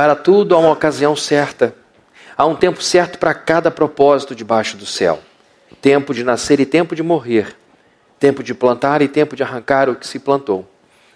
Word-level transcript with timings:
Para 0.00 0.16
tudo 0.16 0.54
há 0.54 0.58
uma 0.58 0.70
ocasião 0.70 1.14
certa. 1.14 1.74
Há 2.34 2.46
um 2.46 2.56
tempo 2.56 2.82
certo 2.82 3.18
para 3.18 3.34
cada 3.34 3.70
propósito 3.70 4.34
debaixo 4.34 4.78
do 4.78 4.86
céu. 4.86 5.20
Tempo 5.82 6.14
de 6.14 6.24
nascer 6.24 6.58
e 6.58 6.64
tempo 6.64 6.96
de 6.96 7.02
morrer. 7.02 7.54
Tempo 8.18 8.42
de 8.42 8.54
plantar 8.54 9.02
e 9.02 9.08
tempo 9.08 9.36
de 9.36 9.42
arrancar 9.42 9.90
o 9.90 9.94
que 9.94 10.06
se 10.06 10.18
plantou. 10.18 10.66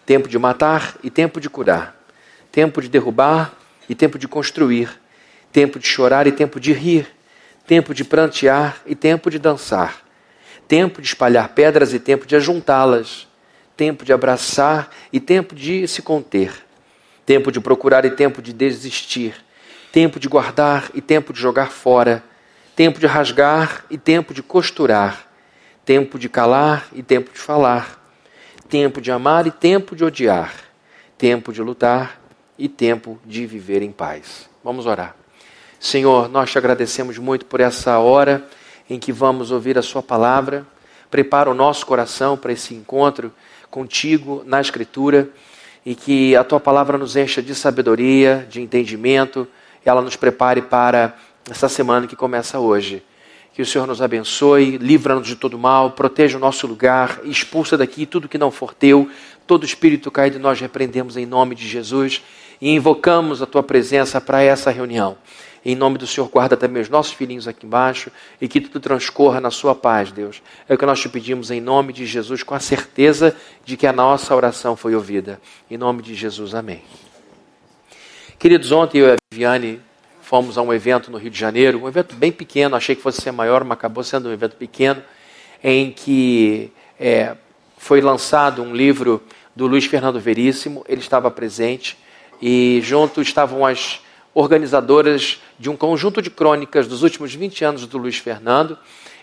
Tempo 0.04 0.28
de 0.28 0.38
matar 0.38 0.98
e 1.02 1.08
tempo 1.08 1.40
de 1.40 1.48
curar. 1.48 1.96
Tempo 2.52 2.82
de 2.82 2.90
derrubar 2.90 3.54
e 3.88 3.94
tempo 3.94 4.18
de 4.18 4.28
construir. 4.28 4.90
Tempo 5.50 5.78
de 5.78 5.86
chorar 5.86 6.26
e 6.26 6.32
tempo 6.32 6.60
de 6.60 6.74
rir. 6.74 7.06
Tempo 7.66 7.94
de 7.94 8.04
prantear 8.04 8.82
e 8.84 8.94
tempo 8.94 9.30
de 9.30 9.38
dançar. 9.38 10.02
Tempo 10.68 11.00
de 11.00 11.08
espalhar 11.08 11.48
pedras 11.54 11.94
e 11.94 11.98
tempo 11.98 12.26
de 12.26 12.36
ajuntá-las. 12.36 13.26
Tempo 13.78 14.04
de 14.04 14.12
abraçar 14.12 14.90
e 15.10 15.18
tempo 15.18 15.54
de 15.54 15.88
se 15.88 16.02
conter. 16.02 16.52
Tempo 17.26 17.50
de 17.50 17.60
procurar 17.60 18.04
e 18.04 18.10
tempo 18.10 18.42
de 18.42 18.52
desistir. 18.52 19.34
Tempo 19.90 20.20
de 20.20 20.28
guardar 20.28 20.90
e 20.94 21.00
tempo 21.00 21.32
de 21.32 21.40
jogar 21.40 21.70
fora. 21.70 22.22
Tempo 22.76 23.00
de 23.00 23.06
rasgar 23.06 23.84
e 23.88 23.96
tempo 23.96 24.34
de 24.34 24.42
costurar. 24.42 25.26
Tempo 25.84 26.18
de 26.18 26.28
calar 26.28 26.86
e 26.92 27.02
tempo 27.02 27.32
de 27.32 27.38
falar. 27.38 28.02
Tempo 28.68 29.00
de 29.00 29.10
amar 29.10 29.46
e 29.46 29.50
tempo 29.50 29.96
de 29.96 30.04
odiar. 30.04 30.52
Tempo 31.16 31.52
de 31.52 31.62
lutar 31.62 32.20
e 32.58 32.68
tempo 32.68 33.18
de 33.24 33.46
viver 33.46 33.82
em 33.82 33.92
paz. 33.92 34.48
Vamos 34.62 34.86
orar. 34.86 35.16
Senhor, 35.80 36.28
nós 36.28 36.50
te 36.50 36.58
agradecemos 36.58 37.18
muito 37.18 37.46
por 37.46 37.60
essa 37.60 37.98
hora 37.98 38.46
em 38.88 38.98
que 38.98 39.12
vamos 39.12 39.50
ouvir 39.50 39.78
a 39.78 39.82
Sua 39.82 40.02
palavra. 40.02 40.66
Prepara 41.10 41.50
o 41.50 41.54
nosso 41.54 41.86
coração 41.86 42.36
para 42.36 42.52
esse 42.52 42.74
encontro 42.74 43.32
contigo 43.70 44.42
na 44.46 44.60
Escritura 44.60 45.30
e 45.84 45.94
que 45.94 46.34
a 46.34 46.44
Tua 46.44 46.60
palavra 46.60 46.96
nos 46.96 47.16
encha 47.16 47.42
de 47.42 47.54
sabedoria, 47.54 48.46
de 48.48 48.60
entendimento, 48.60 49.46
e 49.84 49.88
ela 49.88 50.00
nos 50.00 50.16
prepare 50.16 50.62
para 50.62 51.16
essa 51.50 51.68
semana 51.68 52.06
que 52.06 52.16
começa 52.16 52.58
hoje. 52.58 53.02
Que 53.52 53.62
o 53.62 53.66
Senhor 53.66 53.86
nos 53.86 54.02
abençoe, 54.02 54.78
livra-nos 54.78 55.26
de 55.28 55.36
todo 55.36 55.58
mal, 55.58 55.92
proteja 55.92 56.36
o 56.36 56.40
nosso 56.40 56.66
lugar, 56.66 57.20
expulsa 57.24 57.76
daqui 57.76 58.04
tudo 58.04 58.28
que 58.28 58.38
não 58.38 58.50
for 58.50 58.74
teu, 58.74 59.08
todo 59.46 59.64
espírito 59.64 60.10
caído 60.10 60.38
nós 60.38 60.60
repreendemos 60.60 61.16
em 61.16 61.26
nome 61.26 61.54
de 61.54 61.68
Jesus 61.68 62.22
e 62.60 62.70
invocamos 62.70 63.42
a 63.42 63.46
tua 63.46 63.62
presença 63.62 64.20
para 64.20 64.42
essa 64.42 64.70
reunião. 64.70 65.16
Em 65.64 65.74
nome 65.74 65.96
do 65.96 66.06
Senhor, 66.06 66.28
guarda 66.28 66.56
também 66.56 66.82
os 66.82 66.90
nossos 66.90 67.14
filhinhos 67.14 67.48
aqui 67.48 67.64
embaixo 67.64 68.10
e 68.38 68.46
que 68.46 68.60
tudo 68.60 68.78
transcorra 68.80 69.40
na 69.40 69.50
sua 69.50 69.74
paz, 69.74 70.12
Deus. 70.12 70.42
É 70.68 70.74
o 70.74 70.78
que 70.78 70.84
nós 70.84 71.00
te 71.00 71.08
pedimos 71.08 71.50
em 71.50 71.60
nome 71.60 71.92
de 71.92 72.04
Jesus, 72.04 72.42
com 72.42 72.54
a 72.54 72.60
certeza 72.60 73.34
de 73.64 73.76
que 73.76 73.86
a 73.86 73.92
nossa 73.92 74.36
oração 74.36 74.76
foi 74.76 74.94
ouvida. 74.94 75.40
Em 75.70 75.78
nome 75.78 76.02
de 76.02 76.14
Jesus, 76.14 76.54
amém. 76.54 76.82
Queridos, 78.38 78.72
ontem 78.72 78.98
eu 78.98 79.08
e 79.08 79.12
a 79.12 79.16
Viviane 79.32 79.80
fomos 80.20 80.58
a 80.58 80.62
um 80.62 80.72
evento 80.72 81.10
no 81.10 81.16
Rio 81.16 81.30
de 81.30 81.38
Janeiro, 81.38 81.82
um 81.82 81.88
evento 81.88 82.14
bem 82.14 82.30
pequeno, 82.30 82.76
achei 82.76 82.94
que 82.94 83.00
fosse 83.00 83.22
ser 83.22 83.32
maior, 83.32 83.64
mas 83.64 83.78
acabou 83.78 84.04
sendo 84.04 84.28
um 84.28 84.32
evento 84.32 84.56
pequeno, 84.56 85.02
em 85.62 85.90
que 85.90 86.70
é, 87.00 87.36
foi 87.78 88.02
lançado 88.02 88.62
um 88.62 88.74
livro 88.74 89.22
do 89.56 89.66
Luiz 89.66 89.86
Fernando 89.86 90.20
Veríssimo, 90.20 90.84
ele 90.86 91.00
estava 91.00 91.30
presente, 91.30 91.96
e 92.42 92.80
junto 92.82 93.22
estavam 93.22 93.64
as 93.64 94.03
organizadoras 94.34 95.40
de 95.58 95.70
um 95.70 95.76
conjunto 95.76 96.20
de 96.20 96.28
crônicas 96.28 96.88
dos 96.88 97.02
últimos 97.02 97.32
20 97.34 97.64
anos 97.64 97.86
do 97.86 97.96
Luiz 97.96 98.18
Fernando, 98.18 98.76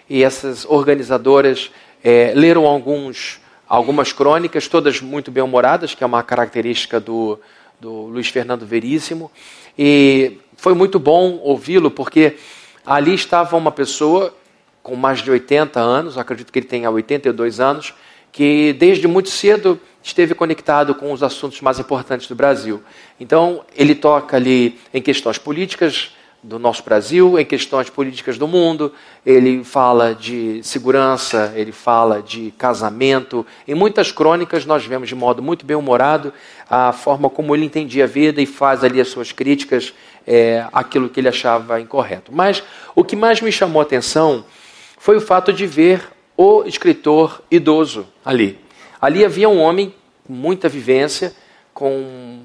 e 0.10 0.24
essas 0.24 0.66
organizadoras 0.66 1.70
é, 2.04 2.34
leram 2.36 2.66
alguns, 2.66 3.40
algumas 3.68 4.14
crônicas, 4.14 4.68
todas 4.68 5.02
muito 5.02 5.30
bem-humoradas, 5.30 5.94
que 5.94 6.04
é 6.04 6.08
uma 6.08 6.24
característica 6.24 7.00
do, 7.00 7.40
do 7.80 7.92
Luiz 8.06 8.28
Fernando 8.30 8.66
Veríssimo, 8.66 9.30
e 9.78 10.38
foi 10.56 10.74
muito 10.74 11.00
bom 11.00 11.40
ouvi-lo, 11.44 11.92
porque 11.92 12.38
ali 12.86 13.14
estava 13.14 13.58
uma 13.58 13.72
pessoa 13.72 14.34
com 14.82 14.96
mais 14.96 15.20
de 15.20 15.30
80 15.30 15.80
anos, 15.80 16.18
acredito 16.18 16.52
que 16.52 16.60
ele 16.60 16.68
tenha 16.68 16.90
82 16.90 17.60
anos, 17.60 17.94
que 18.32 18.74
desde 18.74 19.08
muito 19.08 19.30
cedo 19.30 19.80
esteve 20.04 20.34
conectado 20.34 20.96
com 20.96 21.12
os 21.12 21.22
assuntos 21.24 21.62
mais 21.62 21.80
importantes 21.80 22.28
do 22.28 22.36
Brasil. 22.36 22.82
Então, 23.20 23.64
ele 23.76 23.96
toca 23.96 24.36
ali 24.36 24.80
em 24.94 25.02
questões 25.02 25.38
políticas 25.38 26.12
do 26.44 26.58
nosso 26.58 26.84
Brasil, 26.84 27.38
em 27.38 27.46
questões 27.46 27.90
políticas 27.90 28.38
do 28.38 28.48
mundo, 28.48 28.92
ele 29.24 29.64
fala 29.64 30.16
de 30.16 30.60
segurança, 30.64 31.54
ele 31.56 31.72
fala 31.72 32.22
de 32.22 32.52
casamento. 32.58 33.46
Em 33.68 33.76
muitas 33.76 34.12
crônicas, 34.12 34.66
nós 34.66 34.84
vemos 34.84 35.08
de 35.08 35.14
modo 35.14 35.42
muito 35.42 35.66
bem-humorado 35.66 36.34
a 36.68 36.92
forma 36.92 37.30
como 37.30 37.56
ele 37.56 37.66
entendia 37.66 38.06
a 38.06 38.08
vida 38.08 38.42
e 38.42 38.48
faz 38.48 38.84
ali 38.84 39.00
as 39.00 39.10
suas 39.10 39.32
críticas 39.32 39.94
é, 40.26 40.66
aquilo 40.74 41.10
que 41.10 41.20
ele 41.20 41.30
achava 41.30 41.80
incorreto. 41.80 42.32
Mas 42.34 42.64
o 42.96 43.04
que 43.04 43.16
mais 43.16 43.40
me 43.40 43.52
chamou 43.52 43.80
a 43.80 43.84
atenção 43.84 44.44
foi 44.98 45.18
o 45.18 45.22
fato 45.22 45.54
de 45.54 45.68
ver 45.68 46.02
o 46.36 46.64
escritor 46.64 47.42
idoso 47.52 48.08
ali. 48.26 48.58
Ali 49.02 49.26
havia 49.26 49.50
um 49.50 49.60
homem 49.60 49.94
com 50.26 50.34
muita 50.34 50.70
vivência, 50.70 51.34
com 51.74 52.42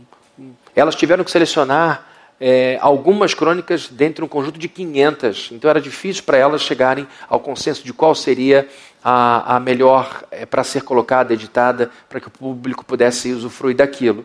elas 0.75 0.94
tiveram 0.94 1.22
que 1.22 1.31
selecionar 1.31 2.06
é, 2.41 2.78
algumas 2.81 3.34
crônicas 3.34 3.89
dentro 3.89 4.22
de 4.22 4.25
um 4.25 4.28
conjunto 4.28 4.59
de 4.59 4.69
500, 4.69 5.50
então 5.53 5.69
era 5.69 5.81
difícil 5.81 6.22
para 6.22 6.39
elas 6.39 6.62
chegarem 6.62 7.06
ao 7.28 7.41
consenso 7.41 7.84
de 7.84 7.93
qual 7.93 8.15
seria 8.15 8.66
a, 9.05 9.56
a 9.56 9.61
melhor 9.61 10.25
é, 10.31 10.47
para 10.47 10.65
ser 10.65 10.83
colocada, 10.83 11.34
editada, 11.34 11.91
para 12.09 12.21
que 12.21 12.28
o 12.28 12.31
público 12.31 12.84
pudesse 12.84 13.33
usufruir 13.33 13.77
daquilo. 13.77 14.25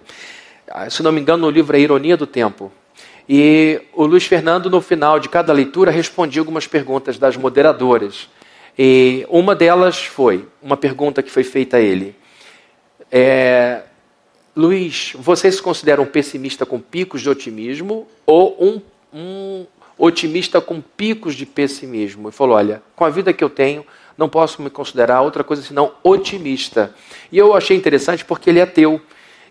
Ah, 0.70 0.90
se 0.90 1.04
não 1.04 1.12
me 1.12 1.20
engano, 1.20 1.48
o 1.48 1.50
livro 1.52 1.76
é 1.76 1.80
Ironia 1.80 2.16
do 2.16 2.26
Tempo. 2.26 2.72
E 3.28 3.82
o 3.94 4.06
Luiz 4.06 4.26
Fernando, 4.26 4.70
no 4.70 4.82
final 4.82 5.20
de 5.20 5.30
cada 5.30 5.54
leitura, 5.54 5.92
respondia 5.92 6.42
algumas 6.42 6.66
perguntas 6.66 7.18
das 7.18 7.38
moderadoras. 7.38 8.30
E 8.78 9.26
uma 9.30 9.54
delas 9.54 10.04
foi 10.04 10.48
uma 10.62 10.76
pergunta 10.76 11.22
que 11.22 11.30
foi 11.30 11.44
feita 11.44 11.78
a 11.78 11.82
ele. 11.82 12.16
É, 13.12 13.82
Luiz, 14.56 15.14
você 15.16 15.52
se 15.52 15.62
considera 15.62 16.02
um 16.02 16.06
pessimista 16.06 16.66
com 16.66 16.80
picos 16.80 17.22
de 17.22 17.30
otimismo 17.30 18.08
ou 18.26 18.58
um, 18.64 18.82
um 19.14 19.66
otimista 19.98 20.62
com 20.62 20.82
picos 20.82 21.36
de 21.36 21.46
pessimismo? 21.46 22.28
Ele 22.28 22.36
falou: 22.36 22.56
olha, 22.56 22.82
com 22.96 23.04
a 23.04 23.10
vida 23.10 23.34
que 23.34 23.44
eu 23.44 23.50
tenho, 23.50 23.86
não 24.18 24.30
posso 24.30 24.62
me 24.62 24.70
considerar 24.70 25.22
outra 25.22 25.44
coisa 25.44 25.62
senão 25.62 25.94
otimista. 26.04 26.94
E 27.32 27.38
eu 27.38 27.56
achei 27.56 27.76
interessante 27.76 28.24
porque 28.24 28.50
ele 28.50 28.60
é 28.60 28.64
ateu. 28.64 29.02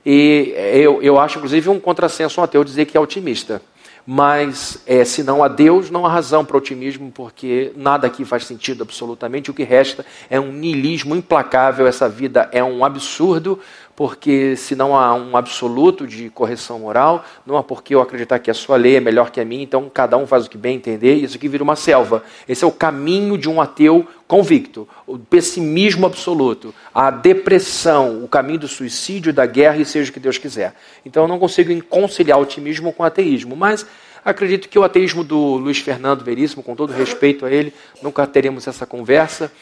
E 0.04 0.54
eu, 0.72 1.02
eu 1.02 1.18
acho, 1.18 1.36
inclusive, 1.36 1.68
um 1.68 1.78
contrassenso 1.78 2.40
um 2.40 2.44
ateu 2.44 2.64
dizer 2.64 2.86
que 2.86 2.96
é 2.96 3.00
otimista. 3.00 3.60
Mas 4.06 4.82
é, 4.86 5.04
se 5.04 5.22
não 5.22 5.42
há 5.42 5.48
Deus, 5.48 5.90
não 5.90 6.06
há 6.06 6.12
razão 6.12 6.44
para 6.44 6.56
otimismo, 6.56 7.10
porque 7.12 7.72
nada 7.76 8.06
aqui 8.06 8.24
faz 8.24 8.44
sentido 8.44 8.82
absolutamente. 8.82 9.50
O 9.50 9.54
que 9.54 9.62
resta 9.62 10.04
é 10.28 10.40
um 10.40 10.52
niilismo 10.52 11.14
implacável. 11.14 11.86
Essa 11.86 12.08
vida 12.08 12.48
é 12.52 12.62
um 12.62 12.84
absurdo, 12.84 13.58
porque 14.00 14.56
se 14.56 14.74
não 14.74 14.96
há 14.96 15.14
um 15.14 15.36
absoluto 15.36 16.06
de 16.06 16.30
correção 16.30 16.78
moral, 16.78 17.22
não 17.44 17.58
há 17.58 17.62
por 17.62 17.82
que 17.82 17.94
eu 17.94 18.00
acreditar 18.00 18.38
que 18.38 18.50
a 18.50 18.54
sua 18.54 18.78
lei 18.78 18.96
é 18.96 19.00
melhor 19.00 19.30
que 19.30 19.38
a 19.38 19.44
minha, 19.44 19.62
então 19.62 19.90
cada 19.92 20.16
um 20.16 20.26
faz 20.26 20.46
o 20.46 20.48
que 20.48 20.56
bem 20.56 20.76
entender, 20.76 21.16
e 21.16 21.24
isso 21.24 21.36
aqui 21.36 21.46
vira 21.48 21.62
uma 21.62 21.76
selva. 21.76 22.24
Esse 22.48 22.64
é 22.64 22.66
o 22.66 22.72
caminho 22.72 23.36
de 23.36 23.46
um 23.46 23.60
ateu 23.60 24.08
convicto, 24.26 24.88
o 25.06 25.18
pessimismo 25.18 26.06
absoluto, 26.06 26.74
a 26.94 27.10
depressão, 27.10 28.24
o 28.24 28.26
caminho 28.26 28.60
do 28.60 28.68
suicídio, 28.68 29.34
da 29.34 29.44
guerra 29.44 29.76
e 29.76 29.84
seja 29.84 30.10
o 30.10 30.14
que 30.14 30.18
Deus 30.18 30.38
quiser. 30.38 30.74
Então 31.04 31.24
eu 31.24 31.28
não 31.28 31.38
consigo 31.38 31.84
conciliar 31.84 32.40
otimismo 32.40 32.94
com 32.94 33.04
ateísmo, 33.04 33.54
mas 33.54 33.84
acredito 34.24 34.70
que 34.70 34.78
o 34.78 34.82
ateísmo 34.82 35.22
do 35.22 35.56
Luiz 35.56 35.78
Fernando 35.78 36.24
Veríssimo, 36.24 36.62
com 36.62 36.74
todo 36.74 36.90
respeito 36.90 37.44
a 37.44 37.52
ele, 37.52 37.74
nunca 38.02 38.26
teremos 38.26 38.66
essa 38.66 38.86
conversa. 38.86 39.52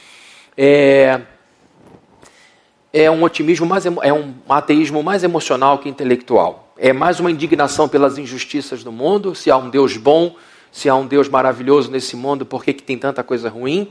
É, 0.57 1.23
é 2.93 3.11
um 3.11 3.23
otimismo 3.23 3.67
mais 3.67 3.85
é 3.87 4.13
um 4.13 4.35
ateísmo 4.49 5.03
mais 5.03 5.23
emocional 5.23 5.79
que 5.79 5.89
intelectual. 5.89 6.73
É 6.77 6.93
mais 6.93 7.21
uma 7.21 7.31
indignação 7.31 7.89
pelas 7.89 8.19
injustiças 8.19 8.83
do 8.85 8.93
mundo, 8.93 9.35
se 9.35 9.51
há 9.51 9.57
um 9.57 9.69
Deus 9.69 9.97
bom, 9.97 10.37
se 10.71 10.89
há 10.89 10.95
um 10.95 11.07
Deus 11.07 11.29
maravilhoso 11.29 11.91
nesse 11.91 12.17
mundo, 12.17 12.47
por 12.47 12.65
que, 12.65 12.73
que 12.73 12.83
tem 12.83 12.97
tanta 12.97 13.23
coisa 13.23 13.49
ruim? 13.49 13.89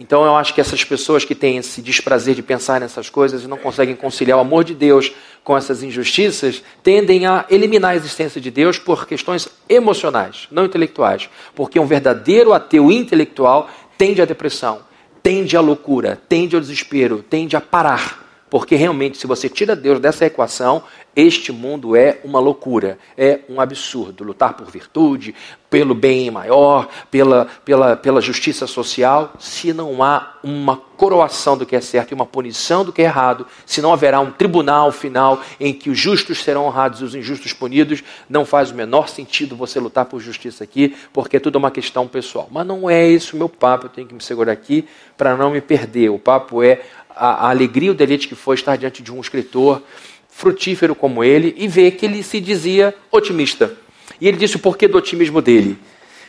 Então 0.00 0.24
eu 0.24 0.34
acho 0.34 0.52
que 0.52 0.60
essas 0.60 0.82
pessoas 0.82 1.24
que 1.24 1.36
têm 1.36 1.58
esse 1.58 1.80
desprazer 1.80 2.34
de 2.34 2.42
pensar 2.42 2.80
nessas 2.80 3.08
coisas 3.08 3.44
e 3.44 3.46
não 3.46 3.56
conseguem 3.56 3.94
conciliar 3.94 4.38
o 4.38 4.40
amor 4.40 4.64
de 4.64 4.74
Deus 4.74 5.12
com 5.44 5.56
essas 5.56 5.84
injustiças, 5.84 6.64
tendem 6.82 7.26
a 7.26 7.44
eliminar 7.48 7.92
a 7.92 7.96
existência 7.96 8.40
de 8.40 8.50
Deus 8.50 8.76
por 8.76 9.06
questões 9.06 9.48
emocionais, 9.68 10.48
não 10.50 10.64
intelectuais. 10.64 11.28
Porque 11.54 11.78
um 11.78 11.86
verdadeiro 11.86 12.52
ateu 12.52 12.90
intelectual 12.90 13.68
tende 13.96 14.20
à 14.20 14.24
depressão, 14.24 14.80
tende 15.22 15.56
à 15.56 15.60
loucura, 15.60 16.20
tende 16.28 16.56
ao 16.56 16.60
desespero, 16.60 17.22
tende 17.22 17.54
a 17.54 17.60
parar 17.60 18.23
porque 18.50 18.76
realmente, 18.76 19.18
se 19.18 19.26
você 19.26 19.48
tira 19.48 19.74
Deus 19.74 19.98
dessa 19.98 20.26
equação, 20.26 20.82
Este 21.16 21.52
mundo 21.52 21.94
é 21.94 22.18
uma 22.24 22.40
loucura, 22.40 22.98
é 23.16 23.40
um 23.48 23.60
absurdo. 23.60 24.24
Lutar 24.24 24.54
por 24.54 24.68
virtude, 24.68 25.32
pelo 25.70 25.94
bem 25.94 26.28
maior, 26.28 26.88
pela, 27.08 27.46
pela, 27.64 27.96
pela 27.96 28.20
justiça 28.20 28.66
social, 28.66 29.32
se 29.38 29.72
não 29.72 30.02
há 30.02 30.38
uma 30.42 30.76
coroação 30.76 31.56
do 31.56 31.66
que 31.66 31.76
é 31.76 31.80
certo 31.80 32.12
e 32.12 32.14
uma 32.14 32.26
punição 32.26 32.84
do 32.84 32.92
que 32.92 33.02
é 33.02 33.04
errado, 33.04 33.46
se 33.64 33.80
não 33.80 33.92
haverá 33.92 34.20
um 34.20 34.30
tribunal 34.30 34.90
final 34.90 35.40
em 35.58 35.72
que 35.72 35.88
os 35.88 35.98
justos 35.98 36.42
serão 36.42 36.66
honrados 36.66 37.00
e 37.00 37.04
os 37.04 37.14
injustos 37.14 37.52
punidos, 37.52 38.02
não 38.28 38.44
faz 38.44 38.70
o 38.70 38.74
menor 38.74 39.08
sentido 39.08 39.56
você 39.56 39.78
lutar 39.78 40.06
por 40.06 40.20
justiça 40.20 40.64
aqui, 40.64 40.96
porque 41.12 41.36
é 41.36 41.40
tudo 41.40 41.56
uma 41.56 41.70
questão 41.70 42.08
pessoal. 42.08 42.48
Mas 42.50 42.66
não 42.66 42.90
é 42.90 43.06
isso 43.06 43.36
o 43.36 43.38
meu 43.38 43.48
papo, 43.48 43.86
eu 43.86 43.90
tenho 43.90 44.06
que 44.06 44.14
me 44.14 44.22
segurar 44.22 44.52
aqui 44.52 44.84
para 45.16 45.36
não 45.36 45.50
me 45.50 45.60
perder. 45.60 46.08
O 46.10 46.18
papo 46.18 46.62
é 46.62 46.82
a, 47.14 47.46
a 47.46 47.50
alegria 47.50 47.90
o 47.90 47.94
deleite 47.94 48.28
que 48.28 48.34
foi 48.34 48.54
estar 48.54 48.76
diante 48.76 49.02
de 49.02 49.12
um 49.12 49.20
escritor 49.20 49.82
frutífero 50.28 50.94
como 50.94 51.22
ele 51.22 51.54
e 51.56 51.68
ver 51.68 51.92
que 51.92 52.06
ele 52.06 52.22
se 52.22 52.40
dizia 52.40 52.94
otimista. 53.10 53.76
E 54.20 54.26
ele 54.26 54.36
disse 54.36 54.56
o 54.56 54.58
porquê 54.58 54.88
do 54.88 54.98
otimismo 54.98 55.40
dele. 55.40 55.78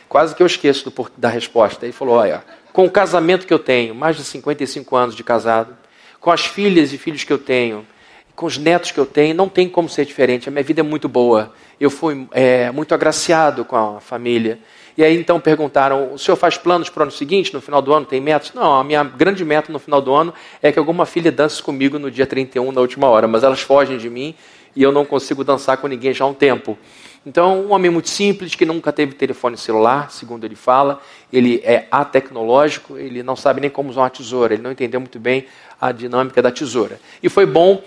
Quase 0.08 0.34
que 0.34 0.42
eu 0.42 0.46
esqueço 0.46 0.88
do, 0.88 1.10
da 1.16 1.28
resposta. 1.28 1.84
Ele 1.84 1.92
falou: 1.92 2.16
Olha, 2.16 2.44
com 2.72 2.84
o 2.84 2.90
casamento 2.90 3.46
que 3.46 3.52
eu 3.52 3.58
tenho, 3.58 3.94
mais 3.94 4.16
de 4.16 4.24
55 4.24 4.96
anos 4.96 5.16
de 5.16 5.24
casado, 5.24 5.76
com 6.20 6.30
as 6.30 6.44
filhas 6.46 6.92
e 6.92 6.98
filhos 6.98 7.24
que 7.24 7.32
eu 7.32 7.38
tenho, 7.38 7.86
com 8.34 8.46
os 8.46 8.58
netos 8.58 8.90
que 8.90 8.98
eu 8.98 9.06
tenho, 9.06 9.34
não 9.34 9.48
tem 9.48 9.68
como 9.68 9.88
ser 9.88 10.04
diferente. 10.04 10.48
A 10.48 10.52
minha 10.52 10.62
vida 10.62 10.80
é 10.80 10.84
muito 10.84 11.08
boa. 11.08 11.52
Eu 11.80 11.90
fui 11.90 12.28
é, 12.32 12.70
muito 12.70 12.94
agraciado 12.94 13.64
com 13.64 13.96
a 13.96 14.00
família. 14.00 14.58
E 14.96 15.04
aí 15.04 15.16
então 15.16 15.38
perguntaram: 15.38 16.12
o 16.14 16.18
senhor 16.18 16.36
faz 16.36 16.56
planos 16.56 16.88
para 16.88 17.00
o 17.00 17.02
ano 17.04 17.12
seguinte, 17.12 17.52
no 17.52 17.60
final 17.60 17.82
do 17.82 17.92
ano, 17.92 18.06
tem 18.06 18.20
metas? 18.20 18.52
Não, 18.54 18.78
a 18.78 18.84
minha 18.84 19.04
grande 19.04 19.44
meta 19.44 19.72
no 19.72 19.78
final 19.78 20.00
do 20.00 20.14
ano 20.14 20.32
é 20.62 20.72
que 20.72 20.78
alguma 20.78 21.04
filha 21.04 21.30
dance 21.30 21.62
comigo 21.62 21.98
no 21.98 22.10
dia 22.10 22.26
31, 22.26 22.72
na 22.72 22.80
última 22.80 23.08
hora, 23.08 23.28
mas 23.28 23.42
elas 23.42 23.60
fogem 23.60 23.98
de 23.98 24.08
mim 24.08 24.34
e 24.74 24.82
eu 24.82 24.92
não 24.92 25.04
consigo 25.04 25.42
dançar 25.42 25.78
com 25.78 25.86
ninguém 25.86 26.12
já 26.12 26.24
há 26.24 26.28
um 26.28 26.34
tempo. 26.34 26.78
Então, 27.24 27.62
um 27.62 27.72
homem 27.72 27.90
muito 27.90 28.08
simples, 28.08 28.54
que 28.54 28.64
nunca 28.64 28.92
teve 28.92 29.12
telefone 29.14 29.56
celular, 29.56 30.12
segundo 30.12 30.44
ele 30.44 30.54
fala, 30.54 31.00
ele 31.32 31.60
é 31.64 31.88
atecnológico, 31.90 32.96
ele 32.96 33.20
não 33.20 33.34
sabe 33.34 33.60
nem 33.60 33.68
como 33.68 33.90
usar 33.90 34.02
uma 34.02 34.10
tesoura, 34.10 34.54
ele 34.54 34.62
não 34.62 34.70
entendeu 34.70 35.00
muito 35.00 35.18
bem 35.18 35.46
a 35.80 35.90
dinâmica 35.90 36.40
da 36.40 36.52
tesoura. 36.52 37.00
E 37.20 37.28
foi 37.28 37.44
bom, 37.44 37.82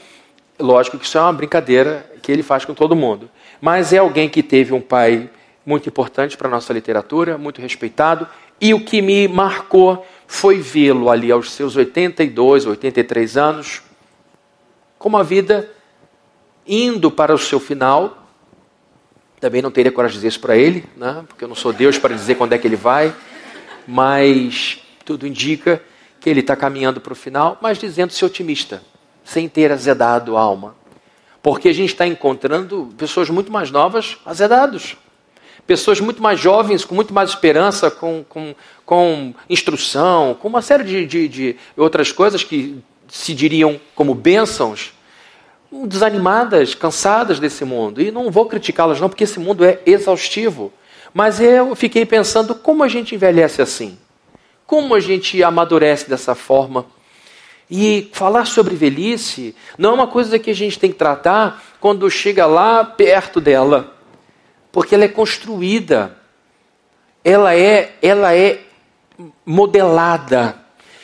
lógico 0.60 0.98
que 0.98 1.06
isso 1.06 1.18
é 1.18 1.22
uma 1.22 1.32
brincadeira 1.32 2.06
que 2.22 2.30
ele 2.30 2.44
faz 2.44 2.66
com 2.66 2.74
todo 2.74 2.98
mundo, 2.98 3.30
mas 3.62 3.94
é 3.94 4.00
alguém 4.00 4.28
que 4.28 4.44
teve 4.44 4.74
um 4.74 4.82
pai 4.82 5.30
muito 5.70 5.88
importante 5.88 6.36
para 6.36 6.48
a 6.48 6.52
nossa 6.52 6.74
literatura, 6.74 7.38
muito 7.38 7.62
respeitado, 7.62 8.28
e 8.60 8.74
o 8.74 8.84
que 8.84 9.04
me 9.04 9.28
marcou 9.28 10.04
foi 10.26 10.60
vê-lo 10.60 11.12
ali 11.12 11.32
aos 11.32 11.52
seus 11.52 11.76
82, 11.76 12.66
83 12.66 13.38
anos, 13.38 13.84
com 14.98 15.08
uma 15.08 15.24
vida 15.24 15.70
indo 16.66 17.12
para 17.12 17.36
o 17.36 17.38
seu 17.38 17.60
final. 17.60 18.28
Também 19.40 19.62
não 19.62 19.70
teria 19.70 19.92
coragem 19.92 20.14
de 20.14 20.18
dizer 20.18 20.30
isso 20.30 20.40
para 20.40 20.58
ele, 20.58 20.84
né? 20.98 21.24
porque 21.28 21.44
eu 21.44 21.48
não 21.48 21.56
sou 21.56 21.72
Deus 21.72 22.00
para 22.00 22.16
dizer 22.16 22.34
quando 22.34 22.54
é 22.54 22.58
que 22.58 22.68
ele 22.68 22.76
vai, 22.76 23.14
mas 23.88 24.82
tudo 25.06 25.28
indica 25.28 25.82
que 26.20 26.32
ele 26.32 26.40
está 26.40 26.56
caminhando 26.56 27.00
para 27.00 27.14
o 27.14 27.16
final, 27.16 27.60
mas 27.62 27.78
dizendo-se 27.78 28.26
otimista, 28.26 28.82
sem 29.24 29.48
ter 29.48 29.72
azedado 29.72 30.36
a 30.36 30.42
alma. 30.42 30.76
Porque 31.44 31.70
a 31.70 31.74
gente 31.74 31.92
está 31.92 32.08
encontrando 32.08 32.92
pessoas 32.98 33.30
muito 33.30 33.52
mais 33.52 33.70
novas 33.70 34.18
azedados 34.26 34.98
pessoas 35.70 36.00
muito 36.00 36.20
mais 36.20 36.40
jovens, 36.40 36.84
com 36.84 36.96
muito 36.96 37.14
mais 37.14 37.30
esperança, 37.30 37.92
com, 37.92 38.26
com, 38.28 38.56
com 38.84 39.36
instrução, 39.48 40.36
com 40.42 40.48
uma 40.48 40.64
série 40.64 40.84
de, 40.84 41.06
de, 41.06 41.28
de 41.28 41.56
outras 41.78 42.12
coisas 42.12 42.44
que 42.44 42.80
se 43.08 43.36
diriam 43.36 43.80
como 43.94 44.16
bênçãos, 44.16 44.94
desanimadas, 45.72 46.74
cansadas 46.74 47.40
desse 47.40 47.64
mundo. 47.64 48.02
E 48.02 48.10
não 48.10 48.32
vou 48.32 48.48
criticá-las, 48.48 49.00
não, 49.00 49.10
porque 49.10 49.26
esse 49.26 49.40
mundo 49.40 49.64
é 49.64 49.80
exaustivo. 49.86 50.74
Mas 51.14 51.40
eu 51.40 51.76
fiquei 51.76 52.04
pensando 52.04 52.56
como 52.56 52.84
a 52.84 52.88
gente 52.88 53.14
envelhece 53.14 53.62
assim, 53.62 53.96
como 54.66 54.96
a 54.96 55.00
gente 55.00 55.44
amadurece 55.44 56.10
dessa 56.10 56.34
forma. 56.34 56.84
E 57.70 58.10
falar 58.12 58.46
sobre 58.46 58.74
velhice 58.74 59.56
não 59.78 59.92
é 59.92 59.94
uma 59.94 60.08
coisa 60.08 60.40
que 60.40 60.50
a 60.50 60.56
gente 60.56 60.80
tem 60.80 60.92
que 60.92 60.98
tratar 60.98 61.64
quando 61.80 62.10
chega 62.10 62.48
lá 62.48 62.84
perto 62.84 63.40
dela 63.40 63.99
porque 64.72 64.96
ela 64.96 65.06
é 65.06 65.10
construída, 65.10 66.18
ela 67.24 67.56
é, 67.56 67.96
ela 68.02 68.36
é 68.36 68.62
modelada. 69.46 70.56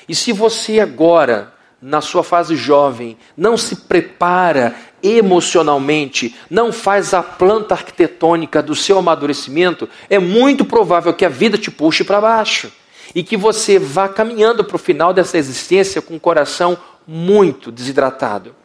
E 0.08 0.16
se 0.16 0.32
você 0.32 0.80
agora, 0.80 1.54
na 1.82 2.02
sua 2.02 2.24
fase 2.24 2.56
jovem, 2.56 3.18
não 3.36 3.58
se 3.58 3.76
prepara 3.76 4.76
emocionalmente, 5.02 6.36
não 6.50 6.72
faz 6.72 7.14
a 7.14 7.22
planta 7.22 7.76
arquitetônica 7.76 8.62
do 8.62 8.76
seu 8.76 8.98
amadurecimento, 8.98 9.88
é 10.10 10.18
muito 10.18 10.66
provável 10.66 11.14
que 11.14 11.26
a 11.26 11.30
vida 11.30 11.58
te 11.58 11.70
puxe 11.70 12.04
para 12.04 12.22
baixo 12.22 12.72
e 13.14 13.24
que 13.24 13.38
você 13.38 13.78
vá 13.78 14.10
caminhando 14.10 14.64
para 14.64 14.76
o 14.76 14.80
final 14.80 15.14
dessa 15.14 15.38
existência 15.38 16.02
com 16.02 16.16
o 16.16 16.20
coração 16.20 16.78
muito 17.08 17.72
desidratado. 17.72 18.56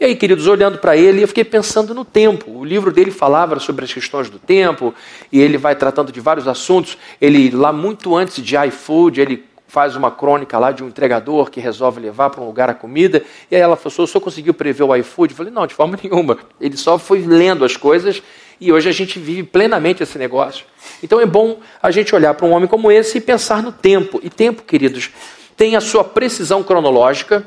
E 0.00 0.04
aí, 0.04 0.14
queridos, 0.14 0.46
olhando 0.46 0.78
para 0.78 0.96
ele, 0.96 1.24
eu 1.24 1.26
fiquei 1.26 1.42
pensando 1.42 1.92
no 1.92 2.04
tempo. 2.04 2.48
O 2.52 2.64
livro 2.64 2.92
dele 2.92 3.10
falava 3.10 3.58
sobre 3.58 3.84
as 3.84 3.92
questões 3.92 4.30
do 4.30 4.38
tempo, 4.38 4.94
e 5.32 5.40
ele 5.40 5.58
vai 5.58 5.74
tratando 5.74 6.12
de 6.12 6.20
vários 6.20 6.46
assuntos. 6.46 6.96
Ele, 7.20 7.50
lá 7.50 7.72
muito 7.72 8.14
antes 8.14 8.40
de 8.40 8.56
iFood, 8.56 9.20
ele 9.20 9.44
faz 9.66 9.96
uma 9.96 10.10
crônica 10.10 10.56
lá 10.56 10.70
de 10.70 10.84
um 10.84 10.86
entregador 10.86 11.50
que 11.50 11.58
resolve 11.58 12.00
levar 12.00 12.30
para 12.30 12.40
um 12.40 12.46
lugar 12.46 12.70
a 12.70 12.74
comida. 12.74 13.24
E 13.50 13.56
aí 13.56 13.60
ela 13.60 13.74
falou: 13.74 14.04
o 14.04 14.06
senhor 14.06 14.20
conseguiu 14.22 14.54
prever 14.54 14.84
o 14.84 14.94
iFood? 14.94 15.32
Eu 15.32 15.36
falei: 15.36 15.52
não, 15.52 15.66
de 15.66 15.74
forma 15.74 15.98
nenhuma. 16.02 16.38
Ele 16.60 16.76
só 16.76 16.96
foi 16.96 17.18
lendo 17.26 17.64
as 17.64 17.76
coisas 17.76 18.22
e 18.60 18.72
hoje 18.72 18.88
a 18.88 18.92
gente 18.92 19.18
vive 19.18 19.42
plenamente 19.42 20.00
esse 20.00 20.16
negócio. 20.16 20.64
Então 21.02 21.20
é 21.20 21.26
bom 21.26 21.58
a 21.82 21.90
gente 21.90 22.14
olhar 22.14 22.34
para 22.34 22.46
um 22.46 22.52
homem 22.52 22.68
como 22.68 22.92
esse 22.92 23.18
e 23.18 23.20
pensar 23.20 23.64
no 23.64 23.72
tempo. 23.72 24.20
E 24.22 24.30
tempo, 24.30 24.62
queridos, 24.62 25.10
tem 25.56 25.74
a 25.74 25.80
sua 25.80 26.04
precisão 26.04 26.62
cronológica 26.62 27.44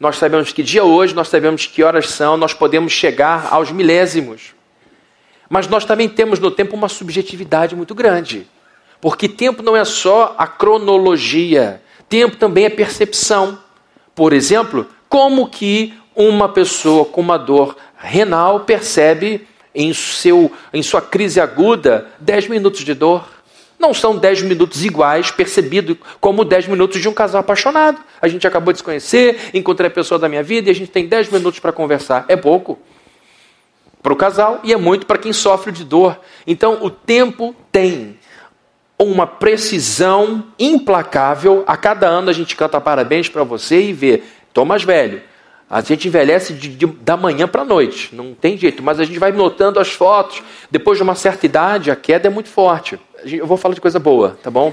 nós 0.00 0.16
sabemos 0.16 0.52
que 0.52 0.62
dia 0.62 0.84
hoje, 0.84 1.14
nós 1.14 1.28
sabemos 1.28 1.66
que 1.66 1.82
horas 1.82 2.08
são, 2.10 2.36
nós 2.36 2.54
podemos 2.54 2.92
chegar 2.92 3.48
aos 3.50 3.72
milésimos. 3.72 4.54
Mas 5.48 5.66
nós 5.66 5.84
também 5.84 6.08
temos 6.08 6.38
no 6.38 6.50
tempo 6.50 6.76
uma 6.76 6.88
subjetividade 6.88 7.74
muito 7.74 7.94
grande. 7.94 8.46
Porque 9.00 9.28
tempo 9.28 9.62
não 9.62 9.76
é 9.76 9.84
só 9.84 10.34
a 10.38 10.46
cronologia, 10.46 11.82
tempo 12.08 12.36
também 12.36 12.64
é 12.64 12.70
percepção. 12.70 13.58
Por 14.14 14.32
exemplo, 14.32 14.86
como 15.08 15.48
que 15.48 15.94
uma 16.14 16.48
pessoa 16.48 17.04
com 17.04 17.20
uma 17.20 17.38
dor 17.38 17.76
renal 17.96 18.60
percebe 18.60 19.46
em, 19.74 19.92
seu, 19.92 20.52
em 20.72 20.82
sua 20.82 21.00
crise 21.00 21.40
aguda 21.40 22.08
10 22.20 22.48
minutos 22.48 22.84
de 22.84 22.94
dor? 22.94 23.37
Não 23.78 23.94
são 23.94 24.16
dez 24.16 24.42
minutos 24.42 24.84
iguais, 24.84 25.30
percebido 25.30 25.96
como 26.20 26.44
dez 26.44 26.66
minutos 26.66 27.00
de 27.00 27.08
um 27.08 27.14
casal 27.14 27.40
apaixonado. 27.40 28.00
A 28.20 28.26
gente 28.26 28.46
acabou 28.46 28.72
de 28.72 28.78
se 28.78 28.84
conhecer, 28.84 29.50
encontrei 29.54 29.86
a 29.88 29.90
pessoa 29.90 30.18
da 30.18 30.28
minha 30.28 30.42
vida 30.42 30.68
e 30.68 30.72
a 30.72 30.74
gente 30.74 30.90
tem 30.90 31.06
dez 31.06 31.30
minutos 31.30 31.60
para 31.60 31.72
conversar. 31.72 32.24
É 32.28 32.36
pouco 32.36 32.78
para 34.02 34.12
o 34.12 34.16
casal 34.16 34.60
e 34.64 34.72
é 34.72 34.76
muito 34.76 35.06
para 35.06 35.18
quem 35.18 35.32
sofre 35.32 35.70
de 35.70 35.84
dor. 35.84 36.18
Então, 36.46 36.78
o 36.82 36.90
tempo 36.90 37.54
tem 37.70 38.18
uma 38.98 39.26
precisão 39.26 40.44
implacável. 40.58 41.62
A 41.66 41.76
cada 41.76 42.08
ano 42.08 42.30
a 42.30 42.32
gente 42.32 42.56
canta 42.56 42.80
parabéns 42.80 43.28
para 43.28 43.44
você 43.44 43.80
e 43.80 43.92
vê, 43.92 44.22
mais 44.66 44.82
velho. 44.82 45.22
A 45.70 45.82
gente 45.82 46.08
envelhece 46.08 46.54
de, 46.54 46.68
de, 46.68 46.86
da 46.86 47.14
manhã 47.14 47.46
para 47.46 47.60
a 47.60 47.64
noite, 47.64 48.14
não 48.14 48.32
tem 48.32 48.56
jeito, 48.56 48.82
mas 48.82 48.98
a 48.98 49.04
gente 49.04 49.18
vai 49.18 49.30
notando 49.32 49.78
as 49.78 49.92
fotos. 49.92 50.42
Depois 50.70 50.96
de 50.96 51.02
uma 51.02 51.14
certa 51.14 51.44
idade, 51.44 51.90
a 51.90 51.96
queda 51.96 52.26
é 52.26 52.30
muito 52.30 52.48
forte. 52.48 52.98
Eu 53.24 53.46
vou 53.46 53.58
falar 53.58 53.74
de 53.74 53.80
coisa 53.80 53.98
boa, 53.98 54.38
tá 54.42 54.50
bom? 54.50 54.72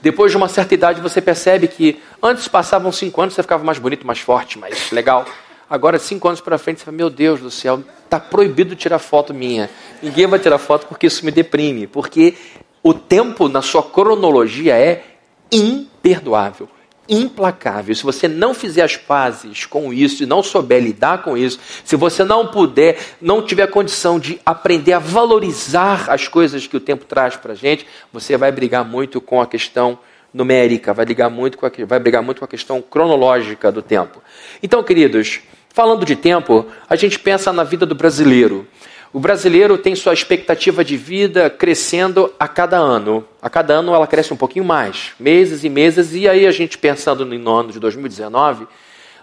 Depois 0.00 0.30
de 0.30 0.38
uma 0.38 0.48
certa 0.48 0.72
idade, 0.72 1.02
você 1.02 1.20
percebe 1.20 1.68
que 1.68 2.00
antes 2.22 2.48
passavam 2.48 2.90
cinco 2.90 3.20
anos, 3.20 3.34
você 3.34 3.42
ficava 3.42 3.62
mais 3.62 3.78
bonito, 3.78 4.06
mais 4.06 4.20
forte, 4.20 4.58
mais 4.58 4.90
legal. 4.90 5.26
Agora, 5.68 5.98
cinco 5.98 6.28
anos 6.28 6.40
para 6.40 6.56
frente, 6.56 6.78
você 6.78 6.86
fala: 6.86 6.96
Meu 6.96 7.10
Deus 7.10 7.40
do 7.40 7.50
céu, 7.50 7.82
está 8.04 8.18
proibido 8.18 8.74
tirar 8.74 8.98
foto 8.98 9.34
minha. 9.34 9.68
Ninguém 10.02 10.26
vai 10.26 10.38
tirar 10.38 10.58
foto 10.58 10.86
porque 10.86 11.08
isso 11.08 11.24
me 11.24 11.30
deprime. 11.30 11.86
Porque 11.86 12.34
o 12.82 12.94
tempo 12.94 13.48
na 13.48 13.60
sua 13.60 13.82
cronologia 13.82 14.76
é 14.78 15.02
imperdoável 15.50 16.68
implacável. 17.08 17.94
Se 17.94 18.02
você 18.02 18.28
não 18.28 18.54
fizer 18.54 18.82
as 18.82 18.96
pazes 18.96 19.66
com 19.66 19.92
isso 19.92 20.22
e 20.22 20.26
não 20.26 20.42
souber 20.42 20.82
lidar 20.82 21.22
com 21.22 21.36
isso, 21.36 21.58
se 21.84 21.96
você 21.96 22.24
não 22.24 22.46
puder, 22.46 22.98
não 23.20 23.42
tiver 23.42 23.66
condição 23.68 24.18
de 24.18 24.40
aprender 24.44 24.92
a 24.92 24.98
valorizar 24.98 26.10
as 26.10 26.28
coisas 26.28 26.66
que 26.66 26.76
o 26.76 26.80
tempo 26.80 27.04
traz 27.04 27.36
para 27.36 27.52
a 27.52 27.56
gente, 27.56 27.86
você 28.12 28.36
vai 28.36 28.50
brigar 28.50 28.84
muito 28.84 29.20
com 29.20 29.40
a 29.40 29.46
questão 29.46 29.98
numérica, 30.32 30.92
vai, 30.92 31.06
ligar 31.06 31.30
muito 31.30 31.56
com 31.56 31.66
a, 31.66 31.70
vai 31.86 31.98
brigar 31.98 32.22
muito 32.22 32.38
com 32.40 32.44
a 32.44 32.48
questão 32.48 32.82
cronológica 32.82 33.72
do 33.72 33.80
tempo. 33.80 34.22
Então, 34.62 34.82
queridos, 34.82 35.40
falando 35.70 36.04
de 36.04 36.14
tempo, 36.14 36.66
a 36.88 36.94
gente 36.94 37.18
pensa 37.18 37.52
na 37.52 37.64
vida 37.64 37.86
do 37.86 37.94
brasileiro. 37.94 38.66
O 39.16 39.18
brasileiro 39.18 39.78
tem 39.78 39.94
sua 39.94 40.12
expectativa 40.12 40.84
de 40.84 40.94
vida 40.94 41.48
crescendo 41.48 42.30
a 42.38 42.46
cada 42.46 42.76
ano. 42.76 43.26
A 43.40 43.48
cada 43.48 43.72
ano 43.72 43.94
ela 43.94 44.06
cresce 44.06 44.30
um 44.30 44.36
pouquinho 44.36 44.62
mais, 44.62 45.12
meses 45.18 45.64
e 45.64 45.70
meses, 45.70 46.12
e 46.12 46.28
aí 46.28 46.46
a 46.46 46.50
gente 46.50 46.76
pensando 46.76 47.24
no 47.24 47.50
ano 47.50 47.72
de 47.72 47.80
2019, 47.80 48.66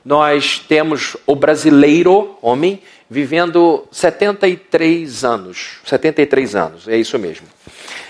nós 0.04 0.58
temos 0.58 1.16
o 1.28 1.36
brasileiro, 1.36 2.36
homem, 2.42 2.82
vivendo 3.08 3.88
73 3.92 5.24
anos. 5.24 5.78
73 5.86 6.56
anos, 6.56 6.88
é 6.88 6.98
isso 6.98 7.20
mesmo. 7.20 7.46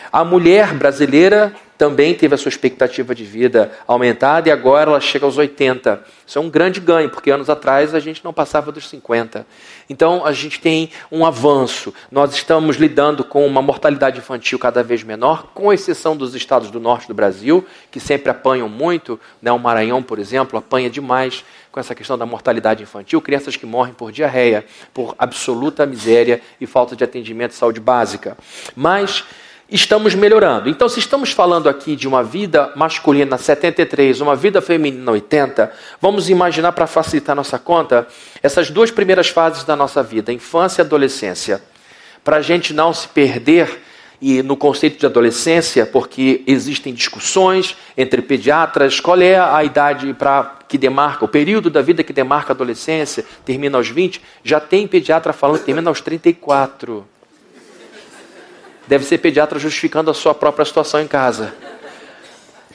A 0.09 0.23
mulher 0.23 0.73
brasileira 0.75 1.53
também 1.83 2.13
teve 2.13 2.33
a 2.33 2.37
sua 2.37 2.47
expectativa 2.47 3.13
de 3.13 3.25
vida 3.25 3.69
aumentada 3.85 4.47
e 4.47 4.51
agora 4.53 4.89
ela 4.89 5.01
chega 5.01 5.25
aos 5.25 5.37
80. 5.37 6.01
Isso 6.25 6.39
é 6.39 6.41
um 6.41 6.49
grande 6.49 6.79
ganho, 6.79 7.09
porque 7.09 7.29
anos 7.29 7.49
atrás 7.49 7.93
a 7.93 7.99
gente 7.99 8.23
não 8.23 8.31
passava 8.31 8.71
dos 8.71 8.87
50. 8.87 9.45
Então 9.89 10.25
a 10.25 10.31
gente 10.31 10.61
tem 10.61 10.89
um 11.11 11.25
avanço. 11.25 11.93
Nós 12.09 12.33
estamos 12.33 12.77
lidando 12.77 13.25
com 13.25 13.45
uma 13.45 13.61
mortalidade 13.61 14.19
infantil 14.19 14.57
cada 14.57 14.81
vez 14.81 15.03
menor, 15.03 15.47
com 15.53 15.73
exceção 15.73 16.15
dos 16.15 16.33
estados 16.35 16.71
do 16.71 16.79
norte 16.79 17.05
do 17.05 17.13
Brasil, 17.13 17.65
que 17.91 17.99
sempre 17.99 18.31
apanham 18.31 18.69
muito. 18.69 19.19
Né? 19.41 19.51
O 19.51 19.59
Maranhão, 19.59 20.01
por 20.01 20.19
exemplo, 20.19 20.57
apanha 20.57 20.89
demais 20.89 21.43
com 21.69 21.81
essa 21.81 21.93
questão 21.93 22.17
da 22.17 22.25
mortalidade 22.25 22.81
infantil. 22.81 23.19
Crianças 23.19 23.57
que 23.57 23.65
morrem 23.65 23.93
por 23.93 24.09
diarreia, 24.09 24.63
por 24.93 25.15
absoluta 25.17 25.85
miséria 25.85 26.39
e 26.61 26.65
falta 26.65 26.95
de 26.95 27.03
atendimento 27.03 27.51
de 27.51 27.57
saúde 27.57 27.81
básica. 27.81 28.37
Mas 28.73 29.25
estamos 29.73 30.13
melhorando. 30.13 30.69
Então, 30.69 30.87
se 30.87 30.99
estamos 30.99 31.31
falando 31.31 31.67
aqui 31.67 31.95
de 31.95 32.07
uma 32.07 32.23
vida 32.23 32.71
masculina 32.75 33.39
73, 33.39 34.21
uma 34.21 34.35
vida 34.35 34.61
feminina 34.61 35.11
80, 35.11 35.71
vamos 35.99 36.29
imaginar 36.29 36.73
para 36.73 36.85
facilitar 36.85 37.35
nossa 37.35 37.57
conta 37.57 38.07
essas 38.43 38.69
duas 38.69 38.91
primeiras 38.91 39.29
fases 39.29 39.63
da 39.63 39.75
nossa 39.75 40.03
vida, 40.03 40.31
infância 40.31 40.83
e 40.83 40.85
adolescência, 40.85 41.59
para 42.23 42.37
a 42.37 42.41
gente 42.41 42.71
não 42.71 42.93
se 42.93 43.07
perder 43.07 43.81
e 44.21 44.43
no 44.43 44.55
conceito 44.55 44.99
de 44.99 45.07
adolescência, 45.07 45.87
porque 45.87 46.43
existem 46.45 46.93
discussões 46.93 47.75
entre 47.97 48.21
pediatras, 48.21 48.99
qual 48.99 49.19
é 49.19 49.37
a 49.37 49.63
idade 49.63 50.13
para 50.13 50.59
que 50.67 50.77
demarca, 50.77 51.25
o 51.25 51.27
período 51.27 51.71
da 51.71 51.81
vida 51.81 52.03
que 52.03 52.13
demarca 52.13 52.53
a 52.53 52.55
adolescência, 52.55 53.25
termina 53.43 53.77
aos 53.77 53.89
20, 53.89 54.21
já 54.43 54.59
tem 54.59 54.87
pediatra 54.87 55.33
falando 55.33 55.59
que 55.59 55.65
termina 55.65 55.89
aos 55.89 55.99
34 55.99 57.05
deve 58.93 59.05
ser 59.05 59.17
pediatra 59.17 59.57
justificando 59.57 60.11
a 60.11 60.13
sua 60.13 60.35
própria 60.35 60.63
situação 60.63 61.01
em 61.01 61.07
casa. 61.07 61.51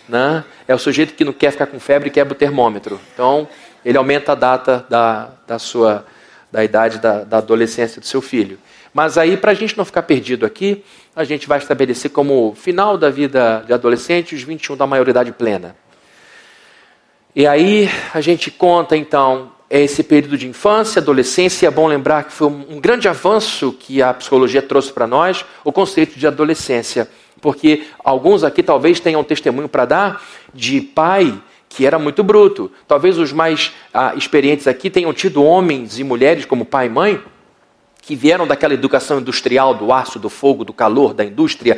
Né? 0.08 0.42
É 0.66 0.74
o 0.74 0.78
sujeito 0.78 1.14
que 1.14 1.24
não 1.24 1.32
quer 1.32 1.52
ficar 1.52 1.66
com 1.66 1.78
febre 1.78 2.08
e 2.08 2.10
quebra 2.10 2.34
o 2.34 2.36
termômetro. 2.36 3.00
Então, 3.14 3.46
ele 3.84 3.96
aumenta 3.96 4.32
a 4.32 4.34
data 4.34 4.84
da, 4.88 5.30
da 5.46 5.60
sua 5.60 6.04
da 6.50 6.64
idade 6.64 6.98
da, 6.98 7.22
da 7.22 7.36
adolescência 7.36 8.00
do 8.00 8.06
seu 8.06 8.20
filho. 8.20 8.58
Mas 8.92 9.16
aí, 9.16 9.36
para 9.36 9.52
a 9.52 9.54
gente 9.54 9.78
não 9.78 9.84
ficar 9.84 10.02
perdido 10.02 10.44
aqui, 10.44 10.82
a 11.14 11.22
gente 11.22 11.46
vai 11.46 11.58
estabelecer 11.58 12.10
como 12.10 12.52
final 12.56 12.98
da 12.98 13.10
vida 13.10 13.62
de 13.64 13.72
adolescente 13.72 14.34
os 14.34 14.42
21 14.42 14.76
da 14.76 14.88
maioridade 14.88 15.30
plena. 15.30 15.76
E 17.36 17.46
aí 17.46 17.88
a 18.12 18.20
gente 18.20 18.50
conta 18.50 18.96
então 18.96 19.52
esse 19.70 20.02
período 20.02 20.38
de 20.38 20.48
infância, 20.48 21.00
adolescência, 21.00 21.66
é 21.66 21.70
bom 21.70 21.86
lembrar 21.86 22.24
que 22.24 22.32
foi 22.32 22.46
um 22.48 22.80
grande 22.80 23.06
avanço 23.08 23.72
que 23.72 24.00
a 24.02 24.14
psicologia 24.14 24.62
trouxe 24.62 24.92
para 24.92 25.06
nós, 25.06 25.44
o 25.62 25.70
conceito 25.70 26.18
de 26.18 26.26
adolescência. 26.26 27.08
Porque 27.40 27.84
alguns 28.02 28.42
aqui 28.42 28.62
talvez 28.62 28.98
tenham 28.98 29.22
testemunho 29.22 29.68
para 29.68 29.84
dar 29.84 30.22
de 30.54 30.80
pai 30.80 31.38
que 31.68 31.86
era 31.86 31.98
muito 31.98 32.24
bruto. 32.24 32.70
Talvez 32.86 33.18
os 33.18 33.30
mais 33.30 33.72
ah, 33.92 34.14
experientes 34.16 34.66
aqui 34.66 34.88
tenham 34.88 35.12
tido 35.12 35.44
homens 35.44 35.98
e 35.98 36.04
mulheres 36.04 36.46
como 36.46 36.64
pai 36.64 36.86
e 36.86 36.90
mãe 36.90 37.22
que 38.08 38.16
vieram 38.16 38.46
daquela 38.46 38.72
educação 38.72 39.18
industrial, 39.18 39.74
do 39.74 39.92
aço, 39.92 40.18
do 40.18 40.30
fogo, 40.30 40.64
do 40.64 40.72
calor, 40.72 41.12
da 41.12 41.22
indústria 41.22 41.76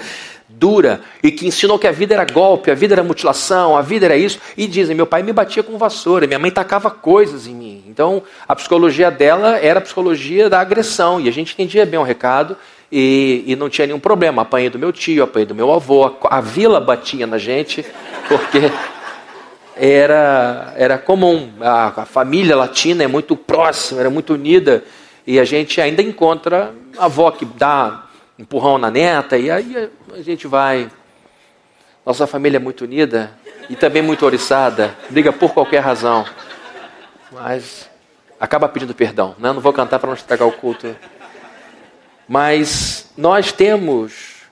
dura, 0.49 1.01
e 1.25 1.33
que 1.33 1.45
ensinou 1.45 1.77
que 1.77 1.89
a 1.89 1.91
vida 1.91 2.15
era 2.15 2.25
golpe, 2.25 2.71
a 2.71 2.75
vida 2.75 2.95
era 2.95 3.03
mutilação, 3.03 3.77
a 3.77 3.83
vida 3.83 4.07
era 4.07 4.17
isso, 4.17 4.39
e 4.57 4.69
dizem: 4.69 4.95
meu 4.95 5.09
pai 5.09 5.25
me 5.25 5.33
batia 5.33 5.61
com 5.61 5.77
vassoura, 5.77 6.29
minha 6.29 6.39
mãe 6.39 6.53
tacava 6.53 6.89
coisas 6.89 7.49
em 7.49 7.55
mim. 7.55 7.83
Então, 7.89 8.23
a 8.47 8.55
psicologia 8.55 9.11
dela 9.11 9.59
era 9.59 9.81
a 9.81 9.83
psicologia 9.83 10.49
da 10.49 10.61
agressão, 10.61 11.21
e 11.21 11.29
a 11.29 11.33
gente 11.33 11.53
entendia 11.53 11.85
bem 11.85 11.99
o 11.99 12.05
recado, 12.05 12.57
e, 12.93 13.43
e 13.45 13.57
não 13.57 13.69
tinha 13.69 13.89
nenhum 13.89 13.99
problema. 13.99 14.43
Apanhei 14.43 14.71
do 14.71 14.79
meu 14.79 14.93
tio, 14.93 15.25
apanhei 15.25 15.47
do 15.47 15.55
meu 15.55 15.73
avô, 15.73 16.05
a, 16.05 16.39
a 16.39 16.41
vila 16.41 16.81
batia 16.81 17.27
na 17.27 17.39
gente, 17.39 17.85
porque 18.29 18.71
era, 19.77 20.75
era 20.77 20.97
comum. 20.97 21.51
A, 21.61 22.03
a 22.03 22.05
família 22.05 22.55
latina 22.55 23.03
é 23.03 23.09
muito 23.09 23.35
próxima, 23.35 23.99
era 23.99 24.11
muito 24.11 24.35
unida. 24.35 24.85
E 25.31 25.39
a 25.39 25.45
gente 25.45 25.81
ainda 25.81 26.03
encontra 26.03 26.75
a 26.99 27.05
avó 27.05 27.31
que 27.31 27.45
dá 27.45 28.07
empurrão 28.37 28.79
na 28.79 28.91
neta, 28.91 29.39
e 29.39 29.49
aí 29.49 29.89
a 30.13 30.23
gente 30.23 30.49
vai. 30.49 30.91
Nossa 32.05 32.27
família 32.27 32.57
é 32.57 32.59
muito 32.59 32.83
unida 32.83 33.31
e 33.69 33.77
também 33.77 34.03
muito 34.03 34.27
oriçada, 34.27 34.93
briga 35.09 35.33
por 35.33 35.55
qualquer 35.55 35.79
razão, 35.79 36.27
mas 37.31 37.89
acaba 38.41 38.69
pedindo 38.69 38.93
perdão. 38.93 39.37
Né? 39.39 39.53
Não 39.53 39.61
vou 39.61 39.73
cantar 39.73 40.01
para 40.01 40.09
não 40.09 40.17
estragar 40.17 40.49
o 40.49 40.53
culto. 40.53 40.97
Mas 42.27 43.13
nós 43.17 43.53
temos 43.53 44.49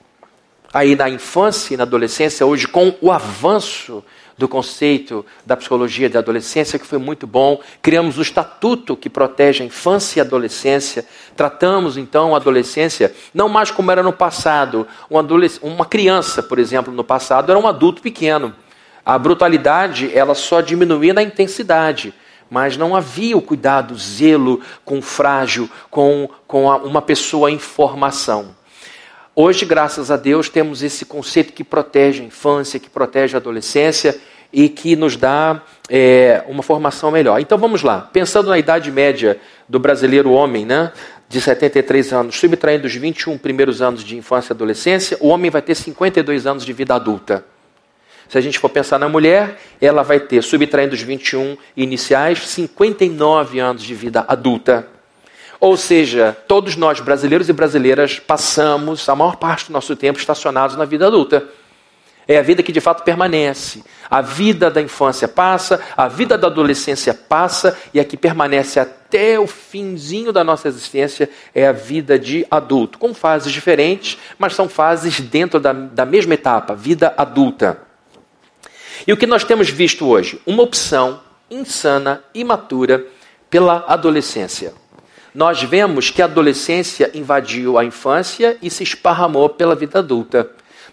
aí 0.73 0.95
na 0.95 1.09
infância 1.09 1.73
e 1.73 1.77
na 1.77 1.83
adolescência, 1.83 2.45
hoje, 2.45 2.69
com 2.69 2.95
o 3.01 3.11
avanço 3.11 4.01
do 4.39 4.47
conceito 4.47 5.25
da 5.45 5.57
psicologia 5.57 6.09
da 6.09 6.19
adolescência, 6.19 6.79
que 6.79 6.87
foi 6.87 6.97
muito 6.97 7.27
bom. 7.27 7.61
Criamos 7.81 8.17
o 8.17 8.21
estatuto 8.21 8.95
que 8.95 9.09
protege 9.09 9.61
a 9.61 9.65
infância 9.65 10.17
e 10.17 10.21
a 10.21 10.23
adolescência. 10.23 11.05
Tratamos 11.35 11.97
então 11.97 12.33
a 12.33 12.37
adolescência 12.37 13.13
não 13.33 13.49
mais 13.49 13.69
como 13.69 13.91
era 13.91 14.01
no 14.01 14.13
passado. 14.13 14.87
Um 15.11 15.19
uma 15.61 15.85
criança, 15.85 16.41
por 16.41 16.57
exemplo, 16.57 16.93
no 16.93 17.03
passado 17.03 17.51
era 17.51 17.59
um 17.59 17.67
adulto 17.67 18.01
pequeno. 18.01 18.55
A 19.05 19.17
brutalidade 19.19 20.09
ela 20.17 20.33
só 20.33 20.61
diminuía 20.61 21.13
na 21.13 21.21
intensidade 21.21 22.13
mas 22.51 22.75
não 22.75 22.95
havia 22.95 23.37
o 23.37 23.41
cuidado, 23.43 23.93
o 23.93 23.97
zelo 23.97 24.59
com 24.83 24.97
o 24.97 25.03
frágil, 25.03 25.69
com, 25.91 26.27
com 26.47 26.71
a, 26.71 26.77
uma 26.77 26.99
pessoa 26.99 27.51
em 27.51 27.59
formação. 27.59 28.55
Hoje, 29.41 29.63
graças 29.63 30.11
a 30.11 30.17
Deus, 30.17 30.49
temos 30.49 30.83
esse 30.83 31.05
conceito 31.05 31.53
que 31.53 31.63
protege 31.63 32.21
a 32.21 32.25
infância, 32.25 32.77
que 32.77 32.89
protege 32.89 33.37
a 33.37 33.39
adolescência 33.39 34.19
e 34.51 34.67
que 34.67 34.97
nos 34.97 35.15
dá 35.15 35.63
é, 35.87 36.43
uma 36.49 36.61
formação 36.61 37.09
melhor. 37.09 37.39
Então 37.39 37.57
vamos 37.57 37.81
lá, 37.81 38.01
pensando 38.11 38.49
na 38.49 38.59
idade 38.59 38.91
média 38.91 39.39
do 39.65 39.79
brasileiro 39.79 40.29
homem, 40.31 40.65
né, 40.65 40.91
de 41.29 41.39
73 41.39 42.11
anos, 42.11 42.37
subtraindo 42.37 42.85
os 42.85 42.93
21 42.93 43.37
primeiros 43.37 43.81
anos 43.81 44.03
de 44.03 44.17
infância 44.17 44.51
e 44.51 44.53
adolescência, 44.53 45.17
o 45.21 45.29
homem 45.29 45.49
vai 45.49 45.61
ter 45.61 45.73
52 45.73 46.45
anos 46.45 46.65
de 46.65 46.73
vida 46.73 46.93
adulta. 46.93 47.45
Se 48.27 48.37
a 48.37 48.41
gente 48.41 48.59
for 48.59 48.67
pensar 48.67 48.99
na 48.99 49.07
mulher, 49.07 49.57
ela 49.79 50.03
vai 50.03 50.19
ter, 50.19 50.43
subtraindo 50.43 50.95
os 50.95 51.01
21 51.01 51.55
iniciais, 51.77 52.45
59 52.45 53.57
anos 53.57 53.83
de 53.83 53.95
vida 53.95 54.25
adulta. 54.27 54.98
Ou 55.59 55.75
seja, 55.75 56.37
todos 56.47 56.75
nós, 56.75 57.01
brasileiros 57.01 57.49
e 57.49 57.53
brasileiras, 57.53 58.17
passamos 58.17 59.07
a 59.09 59.15
maior 59.15 59.35
parte 59.35 59.67
do 59.67 59.73
nosso 59.73 59.95
tempo 59.95 60.17
estacionados 60.17 60.77
na 60.77 60.85
vida 60.85 61.07
adulta. 61.07 61.43
É 62.25 62.37
a 62.37 62.41
vida 62.41 62.63
que 62.63 62.71
de 62.71 62.79
fato 62.79 63.03
permanece. 63.03 63.83
A 64.09 64.21
vida 64.21 64.69
da 64.69 64.81
infância 64.81 65.27
passa, 65.27 65.81
a 65.97 66.07
vida 66.07 66.37
da 66.37 66.47
adolescência 66.47 67.13
passa, 67.13 67.77
e 67.93 67.99
a 67.99 68.05
que 68.05 68.15
permanece 68.15 68.79
até 68.79 69.39
o 69.39 69.47
finzinho 69.47 70.31
da 70.31 70.43
nossa 70.43 70.67
existência 70.67 71.29
é 71.53 71.67
a 71.67 71.71
vida 71.71 72.17
de 72.17 72.45
adulto, 72.49 72.97
com 72.97 73.13
fases 73.13 73.51
diferentes, 73.51 74.17
mas 74.37 74.53
são 74.53 74.69
fases 74.69 75.19
dentro 75.19 75.59
da, 75.59 75.73
da 75.73 76.05
mesma 76.05 76.35
etapa, 76.35 76.75
vida 76.75 77.13
adulta. 77.17 77.81
E 79.05 79.11
o 79.11 79.17
que 79.17 79.25
nós 79.27 79.43
temos 79.43 79.69
visto 79.69 80.07
hoje? 80.07 80.39
Uma 80.45 80.63
opção 80.63 81.19
insana, 81.49 82.23
imatura, 82.33 83.05
pela 83.49 83.83
adolescência. 83.87 84.73
Nós 85.33 85.61
vemos 85.61 86.09
que 86.09 86.21
a 86.21 86.25
adolescência 86.25 87.11
invadiu 87.13 87.77
a 87.77 87.85
infância 87.85 88.57
e 88.61 88.69
se 88.69 88.83
esparramou 88.83 89.49
pela 89.49 89.75
vida 89.75 89.99
adulta 89.99 90.49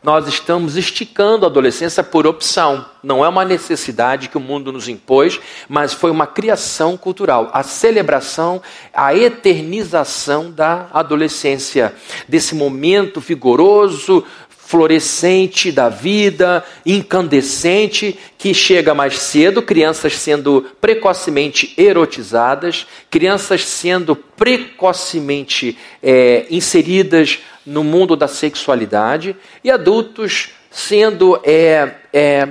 nós 0.06 0.28
estamos 0.28 0.76
esticando 0.76 1.44
a 1.44 1.48
adolescência 1.48 2.00
por 2.00 2.28
opção. 2.28 2.86
Não 3.02 3.24
é 3.24 3.28
uma 3.28 3.44
necessidade 3.44 4.28
que 4.28 4.36
o 4.36 4.40
mundo 4.40 4.72
nos 4.72 4.88
impôs, 4.88 5.40
mas 5.68 5.92
foi 5.92 6.12
uma 6.12 6.28
criação 6.28 6.96
cultural. 6.96 7.50
A 7.52 7.64
celebração, 7.64 8.62
a 8.94 9.14
eternização 9.16 10.52
da 10.52 10.86
adolescência, 10.92 11.92
desse 12.28 12.54
momento 12.54 13.20
vigoroso, 13.20 14.24
florescente 14.66 15.70
da 15.70 15.88
vida, 15.88 16.64
incandescente, 16.84 18.18
que 18.36 18.52
chega 18.52 18.92
mais 18.92 19.16
cedo, 19.16 19.62
crianças 19.62 20.18
sendo 20.18 20.66
precocemente 20.80 21.72
erotizadas, 21.78 22.84
crianças 23.08 23.64
sendo 23.64 24.16
precocemente 24.16 25.78
é, 26.02 26.46
inseridas 26.50 27.38
no 27.64 27.84
mundo 27.84 28.16
da 28.16 28.26
sexualidade 28.26 29.36
e 29.62 29.70
adultos 29.70 30.50
sendo 30.68 31.40
é, 31.44 31.92
é, 32.12 32.48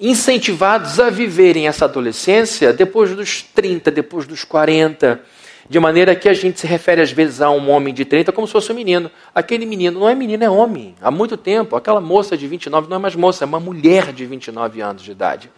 incentivados 0.00 0.98
a 0.98 1.08
viverem 1.08 1.68
essa 1.68 1.84
adolescência 1.84 2.72
depois 2.72 3.14
dos 3.14 3.42
30, 3.42 3.92
depois 3.92 4.26
dos 4.26 4.42
40. 4.42 5.20
De 5.68 5.78
maneira 5.78 6.14
que 6.14 6.28
a 6.28 6.34
gente 6.34 6.60
se 6.60 6.66
refere 6.66 7.00
às 7.00 7.12
vezes 7.12 7.40
a 7.40 7.50
um 7.50 7.70
homem 7.70 7.94
de 7.94 8.04
30 8.04 8.32
como 8.32 8.46
se 8.46 8.52
fosse 8.52 8.72
um 8.72 8.74
menino. 8.74 9.10
Aquele 9.34 9.64
menino 9.64 10.00
não 10.00 10.08
é 10.08 10.14
menino, 10.14 10.44
é 10.44 10.50
homem. 10.50 10.94
Há 11.00 11.10
muito 11.10 11.36
tempo, 11.36 11.76
aquela 11.76 12.00
moça 12.00 12.36
de 12.36 12.46
29 12.46 12.88
não 12.88 12.96
é 12.96 13.00
mais 13.00 13.14
moça, 13.14 13.44
é 13.44 13.46
uma 13.46 13.60
mulher 13.60 14.12
de 14.12 14.26
29 14.26 14.80
anos 14.80 15.02
de 15.02 15.10
idade. 15.10 15.50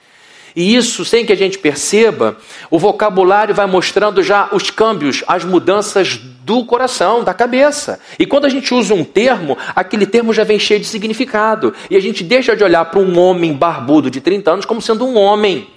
E 0.56 0.76
isso, 0.76 1.04
sem 1.04 1.26
que 1.26 1.32
a 1.32 1.36
gente 1.36 1.58
perceba, 1.58 2.36
o 2.70 2.78
vocabulário 2.78 3.54
vai 3.54 3.66
mostrando 3.66 4.22
já 4.22 4.48
os 4.52 4.70
câmbios, 4.70 5.24
as 5.26 5.44
mudanças 5.44 6.16
do 6.16 6.64
coração, 6.64 7.24
da 7.24 7.34
cabeça. 7.34 7.98
E 8.18 8.24
quando 8.24 8.44
a 8.44 8.48
gente 8.48 8.72
usa 8.72 8.94
um 8.94 9.02
termo, 9.02 9.58
aquele 9.74 10.06
termo 10.06 10.32
já 10.32 10.44
vem 10.44 10.58
cheio 10.58 10.78
de 10.78 10.86
significado. 10.86 11.74
E 11.90 11.96
a 11.96 12.00
gente 12.00 12.22
deixa 12.22 12.54
de 12.54 12.62
olhar 12.62 12.84
para 12.84 13.00
um 13.00 13.18
homem 13.18 13.52
barbudo 13.52 14.08
de 14.08 14.20
30 14.20 14.52
anos 14.52 14.64
como 14.64 14.80
sendo 14.80 15.04
um 15.04 15.16
homem. 15.16 15.73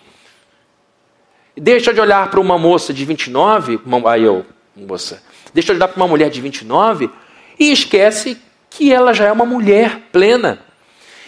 Deixa 1.59 1.91
de 1.91 1.99
olhar 1.99 2.29
para 2.29 2.39
uma 2.39 2.55
moça 2.55 2.93
de 2.93 3.03
29, 3.03 3.79
uma, 3.83 4.11
aí 4.11 4.23
eu, 4.23 4.45
moça, 4.75 5.23
deixa 5.51 5.73
de 5.73 5.79
olhar 5.79 5.87
para 5.87 5.97
uma 5.97 6.07
mulher 6.07 6.29
de 6.29 6.39
29 6.39 7.09
e 7.59 7.71
esquece 7.71 8.37
que 8.69 8.93
ela 8.93 9.11
já 9.11 9.25
é 9.25 9.31
uma 9.31 9.45
mulher 9.45 10.01
plena. 10.11 10.59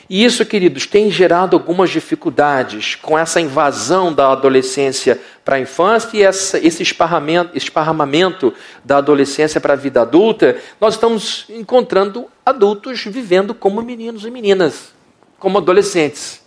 E 0.07 0.24
isso, 0.24 0.45
queridos, 0.45 0.86
tem 0.86 1.09
gerado 1.09 1.55
algumas 1.55 1.89
dificuldades 1.89 2.93
com 2.93 3.17
essa 3.17 3.41
invasão 3.41 4.13
da 4.13 4.31
adolescência 4.31 5.19
para 5.43 5.55
a 5.55 5.59
infância 5.59 6.17
e 6.17 6.21
essa, 6.21 6.59
esse 6.59 6.83
esparramento, 6.83 7.57
esparramamento 7.57 8.53
da 8.83 8.98
adolescência 8.98 9.59
para 9.59 9.74
a 9.74 9.77
vida 9.77 10.01
adulta. 10.01 10.57
Nós 10.79 10.93
estamos 10.95 11.45
encontrando 11.50 12.27
adultos 12.45 13.03
vivendo 13.03 13.53
como 13.53 13.81
meninos 13.81 14.25
e 14.25 14.31
meninas, 14.31 14.93
como 15.39 15.57
adolescentes. 15.57 16.41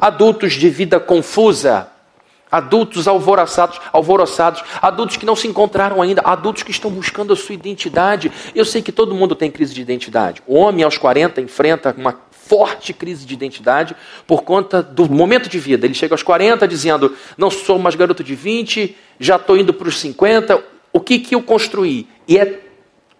Adultos 0.00 0.52
de 0.52 0.68
vida 0.68 0.98
confusa, 0.98 1.88
adultos 2.54 3.08
alvoroçados, 3.08 3.80
alvoroçados, 3.92 4.62
adultos 4.80 5.16
que 5.16 5.26
não 5.26 5.34
se 5.34 5.48
encontraram 5.48 6.00
ainda, 6.00 6.22
adultos 6.24 6.62
que 6.62 6.70
estão 6.70 6.88
buscando 6.88 7.32
a 7.32 7.36
sua 7.36 7.52
identidade. 7.52 8.30
Eu 8.54 8.64
sei 8.64 8.80
que 8.80 8.92
todo 8.92 9.12
mundo 9.12 9.34
tem 9.34 9.50
crise 9.50 9.74
de 9.74 9.82
identidade. 9.82 10.40
O 10.46 10.54
homem 10.54 10.84
aos 10.84 10.96
40 10.96 11.40
enfrenta 11.40 11.92
uma 11.98 12.16
forte 12.30 12.92
crise 12.92 13.26
de 13.26 13.34
identidade 13.34 13.96
por 14.24 14.42
conta 14.42 14.80
do 14.84 15.10
momento 15.10 15.48
de 15.48 15.58
vida. 15.58 15.84
Ele 15.84 15.94
chega 15.94 16.14
aos 16.14 16.22
40 16.22 16.68
dizendo: 16.68 17.16
Não 17.36 17.50
sou 17.50 17.76
mais 17.76 17.96
garoto 17.96 18.22
de 18.22 18.36
20, 18.36 18.96
já 19.18 19.34
estou 19.34 19.56
indo 19.56 19.74
para 19.74 19.88
os 19.88 19.98
50. 19.98 20.62
O 20.92 21.00
que, 21.00 21.18
que 21.18 21.34
eu 21.34 21.42
construí? 21.42 22.06
E 22.28 22.38
é 22.38 22.60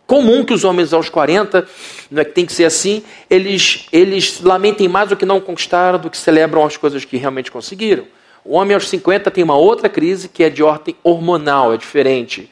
comum 0.06 0.44
que 0.44 0.54
os 0.54 0.62
homens 0.62 0.92
aos 0.92 1.08
40, 1.08 1.66
não 2.08 2.22
é 2.22 2.24
que 2.24 2.32
tem 2.32 2.46
que 2.46 2.52
ser 2.52 2.66
assim, 2.66 3.02
eles, 3.28 3.86
eles 3.90 4.40
lamentem 4.40 4.86
mais 4.86 5.10
o 5.10 5.16
que 5.16 5.26
não 5.26 5.40
conquistaram 5.40 5.98
do 5.98 6.08
que 6.08 6.16
celebram 6.16 6.64
as 6.64 6.76
coisas 6.76 7.04
que 7.04 7.16
realmente 7.16 7.50
conseguiram. 7.50 8.04
O 8.44 8.56
homem 8.56 8.74
aos 8.74 8.88
50 8.88 9.30
tem 9.30 9.42
uma 9.42 9.56
outra 9.56 9.88
crise 9.88 10.28
que 10.28 10.44
é 10.44 10.50
de 10.50 10.62
ordem 10.62 10.94
hormonal, 11.02 11.72
é 11.72 11.76
diferente. 11.78 12.50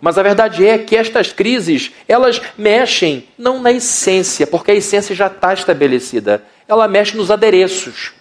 Mas 0.00 0.16
a 0.16 0.22
verdade 0.22 0.66
é 0.66 0.78
que 0.78 0.96
estas 0.96 1.32
crises, 1.32 1.92
elas 2.08 2.40
mexem 2.56 3.28
não 3.38 3.60
na 3.60 3.72
essência, 3.72 4.46
porque 4.46 4.70
a 4.70 4.74
essência 4.74 5.14
já 5.14 5.26
está 5.26 5.52
estabelecida. 5.52 6.42
Ela 6.66 6.88
mexe 6.88 7.16
nos 7.16 7.30
adereços. 7.30 8.12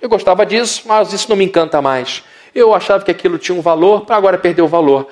Eu 0.00 0.08
gostava 0.08 0.46
disso, 0.46 0.82
mas 0.86 1.12
isso 1.12 1.28
não 1.28 1.36
me 1.36 1.44
encanta 1.44 1.80
mais. 1.82 2.22
Eu 2.54 2.74
achava 2.74 3.04
que 3.04 3.10
aquilo 3.10 3.38
tinha 3.38 3.56
um 3.56 3.62
valor, 3.62 4.06
para 4.06 4.16
agora 4.16 4.38
perder 4.38 4.62
o 4.62 4.68
valor. 4.68 5.08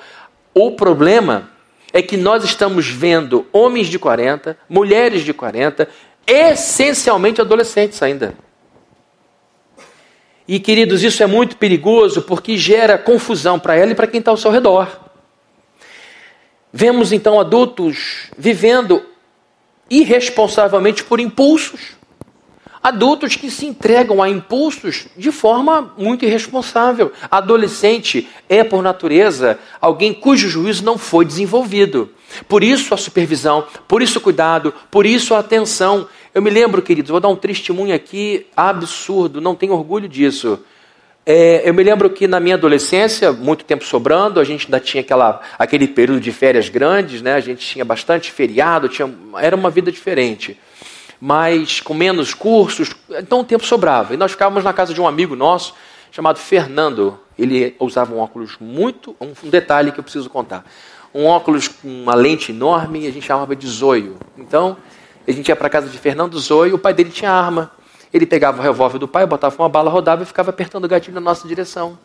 O 0.53 0.71
problema 0.71 1.49
é 1.93 2.01
que 2.01 2.17
nós 2.17 2.43
estamos 2.43 2.87
vendo 2.87 3.45
homens 3.51 3.87
de 3.87 3.99
40, 3.99 4.57
mulheres 4.69 5.23
de 5.23 5.33
40, 5.33 5.87
essencialmente 6.27 7.41
adolescentes 7.41 8.01
ainda. 8.01 8.35
E 10.47 10.59
queridos, 10.59 11.03
isso 11.03 11.21
é 11.23 11.27
muito 11.27 11.57
perigoso 11.57 12.21
porque 12.21 12.57
gera 12.57 12.97
confusão 12.97 13.59
para 13.59 13.75
ela 13.75 13.91
e 13.91 13.95
para 13.95 14.07
quem 14.07 14.19
está 14.19 14.31
ao 14.31 14.37
seu 14.37 14.51
redor. 14.51 14.87
Vemos 16.73 17.11
então 17.11 17.39
adultos 17.39 18.29
vivendo 18.37 19.03
irresponsavelmente 19.89 21.03
por 21.03 21.19
impulsos. 21.19 21.99
Adultos 22.81 23.35
que 23.35 23.51
se 23.51 23.67
entregam 23.67 24.23
a 24.23 24.29
impulsos 24.29 25.05
de 25.15 25.31
forma 25.31 25.93
muito 25.97 26.25
irresponsável. 26.25 27.11
Adolescente 27.29 28.27
é, 28.49 28.63
por 28.63 28.81
natureza, 28.81 29.59
alguém 29.79 30.13
cujo 30.13 30.49
juízo 30.49 30.83
não 30.83 30.97
foi 30.97 31.23
desenvolvido. 31.23 32.09
Por 32.47 32.63
isso 32.63 32.93
a 32.93 32.97
supervisão, 32.97 33.67
por 33.87 34.01
isso 34.01 34.17
o 34.17 34.21
cuidado, 34.21 34.73
por 34.89 35.05
isso 35.05 35.35
a 35.35 35.39
atenção. 35.39 36.07
Eu 36.33 36.41
me 36.41 36.49
lembro, 36.49 36.81
queridos, 36.81 37.11
vou 37.11 37.19
dar 37.19 37.27
um 37.27 37.35
testemunho 37.35 37.93
aqui 37.93 38.47
absurdo, 38.55 39.41
não 39.41 39.53
tenho 39.53 39.73
orgulho 39.73 40.07
disso. 40.07 40.59
É, 41.25 41.67
eu 41.67 41.73
me 41.73 41.83
lembro 41.83 42.09
que 42.09 42.25
na 42.25 42.39
minha 42.39 42.55
adolescência, 42.55 43.33
muito 43.33 43.65
tempo 43.65 43.83
sobrando, 43.83 44.39
a 44.39 44.43
gente 44.45 44.65
ainda 44.65 44.79
tinha 44.79 45.01
aquela, 45.01 45.41
aquele 45.59 45.89
período 45.89 46.21
de 46.21 46.31
férias 46.31 46.69
grandes, 46.69 47.21
né? 47.21 47.33
a 47.33 47.41
gente 47.41 47.67
tinha 47.67 47.83
bastante 47.83 48.31
feriado, 48.31 48.87
tinha, 48.87 49.13
era 49.39 49.57
uma 49.57 49.69
vida 49.69 49.91
diferente. 49.91 50.57
Mas 51.19 51.81
com 51.81 51.93
menos 51.93 52.33
cursos, 52.33 52.95
então 53.09 53.41
o 53.41 53.43
tempo 53.43 53.65
sobrava. 53.65 54.13
E 54.13 54.17
nós 54.17 54.31
ficávamos 54.31 54.63
na 54.63 54.71
casa 54.71 54.93
de 54.93 55.01
um 55.01 55.07
amigo 55.07 55.35
nosso, 55.35 55.75
chamado 56.11 56.39
Fernando. 56.39 57.19
Ele 57.37 57.75
usava 57.77 58.15
um 58.15 58.19
óculos 58.19 58.55
muito. 58.57 59.15
Um, 59.19 59.33
detalhe 59.49 59.91
que 59.91 59.99
eu 59.99 60.03
preciso 60.03 60.29
contar. 60.29 60.65
Um 61.13 61.25
óculos 61.25 61.67
com 61.67 61.89
uma 61.89 62.15
lente 62.15 62.53
enorme, 62.53 63.05
a 63.05 63.11
gente 63.11 63.27
chamava 63.27 63.53
de 63.53 63.67
zoio. 63.67 64.15
Então, 64.37 64.77
a 65.27 65.31
gente 65.31 65.47
ia 65.47 65.55
para 65.55 65.69
casa 65.69 65.87
de 65.87 65.97
Fernando 65.97 66.37
Zoio, 66.39 66.75
o 66.75 66.79
pai 66.79 66.93
dele 66.93 67.09
tinha 67.09 67.31
arma. 67.31 67.71
Ele 68.13 68.25
pegava 68.25 68.59
o 68.59 68.61
revólver 68.61 68.97
do 68.97 69.07
pai, 69.07 69.25
botava 69.25 69.55
uma 69.57 69.69
bala, 69.69 69.89
rodava 69.89 70.23
e 70.23 70.25
ficava 70.25 70.49
apertando 70.49 70.85
o 70.85 70.87
gatilho 70.87 71.15
na 71.15 71.21
nossa 71.21 71.47
direção. 71.47 71.97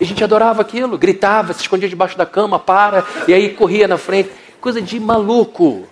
E 0.00 0.04
a 0.04 0.06
gente 0.06 0.22
adorava 0.22 0.62
aquilo, 0.62 0.98
gritava, 0.98 1.52
se 1.52 1.60
escondia 1.60 1.88
debaixo 1.88 2.18
da 2.18 2.26
cama, 2.26 2.58
para, 2.58 3.04
e 3.28 3.32
aí 3.32 3.50
corria 3.54 3.86
na 3.86 3.96
frente. 3.96 4.30
Coisa 4.60 4.82
de 4.82 4.98
maluco. 4.98 5.86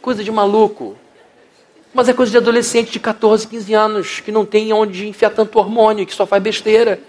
Coisa 0.00 0.22
de 0.22 0.30
maluco. 0.30 0.96
Mas 1.92 2.08
é 2.08 2.12
coisa 2.12 2.30
de 2.30 2.38
adolescente 2.38 2.92
de 2.92 3.00
14, 3.00 3.48
15 3.48 3.74
anos, 3.74 4.20
que 4.20 4.30
não 4.30 4.46
tem 4.46 4.72
onde 4.72 5.08
enfiar 5.08 5.30
tanto 5.30 5.58
hormônio, 5.58 6.06
que 6.06 6.14
só 6.14 6.24
faz 6.24 6.42
besteira. 6.42 7.00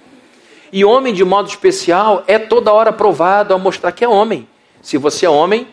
E 0.74 0.84
homem, 0.84 1.14
de 1.14 1.24
modo 1.24 1.48
especial, 1.48 2.24
é 2.26 2.40
toda 2.40 2.74
hora 2.74 2.92
provado 2.92 3.54
a 3.54 3.58
mostrar 3.58 3.92
que 3.92 4.04
é 4.04 4.08
homem. 4.08 4.48
Se 4.82 4.98
você 4.98 5.28
é 5.28 5.30
homem, 5.30 5.68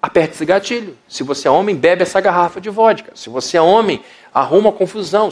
aperte 0.00 0.34
esse 0.34 0.44
gatilho. 0.44 0.96
Se 1.08 1.22
você 1.22 1.48
é 1.48 1.50
homem, 1.50 1.74
bebe 1.74 2.02
essa 2.02 2.20
garrafa 2.20 2.60
de 2.60 2.70
vodka. 2.70 3.12
Se 3.14 3.28
você 3.28 3.56
é 3.56 3.60
homem, 3.60 4.02
arruma 4.32 4.72
confusão. 4.72 5.28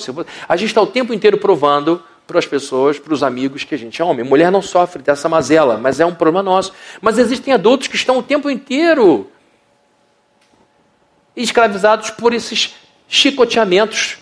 A 0.48 0.56
gente 0.56 0.68
está 0.68 0.82
o 0.82 0.86
tempo 0.86 1.14
inteiro 1.14 1.38
provando 1.38 2.02
para 2.26 2.38
as 2.38 2.46
pessoas, 2.46 2.98
para 2.98 3.14
os 3.14 3.22
amigos 3.22 3.62
que 3.62 3.74
a 3.74 3.78
gente 3.78 4.02
é 4.02 4.04
homem. 4.04 4.24
Mulher 4.24 4.50
não 4.50 4.60
sofre 4.60 5.00
dessa 5.02 5.28
mazela, 5.28 5.78
mas 5.78 6.00
é 6.00 6.06
um 6.06 6.14
problema 6.14 6.42
nosso. 6.42 6.72
Mas 7.00 7.18
existem 7.18 7.54
adultos 7.54 7.86
que 7.86 7.96
estão 7.96 8.18
o 8.18 8.22
tempo 8.22 8.50
inteiro 8.50 9.30
escravizados 11.36 12.10
por 12.10 12.32
esses 12.32 12.74
chicoteamentos 13.06 14.18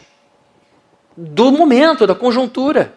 do 1.16 1.50
momento, 1.50 2.06
da 2.06 2.14
conjuntura. 2.14 2.92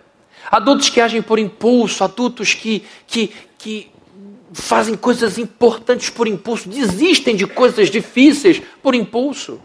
Adultos 0.50 0.90
que 0.90 1.00
agem 1.00 1.22
por 1.22 1.40
impulso, 1.40 2.04
adultos 2.04 2.54
que, 2.54 2.86
que, 3.06 3.34
que 3.58 3.92
fazem 4.54 4.96
coisas 4.96 5.38
importantes 5.38 6.10
por 6.10 6.28
impulso, 6.28 6.70
desistem 6.70 7.36
de 7.36 7.46
coisas 7.46 7.90
difíceis 7.90 8.62
por 8.82 8.96
impulso. 8.96 9.60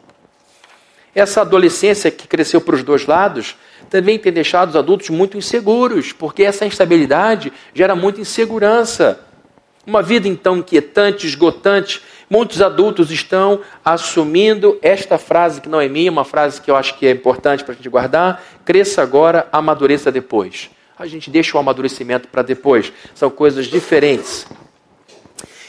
Essa 1.15 1.43
adolescência 1.43 2.11
que 2.11 2.27
cresceu 2.27 2.61
para 2.61 2.75
os 2.75 2.83
dois 2.83 3.07
lados 3.07 3.55
também 3.91 4.19
tem 4.19 4.33
deixado 4.33 4.71
os 4.71 4.77
adultos 4.77 5.11
muito 5.11 5.37
inseguros, 5.37 6.13
porque 6.13 6.43
essa 6.43 6.65
instabilidade 6.65 7.53
gera 7.75 7.95
muita 7.95 8.21
insegurança. 8.21 9.21
Uma 9.87 10.03
vida 10.03 10.27
então 10.27 10.59
inquietante, 10.59 11.27
esgotante. 11.27 12.01
Muitos 12.31 12.63
adultos 12.63 13.11
estão 13.11 13.61
assumindo 13.85 14.79
esta 14.81 15.19
frase 15.19 15.61
que 15.61 15.69
não 15.69 15.81
é 15.81 15.89
minha, 15.89 16.11
uma 16.11 16.25
frase 16.25 16.61
que 16.61 16.71
eu 16.71 16.77
acho 16.77 16.97
que 16.97 17.07
é 17.07 17.11
importante 17.11 17.63
para 17.63 17.75
a 17.75 17.77
gente 17.77 17.89
guardar: 17.89 18.43
cresça 18.65 19.03
agora, 19.03 19.47
amadureça 19.53 20.11
depois. 20.11 20.71
A 20.99 21.07
gente 21.07 21.29
deixa 21.29 21.57
o 21.57 21.61
amadurecimento 21.61 22.29
para 22.29 22.43
depois. 22.43 22.93
São 23.15 23.29
coisas 23.29 23.67
diferentes. 23.67 24.47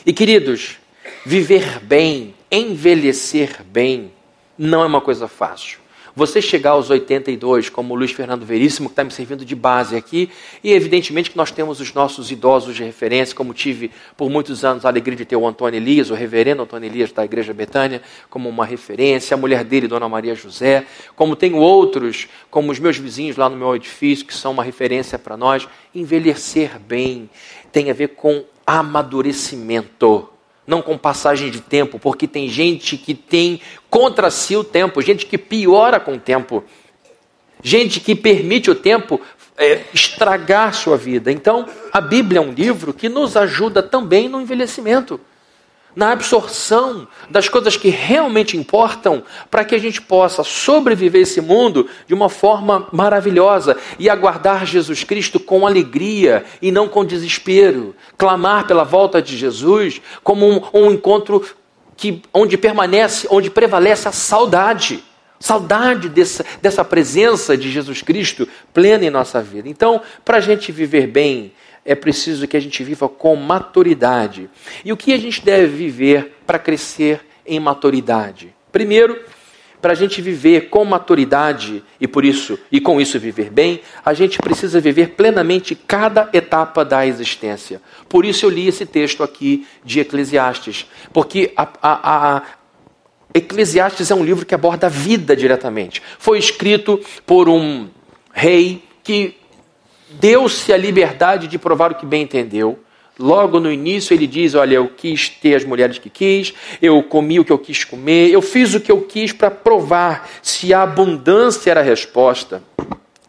E 0.05 0.11
queridos, 0.11 0.79
viver 1.25 1.79
bem, 1.79 2.35
envelhecer 2.51 3.63
bem, 3.63 4.11
não 4.57 4.83
é 4.83 4.85
uma 4.85 4.99
coisa 4.99 5.29
fácil. 5.29 5.79
Você 6.13 6.41
chegar 6.41 6.71
aos 6.71 6.89
82, 6.89 7.69
como 7.69 7.93
o 7.93 7.97
Luiz 7.97 8.11
Fernando 8.11 8.45
Veríssimo, 8.45 8.89
que 8.89 8.91
está 8.91 9.03
me 9.03 9.11
servindo 9.11 9.45
de 9.45 9.55
base 9.55 9.95
aqui, 9.95 10.29
e 10.61 10.73
evidentemente 10.73 11.31
que 11.31 11.37
nós 11.37 11.51
temos 11.51 11.79
os 11.79 11.93
nossos 11.93 12.29
idosos 12.29 12.75
de 12.75 12.83
referência, 12.83 13.33
como 13.33 13.53
tive 13.53 13.89
por 14.17 14.29
muitos 14.29 14.65
anos 14.65 14.85
a 14.85 14.89
alegria 14.89 15.15
de 15.15 15.23
ter 15.23 15.37
o 15.37 15.47
Antônio 15.47 15.77
Elias, 15.77 16.11
o 16.11 16.13
reverendo 16.13 16.63
Antônio 16.63 16.87
Elias 16.87 17.11
da 17.13 17.23
Igreja 17.23 17.53
Betânia, 17.53 18.01
como 18.29 18.49
uma 18.49 18.65
referência, 18.65 19.33
a 19.35 19.37
mulher 19.37 19.63
dele, 19.63 19.87
Dona 19.87 20.09
Maria 20.09 20.35
José, 20.35 20.85
como 21.15 21.33
tenho 21.33 21.57
outros, 21.57 22.27
como 22.51 22.73
os 22.73 22.77
meus 22.77 22.97
vizinhos 22.97 23.37
lá 23.37 23.49
no 23.49 23.55
meu 23.55 23.73
edifício, 23.73 24.25
que 24.25 24.35
são 24.35 24.51
uma 24.51 24.63
referência 24.63 25.17
para 25.17 25.37
nós. 25.37 25.65
Envelhecer 25.95 26.77
bem 26.77 27.29
tem 27.71 27.89
a 27.89 27.93
ver 27.93 28.09
com 28.09 28.43
amadurecimento 28.65 30.29
não 30.65 30.81
com 30.81 30.97
passagem 30.97 31.51
de 31.51 31.59
tempo, 31.59 31.99
porque 31.99 32.27
tem 32.27 32.47
gente 32.47 32.97
que 32.97 33.13
tem 33.13 33.59
contra 33.89 34.31
si 34.31 34.55
o 34.55 34.63
tempo, 34.63 35.01
gente 35.01 35.25
que 35.25 35.37
piora 35.37 35.99
com 35.99 36.13
o 36.13 36.19
tempo, 36.19 36.63
gente 37.61 37.99
que 37.99 38.15
permite 38.15 38.71
o 38.71 38.75
tempo 38.75 39.19
é, 39.57 39.81
estragar 39.93 40.73
sua 40.73 40.97
vida. 40.97 41.31
Então, 41.31 41.67
a 41.91 42.01
Bíblia 42.01 42.39
é 42.39 42.41
um 42.41 42.51
livro 42.51 42.93
que 42.93 43.09
nos 43.09 43.35
ajuda 43.35 43.83
também 43.83 44.29
no 44.29 44.41
envelhecimento. 44.41 45.19
Na 45.95 46.11
absorção 46.11 47.07
das 47.29 47.47
coisas 47.47 47.77
que 47.77 47.89
realmente 47.89 48.57
importam, 48.57 49.23
para 49.49 49.63
que 49.63 49.75
a 49.75 49.79
gente 49.79 50.01
possa 50.01 50.43
sobreviver 50.43 51.21
esse 51.21 51.41
mundo 51.41 51.87
de 52.07 52.13
uma 52.13 52.29
forma 52.29 52.87
maravilhosa 52.91 53.77
e 53.99 54.09
aguardar 54.09 54.65
Jesus 54.65 55.03
Cristo 55.03 55.39
com 55.39 55.67
alegria 55.67 56.43
e 56.61 56.71
não 56.71 56.87
com 56.87 57.05
desespero, 57.05 57.95
clamar 58.17 58.65
pela 58.67 58.83
volta 58.83 59.21
de 59.21 59.37
Jesus 59.37 60.01
como 60.23 60.49
um, 60.49 60.61
um 60.73 60.91
encontro 60.91 61.43
que, 61.95 62.21
onde 62.33 62.57
permanece, 62.57 63.27
onde 63.29 63.49
prevalece 63.49 64.07
a 64.07 64.11
saudade. 64.11 65.03
Saudade 65.39 66.07
dessa, 66.07 66.45
dessa 66.61 66.85
presença 66.85 67.57
de 67.57 67.69
Jesus 67.69 68.01
Cristo 68.01 68.47
plena 68.73 69.05
em 69.05 69.09
nossa 69.09 69.41
vida. 69.41 69.67
Então, 69.67 70.01
para 70.23 70.37
a 70.37 70.41
gente 70.41 70.71
viver 70.71 71.05
bem, 71.05 71.51
é 71.85 71.95
preciso 71.95 72.47
que 72.47 72.57
a 72.57 72.59
gente 72.59 72.83
viva 72.83 73.09
com 73.09 73.35
maturidade. 73.35 74.49
E 74.83 74.91
o 74.91 74.97
que 74.97 75.13
a 75.13 75.17
gente 75.17 75.43
deve 75.43 75.67
viver 75.67 76.37
para 76.45 76.59
crescer 76.59 77.21
em 77.45 77.59
maturidade? 77.59 78.53
Primeiro, 78.71 79.19
para 79.83 79.91
a 79.91 79.95
gente 79.95 80.21
viver 80.21 80.69
com 80.69 80.85
maturidade 80.85 81.83
e 81.99 82.07
por 82.07 82.23
isso 82.23 82.57
e 82.71 82.79
com 82.79 83.01
isso 83.01 83.19
viver 83.19 83.49
bem, 83.49 83.81
a 84.05 84.13
gente 84.13 84.37
precisa 84.39 84.79
viver 84.79 85.09
plenamente 85.09 85.75
cada 85.75 86.29
etapa 86.31 86.85
da 86.85 87.05
existência. 87.05 87.81
Por 88.07 88.23
isso 88.23 88.45
eu 88.45 88.49
li 88.49 88.69
esse 88.69 88.85
texto 88.85 89.21
aqui 89.21 89.67
de 89.83 89.99
Eclesiastes, 89.99 90.85
porque 91.11 91.51
a, 91.57 91.67
a, 91.81 92.37
a 92.37 92.41
Eclesiastes 93.33 94.09
é 94.09 94.15
um 94.15 94.23
livro 94.23 94.45
que 94.45 94.55
aborda 94.55 94.87
a 94.87 94.89
vida 94.89 95.35
diretamente. 95.35 96.01
Foi 96.17 96.37
escrito 96.37 97.01
por 97.25 97.49
um 97.49 97.89
rei 98.31 98.83
que 99.03 99.35
deu-se 100.19 100.71
a 100.71 100.77
liberdade 100.77 101.47
de 101.47 101.57
provar 101.57 101.91
o 101.91 101.95
que 101.95 102.05
bem 102.05 102.23
entendeu. 102.23 102.79
Logo 103.17 103.59
no 103.59 103.71
início 103.71 104.13
ele 104.13 104.25
diz: 104.25 104.55
Olha, 104.55 104.75
eu 104.75 104.87
quis 104.87 105.29
ter 105.29 105.55
as 105.55 105.63
mulheres 105.63 105.99
que 105.99 106.09
quis, 106.09 106.53
eu 106.81 107.01
comi 107.03 107.39
o 107.39 107.45
que 107.45 107.51
eu 107.51 107.59
quis 107.59 107.83
comer, 107.83 108.31
eu 108.31 108.41
fiz 108.41 108.73
o 108.73 108.79
que 108.79 108.91
eu 108.91 109.01
quis 109.01 109.31
para 109.31 109.51
provar 109.51 110.29
se 110.41 110.73
a 110.73 110.81
abundância 110.81 111.69
era 111.69 111.81
a 111.81 111.83
resposta. 111.83 112.63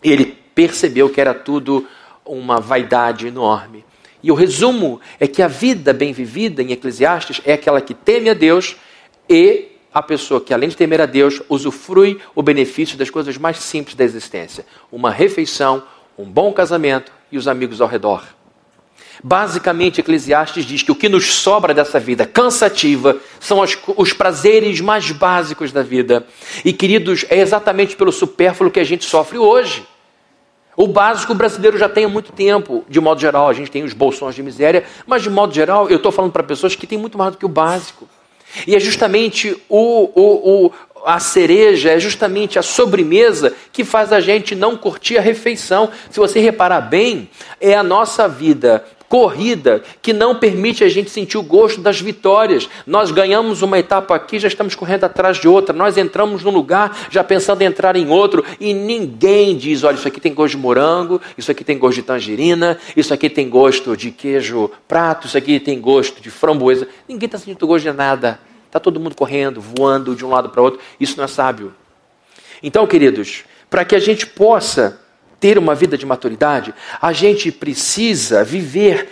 Ele 0.03 0.37
percebeu 0.55 1.11
que 1.11 1.21
era 1.21 1.35
tudo 1.35 1.87
uma 2.25 2.61
vaidade 2.61 3.27
enorme. 3.27 3.85
E 4.23 4.33
o 4.33 4.35
resumo 4.35 5.01
é 5.21 5.27
que 5.27 5.43
a 5.43 5.49
vida 5.49 5.93
bem 5.93 6.13
vivida 6.13 6.63
em 6.63 6.73
Eclesiastes 6.73 7.43
é 7.45 7.53
aquela 7.53 7.81
que 7.81 7.93
teme 7.93 8.31
a 8.31 8.35
Deus 8.35 8.77
e 9.29 9.69
a 9.93 10.03
pessoa 10.03 10.41
que, 10.41 10.53
além 10.53 10.71
de 10.71 10.77
temer 10.77 11.01
a 11.01 11.07
Deus, 11.07 11.43
usufrui 11.49 12.19
o 12.35 12.43
benefício 12.43 12.97
das 12.97 13.11
coisas 13.11 13.37
mais 13.37 13.59
simples 13.59 13.95
da 13.95 14.03
existência: 14.03 14.65
uma 14.91 15.11
refeição, 15.11 15.83
um 16.19 16.25
bom 16.25 16.53
casamento 16.53 17.13
e 17.31 17.39
os 17.39 17.49
amigos 17.49 17.81
ao 17.81 17.89
redor. 17.89 18.25
Basicamente, 19.23 20.01
Eclesiastes 20.01 20.65
diz 20.65 20.83
que 20.83 20.93
o 20.93 20.95
que 20.95 21.09
nos 21.09 21.33
sobra 21.35 21.73
dessa 21.73 21.99
vida 22.01 22.27
cansativa 22.27 23.17
são 23.41 23.61
os, 23.61 23.79
os 23.97 24.13
prazeres 24.13 24.81
mais 24.81 25.11
básicos 25.13 25.73
da 25.73 25.83
vida. 25.83 26.27
E, 26.65 26.73
queridos, 26.73 27.25
é 27.31 27.39
exatamente 27.39 27.97
pelo 27.97 28.13
supérfluo 28.13 28.71
que 28.71 28.81
a 28.81 28.85
gente 28.85 29.05
sofre 29.05 29.39
hoje. 29.39 29.87
O 30.77 30.89
básico 30.89 31.33
o 31.33 31.37
brasileiro 31.37 31.79
já 31.79 31.89
tem 31.89 32.05
há 32.05 32.09
muito 32.09 32.33
tempo, 32.33 32.85
de 32.89 33.01
modo 33.01 33.21
geral. 33.21 33.49
A 33.49 33.53
gente 33.53 33.71
tem 33.71 33.85
os 33.85 33.93
bolsões 33.93 34.35
de 34.35 34.43
miséria, 34.43 34.85
mas 35.07 35.23
de 35.23 35.31
modo 35.31 35.55
geral, 35.55 35.89
eu 35.89 35.97
estou 35.97 36.11
falando 36.11 36.33
para 36.33 36.43
pessoas 36.43 36.75
que 36.75 36.87
têm 36.87 36.99
muito 36.99 37.17
mais 37.17 37.33
do 37.33 37.39
que 37.39 37.47
o 37.47 37.49
básico. 37.49 38.09
E 38.67 38.75
é 38.75 38.81
justamente 38.81 39.57
o, 39.69 40.11
o, 40.15 40.73
a 41.05 41.21
cereja, 41.21 41.91
é 41.91 41.99
justamente 42.01 42.59
a 42.59 42.63
sobremesa 42.63 43.53
que 43.73 43.85
faz 43.85 44.13
a 44.13 44.21
gente 44.21 44.55
não 44.55 44.77
curtir 44.77 45.19
a 45.19 45.21
refeição. 45.21 45.91
Se 46.11 46.19
você 46.19 46.41
reparar 46.41 46.81
bem, 46.81 47.29
é 47.61 47.75
a 47.75 47.83
nossa 47.83 48.29
vida 48.29 48.85
corrida 49.15 49.81
que 50.03 50.13
não 50.13 50.35
permite 50.35 50.83
a 50.83 50.89
gente 50.89 51.09
sentir 51.09 51.39
o 51.39 51.43
gosto 51.43 51.81
das 51.81 52.01
vitórias. 52.01 52.69
Nós 52.85 53.13
ganhamos 53.13 53.63
uma 53.63 53.79
etapa 53.79 54.13
aqui, 54.15 54.41
já 54.41 54.49
estamos 54.49 54.75
correndo 54.75 55.05
atrás 55.05 55.37
de 55.37 55.47
outra. 55.47 55.73
Nós 55.73 55.97
entramos 55.97 56.43
num 56.43 56.51
lugar 56.51 57.07
já 57.11 57.23
pensando 57.23 57.63
em 57.63 57.67
entrar 57.67 57.95
em 57.95 58.09
outro 58.09 58.45
e 58.59 58.75
ninguém 58.75 59.57
diz: 59.57 59.85
olha, 59.85 59.95
isso 59.95 60.09
aqui 60.09 60.21
tem 60.21 60.35
gosto 60.35 60.57
de 60.57 60.63
morango, 60.63 61.21
isso 61.39 61.49
aqui 61.49 61.63
tem 61.63 61.79
gosto 61.79 61.97
de 61.97 62.03
tangerina, 62.03 62.77
isso 62.97 63.15
aqui 63.15 63.31
tem 63.31 63.49
gosto 63.49 63.97
de 63.97 64.11
queijo 64.11 64.69
prato, 64.89 65.29
isso 65.29 65.39
aqui 65.39 65.61
tem 65.61 65.81
gosto 65.81 66.21
de 66.21 66.29
framboesa. 66.31 66.89
Ninguém 67.09 67.27
está 67.27 67.39
sentindo 67.39 67.67
gosto 67.69 67.85
de 67.85 67.93
nada. 67.93 68.41
Está 68.75 68.81
todo 68.81 68.99
mundo 68.99 69.15
correndo, 69.15 69.61
voando 69.61 70.17
de 70.17 70.27
um 70.27 70.31
lado 70.31 70.49
para 70.49 70.61
outro. 70.61 70.81
Isso 70.99 71.17
não 71.17 71.23
é 71.23 71.29
sábio. 71.29 71.73
Então, 72.61 72.85
queridos, 72.89 73.45
para 73.71 73.85
que 73.85 73.95
a 73.95 74.01
gente 74.01 74.27
possa 74.27 75.01
ter 75.39 75.59
uma 75.59 75.77
vida 75.77 75.97
de 75.97 76.05
maturidade, 76.05 76.75
a 77.01 77.13
gente 77.13 77.53
precisa 77.53 78.43
viver 78.43 79.09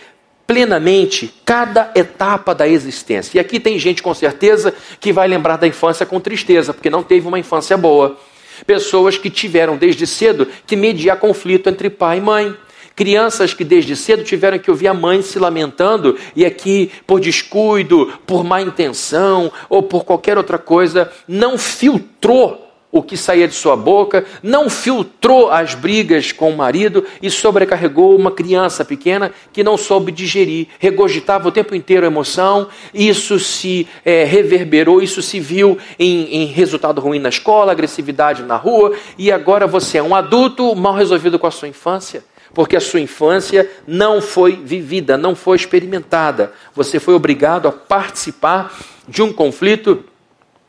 plenamente 0.48 1.32
cada 1.44 1.92
etapa 1.94 2.52
da 2.56 2.66
existência. 2.66 3.38
E 3.38 3.40
aqui 3.40 3.60
tem 3.60 3.78
gente 3.78 4.02
com 4.02 4.12
certeza 4.12 4.74
que 4.98 5.12
vai 5.12 5.28
lembrar 5.28 5.58
da 5.58 5.68
infância 5.68 6.04
com 6.04 6.18
tristeza, 6.18 6.74
porque 6.74 6.90
não 6.90 7.04
teve 7.04 7.28
uma 7.28 7.38
infância 7.38 7.76
boa. 7.76 8.18
Pessoas 8.66 9.16
que 9.16 9.30
tiveram 9.30 9.76
desde 9.76 10.08
cedo 10.08 10.48
que 10.66 10.74
mediar 10.74 11.20
conflito 11.20 11.68
entre 11.70 11.88
pai 11.88 12.18
e 12.18 12.20
mãe. 12.20 12.56
Crianças 12.94 13.54
que 13.54 13.64
desde 13.64 13.96
cedo 13.96 14.22
tiveram 14.24 14.58
que 14.58 14.70
ouvir 14.70 14.88
a 14.88 14.94
mãe 14.94 15.22
se 15.22 15.38
lamentando 15.38 16.18
e 16.36 16.44
aqui, 16.44 16.90
por 17.06 17.20
descuido, 17.20 18.12
por 18.26 18.44
má 18.44 18.60
intenção 18.60 19.50
ou 19.68 19.82
por 19.82 20.04
qualquer 20.04 20.36
outra 20.36 20.58
coisa, 20.58 21.10
não 21.26 21.56
filtrou 21.56 22.72
o 22.92 23.02
que 23.02 23.16
saía 23.16 23.48
de 23.48 23.54
sua 23.54 23.74
boca, 23.74 24.26
não 24.42 24.68
filtrou 24.68 25.50
as 25.50 25.74
brigas 25.74 26.30
com 26.30 26.50
o 26.50 26.56
marido 26.56 27.02
e 27.22 27.30
sobrecarregou 27.30 28.14
uma 28.14 28.30
criança 28.30 28.84
pequena 28.84 29.32
que 29.50 29.64
não 29.64 29.78
soube 29.78 30.12
digerir, 30.12 30.68
regurgitava 30.78 31.48
o 31.48 31.52
tempo 31.52 31.74
inteiro 31.74 32.04
a 32.04 32.10
emoção, 32.10 32.68
isso 32.92 33.38
se 33.38 33.88
é, 34.04 34.24
reverberou, 34.24 35.00
isso 35.00 35.22
se 35.22 35.40
viu 35.40 35.78
em, 35.98 36.42
em 36.42 36.44
resultado 36.44 37.00
ruim 37.00 37.18
na 37.18 37.30
escola, 37.30 37.72
agressividade 37.72 38.42
na 38.42 38.56
rua, 38.56 38.92
e 39.16 39.32
agora 39.32 39.66
você 39.66 39.96
é 39.96 40.02
um 40.02 40.14
adulto 40.14 40.76
mal 40.76 40.94
resolvido 40.94 41.38
com 41.38 41.46
a 41.46 41.50
sua 41.50 41.68
infância 41.68 42.22
porque 42.54 42.76
a 42.76 42.80
sua 42.80 43.00
infância 43.00 43.70
não 43.86 44.20
foi 44.20 44.56
vivida, 44.56 45.16
não 45.16 45.34
foi 45.34 45.56
experimentada. 45.56 46.52
Você 46.74 47.00
foi 47.00 47.14
obrigado 47.14 47.66
a 47.68 47.72
participar 47.72 48.76
de 49.08 49.22
um 49.22 49.32
conflito 49.32 50.04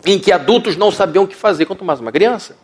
em 0.05 0.19
que 0.19 0.31
adultos 0.31 0.75
não 0.75 0.91
sabiam 0.91 1.23
o 1.23 1.27
que 1.27 1.35
fazer, 1.35 1.65
quanto 1.65 1.85
mais 1.85 1.99
uma 1.99 2.11
criança. 2.11 2.57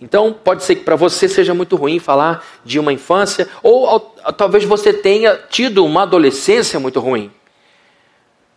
Então, 0.00 0.32
pode 0.32 0.64
ser 0.64 0.76
que 0.76 0.84
para 0.84 0.96
você 0.96 1.28
seja 1.28 1.54
muito 1.54 1.76
ruim 1.76 1.98
falar 1.98 2.44
de 2.64 2.78
uma 2.78 2.92
infância, 2.92 3.48
ou 3.62 4.00
talvez 4.36 4.64
você 4.64 4.92
tenha 4.92 5.38
tido 5.48 5.84
uma 5.84 6.02
adolescência 6.02 6.78
muito 6.78 7.00
ruim. 7.00 7.30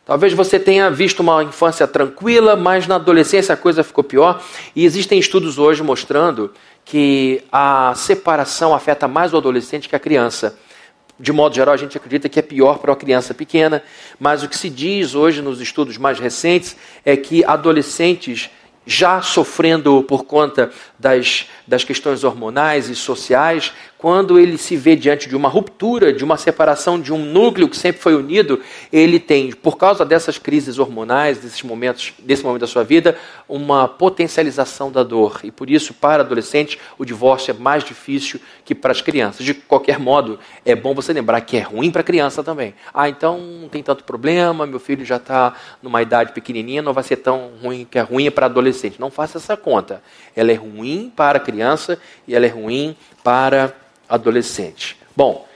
Talvez 0.05 0.33
você 0.33 0.57
tenha 0.57 0.89
visto 0.89 1.19
uma 1.19 1.43
infância 1.43 1.85
tranquila, 1.85 2.55
mas 2.55 2.87
na 2.87 2.95
adolescência 2.95 3.53
a 3.53 3.57
coisa 3.57 3.83
ficou 3.83 4.03
pior. 4.03 4.41
E 4.73 4.85
existem 4.85 5.19
estudos 5.19 5.59
hoje 5.59 5.83
mostrando 5.83 6.53
que 6.89 7.43
a 7.51 7.93
separação 7.95 8.73
afeta 8.73 9.09
mais 9.09 9.33
o 9.33 9.37
adolescente 9.37 9.89
que 9.89 9.95
a 9.95 9.99
criança. 9.99 10.57
De 11.19 11.33
modo 11.33 11.53
geral, 11.53 11.73
a 11.73 11.77
gente 11.77 11.97
acredita 11.97 12.29
que 12.29 12.39
é 12.39 12.41
pior 12.41 12.77
para 12.77 12.91
uma 12.91 12.97
criança 12.97 13.33
pequena, 13.33 13.83
mas 14.17 14.41
o 14.41 14.47
que 14.47 14.57
se 14.57 14.69
diz 14.69 15.13
hoje 15.13 15.41
nos 15.41 15.59
estudos 15.59 15.97
mais 15.97 16.17
recentes 16.17 16.77
é 17.03 17.17
que 17.17 17.43
adolescentes 17.43 18.49
já 18.85 19.21
sofrendo 19.21 20.01
por 20.03 20.23
conta 20.23 20.71
das, 20.97 21.47
das 21.67 21.83
questões 21.83 22.23
hormonais 22.23 22.87
e 22.87 22.95
sociais, 22.95 23.73
quando 23.97 24.37
ele 24.39 24.57
se 24.57 24.77
vê 24.77 24.95
diante 24.95 25.27
de 25.27 25.35
uma 25.35 25.49
ruptura, 25.49 26.13
de 26.13 26.23
uma 26.23 26.37
separação 26.37 26.99
de 26.99 27.11
um 27.11 27.17
núcleo 27.17 27.67
que 27.67 27.75
sempre 27.75 27.99
foi 27.99 28.15
unido, 28.15 28.61
ele 28.93 29.19
tem, 29.19 29.51
por 29.51 29.75
causa 29.75 30.05
dessas 30.05 30.37
crises 30.37 30.77
hormonais, 30.77 31.39
desses 31.39 31.63
momentos, 31.63 32.13
desse 32.19 32.43
momento 32.43 32.61
da 32.61 32.67
sua 32.67 32.83
vida, 32.83 33.17
uma 33.49 33.87
potencialização 33.87 34.91
da 34.91 35.01
dor. 35.01 35.39
E 35.43 35.49
por 35.49 35.69
isso, 35.69 35.95
para 35.95 36.21
adolescentes, 36.21 36.77
o 36.97 37.03
divórcio 37.03 37.51
é 37.51 37.53
mais 37.55 37.83
difícil 37.83 38.39
que 38.63 38.75
para 38.75 38.91
as 38.91 39.01
crianças. 39.01 39.43
De 39.43 39.55
qualquer 39.55 39.97
modo, 39.97 40.39
é 40.63 40.75
bom 40.75 40.93
você 40.93 41.11
lembrar 41.11 41.41
que 41.41 41.57
é 41.57 41.61
ruim 41.61 41.89
para 41.89 42.01
a 42.01 42.03
criança 42.03 42.43
também. 42.43 42.75
Ah, 42.93 43.09
então 43.09 43.39
não 43.39 43.67
tem 43.67 43.81
tanto 43.81 44.03
problema, 44.03 44.67
meu 44.67 44.79
filho 44.79 45.03
já 45.03 45.15
está 45.15 45.55
numa 45.81 46.03
idade 46.03 46.33
pequenininha, 46.33 46.83
não 46.83 46.93
vai 46.93 47.03
ser 47.03 47.17
tão 47.17 47.51
ruim 47.63 47.87
que 47.89 47.97
é 47.97 48.01
ruim 48.01 48.29
para 48.29 48.45
adolescente. 48.45 48.99
Não 48.99 49.09
faça 49.09 49.39
essa 49.39 49.57
conta. 49.57 50.03
Ela 50.35 50.51
é 50.51 50.55
ruim 50.55 51.11
para 51.15 51.37
a 51.37 51.41
criança 51.41 51.97
e 52.27 52.35
ela 52.35 52.45
é 52.45 52.49
ruim 52.49 52.95
para 53.23 53.73
adolescente. 54.09 54.97
Bom, 55.15 55.47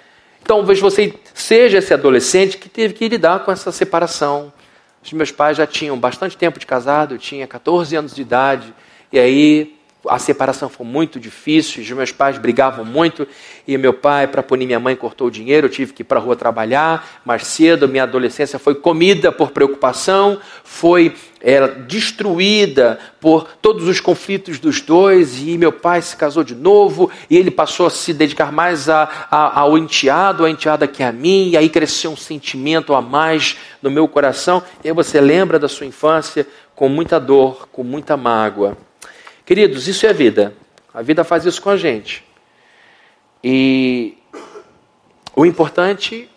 então 0.42 0.58
talvez 0.58 0.80
você 0.80 1.14
seja 1.34 1.78
esse 1.78 1.94
adolescente 1.94 2.58
que 2.58 2.68
teve 2.68 2.94
que 2.94 3.08
lidar 3.08 3.46
com 3.46 3.52
essa 3.52 3.72
separação. 3.72 4.52
Os 5.04 5.14
meus 5.14 5.32
pais 5.32 5.58
já 5.58 5.66
tinham 5.66 5.98
bastante 5.98 6.38
tempo 6.38 6.60
de 6.60 6.66
casado, 6.66 7.16
eu 7.16 7.18
tinha 7.20 7.48
14 7.48 7.96
anos 7.96 8.16
de 8.16 8.22
idade, 8.22 8.74
e 9.12 9.20
aí 9.20 9.80
a 10.08 10.18
separação 10.18 10.68
foi 10.68 10.86
muito 10.86 11.20
difícil, 11.20 11.84
os 11.84 11.92
meus 11.92 12.12
pais 12.12 12.38
brigavam 12.38 12.84
muito, 12.84 13.28
e 13.68 13.78
meu 13.78 13.94
pai, 13.94 14.28
para 14.28 14.42
punir 14.42 14.66
minha 14.66 14.80
mãe, 14.80 14.96
cortou 14.96 15.28
o 15.28 15.32
dinheiro, 15.32 15.68
eu 15.68 15.72
tive 15.72 15.94
que 15.94 16.02
ir 16.02 16.06
para 16.06 16.20
a 16.20 16.22
rua 16.22 16.36
trabalhar 16.36 17.22
mais 17.24 17.46
cedo, 17.46 17.88
minha 17.88 18.04
adolescência 18.04 18.58
foi 18.58 18.76
comida 18.76 19.32
por 19.32 19.52
preocupação, 19.52 20.40
foi 20.64 21.14
era 21.44 21.68
destruída 21.68 23.00
por 23.20 23.48
todos 23.62 23.88
os 23.88 24.00
conflitos 24.00 24.60
dos 24.60 24.80
dois, 24.80 25.40
e 25.42 25.58
meu 25.58 25.72
pai 25.72 26.02
se 26.02 26.16
casou 26.16 26.44
de 26.44 26.56
novo, 26.56 27.10
e 27.30 27.38
ele 27.38 27.52
passou 27.52 27.88
a 27.88 27.90
se 27.90 28.14
dedicar 28.14 28.52
mais 28.52 28.90
a, 28.90 29.28
a, 29.30 29.60
ao 29.60 29.78
enteado, 29.78 30.46
a 30.46 30.50
enteada 30.50 30.88
que 30.88 31.04
a 31.04 31.12
mim, 31.12 31.50
e 31.50 31.58
aí 31.58 31.70
cresceu 31.70 32.12
um 32.12 32.18
sentimento 32.18 32.94
a 32.94 33.02
mais 33.02 33.58
no 33.82 33.90
meu 33.90 34.08
coração, 34.08 34.64
e 34.84 34.88
aí 34.88 34.94
você 34.94 35.22
lembra 35.22 35.60
da 35.60 35.68
sua 35.68 35.86
infância 35.86 36.48
com 36.76 36.90
muita 36.90 37.20
dor, 37.20 37.68
com 37.72 37.84
muita 37.84 38.18
mágoa. 38.18 38.78
Queridos, 39.52 39.86
isso 39.86 40.06
é 40.06 40.14
vida. 40.14 40.56
A 40.94 41.02
vida 41.02 41.26
faz 41.26 41.46
isso 41.46 41.62
com 41.62 41.70
a 41.70 41.76
gente. 41.76 42.24
E 43.44 44.18
o 45.36 45.46
importante, 45.46 46.30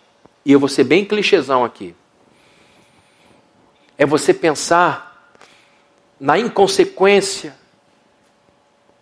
e 0.45 0.51
eu 0.51 0.59
vou 0.59 0.69
ser 0.69 0.83
bem 0.83 1.05
clichêzão 1.05 1.65
aqui, 1.65 1.95
é 3.97 4.05
você 4.05 4.35
pensar 4.35 5.33
na 6.19 6.41
inconsequência 6.41 7.55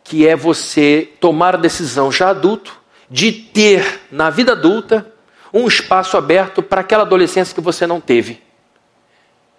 que 0.04 0.28
é 0.28 0.36
você 0.36 1.10
tomar 1.18 1.54
a 1.54 1.58
decisão 1.58 2.12
já 2.12 2.28
adulto 2.28 2.78
de 3.08 3.32
ter 3.32 4.02
na 4.10 4.28
vida 4.28 4.52
adulta 4.52 5.10
um 5.54 5.66
espaço 5.66 6.18
aberto 6.18 6.62
para 6.62 6.82
aquela 6.82 7.04
adolescência 7.04 7.54
que 7.54 7.62
você 7.62 7.86
não 7.86 7.98
teve. 7.98 8.42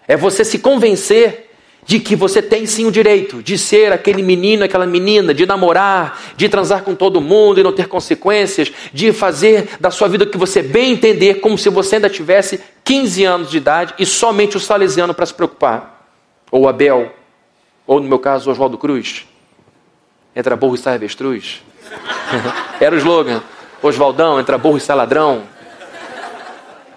É 0.08 0.16
você 0.16 0.46
se 0.46 0.60
convencer 0.60 1.53
de 1.86 2.00
que 2.00 2.15
você 2.15 2.41
tem 2.41 2.65
sim 2.65 2.86
o 2.86 2.91
direito 2.91 3.41
de 3.41 3.58
ser 3.58 3.91
aquele 3.91 4.22
menino, 4.22 4.63
aquela 4.63 4.86
menina, 4.86 5.34
de 5.34 5.46
namorar, 5.46 6.19
de 6.36 6.48
transar 6.48 6.84
com 6.84 6.96
todo 6.96 7.22
mundo 7.22 7.60
e 7.60 7.63
não 7.63 7.72
ter 7.72 7.88
consequências, 7.88 8.72
de 8.93 9.12
fazer 9.12 9.78
da 9.80 9.91
sua 9.91 10.08
vida 10.08 10.24
o 10.24 10.30
que 10.30 10.38
você 10.38 10.62
bem 10.62 10.93
entender, 10.93 11.36
como 11.36 11.58
se 11.58 11.69
você 11.69 11.96
ainda 11.96 12.10
tivesse 12.10 12.62
15 12.84 13.24
anos 13.24 13.50
de 13.50 13.58
idade 13.58 13.93
e 14.00 14.06
somente 14.06 14.58
o 14.58 14.60
salesiano 14.60 15.13
para 15.13 15.26
se 15.26 15.34
preocupar. 15.34 16.08
Ou 16.52 16.67
Abel, 16.67 17.12
ou 17.86 18.00
no 18.00 18.08
meu 18.08 18.19
caso, 18.19 18.50
Oswaldo 18.50 18.78
Cruz. 18.78 19.26
Entra 20.36 20.56
burro 20.56 20.76
e 20.76 20.78
sai 20.78 20.96
avestruz. 20.96 21.62
Era 22.80 22.96
o 22.96 22.98
slogan. 22.98 23.41
Oswaldão, 23.82 24.39
entra 24.39 24.58
burro 24.58 24.78
e 24.78 24.82
sai 24.82 24.96
ladrão. 24.96 25.43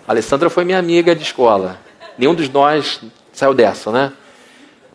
A 0.07 0.13
Alessandra 0.13 0.49
foi 0.49 0.65
minha 0.65 0.79
amiga 0.79 1.17
de 1.17 1.23
escola. 1.23 1.81
Nenhum 2.17 2.35
dos 2.35 2.49
nós 2.49 3.01
saiu 3.33 3.53
dessa, 3.53 3.91
né? 3.91 4.13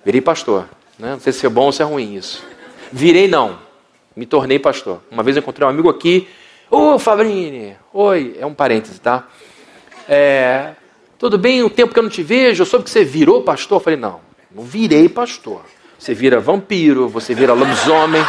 Virei 0.03 0.21
pastor. 0.21 0.67
Né? 0.97 1.11
Não 1.11 1.19
sei 1.19 1.31
se 1.33 1.45
é 1.45 1.49
bom 1.49 1.65
ou 1.65 1.71
se 1.71 1.81
é 1.81 1.85
ruim 1.85 2.15
isso. 2.15 2.43
Virei 2.91 3.27
não. 3.27 3.57
Me 4.15 4.25
tornei 4.25 4.59
pastor. 4.59 5.01
Uma 5.09 5.23
vez 5.23 5.37
eu 5.37 5.41
encontrei 5.41 5.65
um 5.65 5.69
amigo 5.69 5.89
aqui. 5.89 6.27
Ô, 6.69 6.93
oh, 6.93 6.99
Fabrini. 6.99 7.75
Oi. 7.93 8.35
É 8.39 8.45
um 8.45 8.53
parêntese, 8.53 8.99
tá? 8.99 9.27
É, 10.09 10.71
tudo 11.17 11.37
bem? 11.37 11.63
O 11.63 11.69
tempo 11.69 11.93
que 11.93 11.99
eu 11.99 12.03
não 12.03 12.09
te 12.09 12.23
vejo, 12.23 12.61
eu 12.61 12.65
soube 12.65 12.85
que 12.85 12.91
você 12.91 13.03
virou 13.03 13.41
pastor. 13.43 13.77
Eu 13.77 13.83
falei, 13.83 13.99
não. 13.99 14.19
Não 14.53 14.63
virei 14.63 15.07
pastor. 15.07 15.61
Você 15.97 16.13
vira 16.13 16.39
vampiro, 16.39 17.07
você 17.07 17.33
vira 17.33 17.53
lobisomem. 17.53 18.21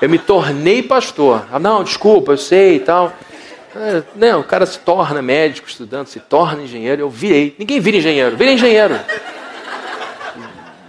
Eu 0.00 0.08
me 0.08 0.18
tornei 0.18 0.82
pastor. 0.82 1.46
Ah, 1.50 1.58
não, 1.58 1.82
desculpa, 1.82 2.32
eu 2.32 2.38
sei 2.38 2.76
e 2.76 2.80
tal. 2.80 3.12
É, 3.74 4.02
não, 4.14 4.40
o 4.40 4.44
cara 4.44 4.66
se 4.66 4.78
torna 4.78 5.20
médico, 5.20 5.68
estudante, 5.68 6.10
se 6.10 6.20
torna 6.20 6.62
engenheiro. 6.62 7.02
Eu 7.02 7.10
virei. 7.10 7.56
Ninguém 7.58 7.80
vira 7.80 7.96
engenheiro. 7.96 8.36
Virei 8.36 8.54
engenheiro 8.54 8.94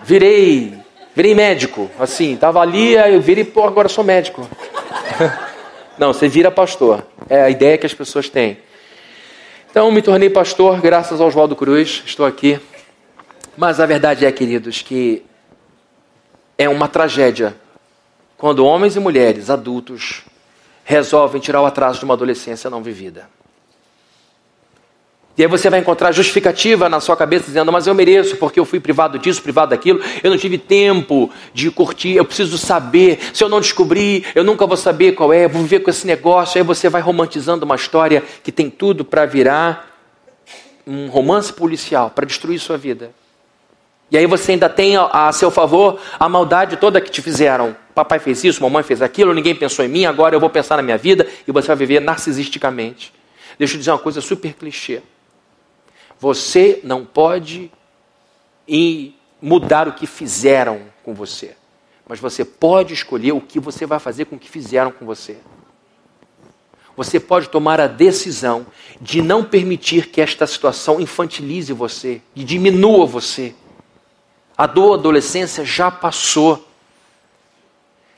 virei, 0.10 0.74
virei 1.16 1.36
médico, 1.36 1.88
assim, 2.00 2.34
estava 2.34 2.60
ali, 2.60 2.98
aí 2.98 3.14
eu 3.14 3.22
virei, 3.22 3.44
pô, 3.44 3.64
agora 3.64 3.88
sou 3.88 4.04
médico. 4.04 4.50
Não, 6.00 6.12
você 6.12 6.28
vira 6.28 6.50
pastor. 6.50 7.06
É 7.30 7.44
a 7.44 7.50
ideia 7.52 7.78
que 7.78 7.86
as 7.86 7.94
pessoas 7.94 8.28
têm. 8.28 8.58
Então, 9.70 9.92
me 9.92 10.02
tornei 10.02 10.28
pastor 10.28 10.82
graças 10.82 11.22
ao 11.22 11.28
Oswaldo 11.28 11.56
Cruz, 11.56 12.02
estou 12.08 12.26
aqui. 12.26 12.60
Mas 13.56 13.80
a 13.80 13.86
verdade 13.86 14.26
é, 14.26 14.32
queridos, 14.32 14.82
que 14.82 15.24
é 16.58 16.68
uma 16.68 16.88
tragédia 16.88 17.56
quando 18.36 18.66
homens 18.66 18.96
e 18.96 19.00
mulheres 19.00 19.52
adultos 19.52 20.24
resolvem 20.84 21.40
tirar 21.40 21.62
o 21.62 21.68
atraso 21.68 22.00
de 22.00 22.06
uma 22.06 22.16
adolescência 22.16 22.68
não 22.68 22.82
vivida. 22.82 23.30
E 25.40 25.42
aí 25.42 25.48
você 25.48 25.70
vai 25.70 25.80
encontrar 25.80 26.12
justificativa 26.12 26.90
na 26.90 27.00
sua 27.00 27.16
cabeça 27.16 27.46
dizendo: 27.46 27.72
Mas 27.72 27.88
eu 27.88 27.96
mereço, 27.96 28.36
porque 28.36 28.60
eu 28.60 28.66
fui 28.66 28.78
privado 28.78 29.18
disso, 29.18 29.42
privado 29.42 29.70
daquilo, 29.70 30.02
eu 30.22 30.30
não 30.30 30.38
tive 30.38 30.58
tempo 30.58 31.32
de 31.54 31.72
curtir, 31.72 32.16
eu 32.18 32.26
preciso 32.26 32.58
saber. 32.58 33.18
Se 33.34 33.42
eu 33.42 33.48
não 33.48 33.62
descobrir, 33.62 34.26
eu 34.36 34.44
nunca 34.44 34.68
vou 34.68 34.76
saber 34.76 35.14
qual 35.14 35.32
é, 35.32 35.48
vou 35.48 35.62
viver 35.62 35.80
com 35.80 35.90
esse 35.90 36.06
negócio. 36.06 36.58
Aí 36.58 36.64
você 36.64 36.90
vai 36.90 37.02
romantizando 37.02 37.64
uma 37.64 37.76
história 37.76 38.22
que 38.44 38.52
tem 38.52 38.70
tudo 38.70 39.06
para 39.06 39.26
virar 39.26 39.90
um 40.86 41.08
romance 41.08 41.54
policial, 41.54 42.10
para 42.10 42.26
destruir 42.26 42.60
sua 42.60 42.78
vida. 42.78 43.12
E 44.12 44.18
aí 44.18 44.26
você 44.26 44.52
ainda 44.52 44.68
tem 44.68 44.98
a, 44.98 45.32
seu 45.32 45.50
favor 45.50 46.02
a 46.20 46.28
maldade 46.28 46.76
toda 46.76 47.00
que 47.00 47.10
te 47.10 47.22
fizeram. 47.22 47.78
Papai 47.96 48.20
fez 48.20 48.44
isso, 48.44 48.62
mamãe 48.62 48.84
fez 48.84 49.02
aquilo, 49.02 49.34
ninguém 49.34 49.56
pensou 49.56 49.86
em 49.86 49.88
mim, 49.88 50.04
agora 50.04 50.36
eu 50.36 50.40
vou 50.42 50.50
pensar 50.50 50.76
na 50.76 50.84
minha 50.84 50.98
vida 50.98 51.26
e 51.48 51.52
você 51.54 51.68
vai 51.68 51.78
viver 51.78 52.02
narcisisticamente. 52.02 53.14
Deixa 53.58 53.76
eu 53.76 53.78
dizer 53.78 53.92
uma 53.92 54.00
coisa 54.00 54.20
super 54.20 54.54
clichê. 54.54 55.02
Você 56.20 56.82
não 56.84 57.06
pode 57.06 57.72
mudar 59.42 59.88
o 59.88 59.94
que 59.94 60.06
fizeram 60.06 60.82
com 61.04 61.14
você, 61.14 61.56
mas 62.08 62.20
você 62.20 62.44
pode 62.44 62.94
escolher 62.94 63.32
o 63.32 63.42
que 63.42 63.60
você 63.60 63.86
vai 63.86 64.00
fazer 64.00 64.26
com 64.26 64.36
o 64.36 64.40
que 64.40 64.50
fizeram 64.50 64.92
com 64.92 65.06
você. 65.06 65.38
Você 66.98 67.20
pode 67.20 67.48
tomar 67.48 67.80
a 67.80 67.88
decisão 67.88 68.68
de 69.00 69.22
não 69.22 69.44
permitir 69.44 70.08
que 70.08 70.20
esta 70.20 70.46
situação 70.46 71.00
infantilize 71.00 71.72
você, 71.72 72.22
e 72.36 72.44
diminua 72.44 73.06
você. 73.06 73.56
A 74.58 74.68
dor 74.68 74.96
adolescência 74.96 75.64
já 75.64 75.90
passou 75.90 76.69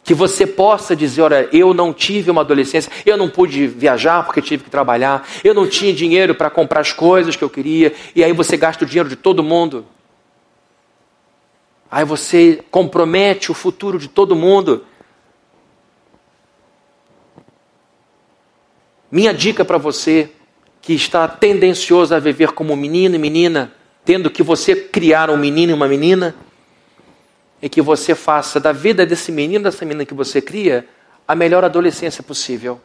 que 0.03 0.13
você 0.13 0.45
possa 0.47 0.95
dizer: 0.95 1.21
olha, 1.21 1.49
eu 1.51 1.73
não 1.73 1.93
tive 1.93 2.31
uma 2.31 2.41
adolescência, 2.41 2.91
eu 3.05 3.17
não 3.17 3.29
pude 3.29 3.67
viajar 3.67 4.23
porque 4.25 4.41
tive 4.41 4.63
que 4.63 4.69
trabalhar, 4.69 5.27
eu 5.43 5.53
não 5.53 5.67
tinha 5.67 5.93
dinheiro 5.93 6.35
para 6.35 6.49
comprar 6.49 6.81
as 6.81 6.91
coisas 6.91 7.35
que 7.35 7.43
eu 7.43 7.49
queria, 7.49 7.93
e 8.15 8.23
aí 8.23 8.33
você 8.33 8.57
gasta 8.57 8.83
o 8.83 8.87
dinheiro 8.87 9.09
de 9.09 9.15
todo 9.15 9.43
mundo. 9.43 9.85
Aí 11.89 12.05
você 12.05 12.63
compromete 12.71 13.51
o 13.51 13.53
futuro 13.53 13.99
de 13.99 14.07
todo 14.07 14.35
mundo. 14.35 14.85
Minha 19.11 19.33
dica 19.33 19.65
para 19.65 19.77
você 19.77 20.31
que 20.81 20.93
está 20.93 21.27
tendencioso 21.27 22.15
a 22.15 22.19
viver 22.19 22.53
como 22.53 22.75
menino 22.77 23.15
e 23.15 23.19
menina, 23.19 23.73
tendo 24.05 24.31
que 24.31 24.41
você 24.41 24.73
criar 24.73 25.29
um 25.29 25.35
menino 25.35 25.73
e 25.73 25.75
uma 25.75 25.87
menina, 25.87 26.33
é 27.61 27.69
que 27.69 27.81
você 27.81 28.15
faça 28.15 28.59
da 28.59 28.71
vida 28.71 29.05
desse 29.05 29.31
menino, 29.31 29.65
dessa 29.65 29.85
menina 29.85 30.05
que 30.05 30.13
você 30.13 30.41
cria, 30.41 30.87
a 31.27 31.35
melhor 31.35 31.63
adolescência 31.63 32.23
possível. 32.23 32.81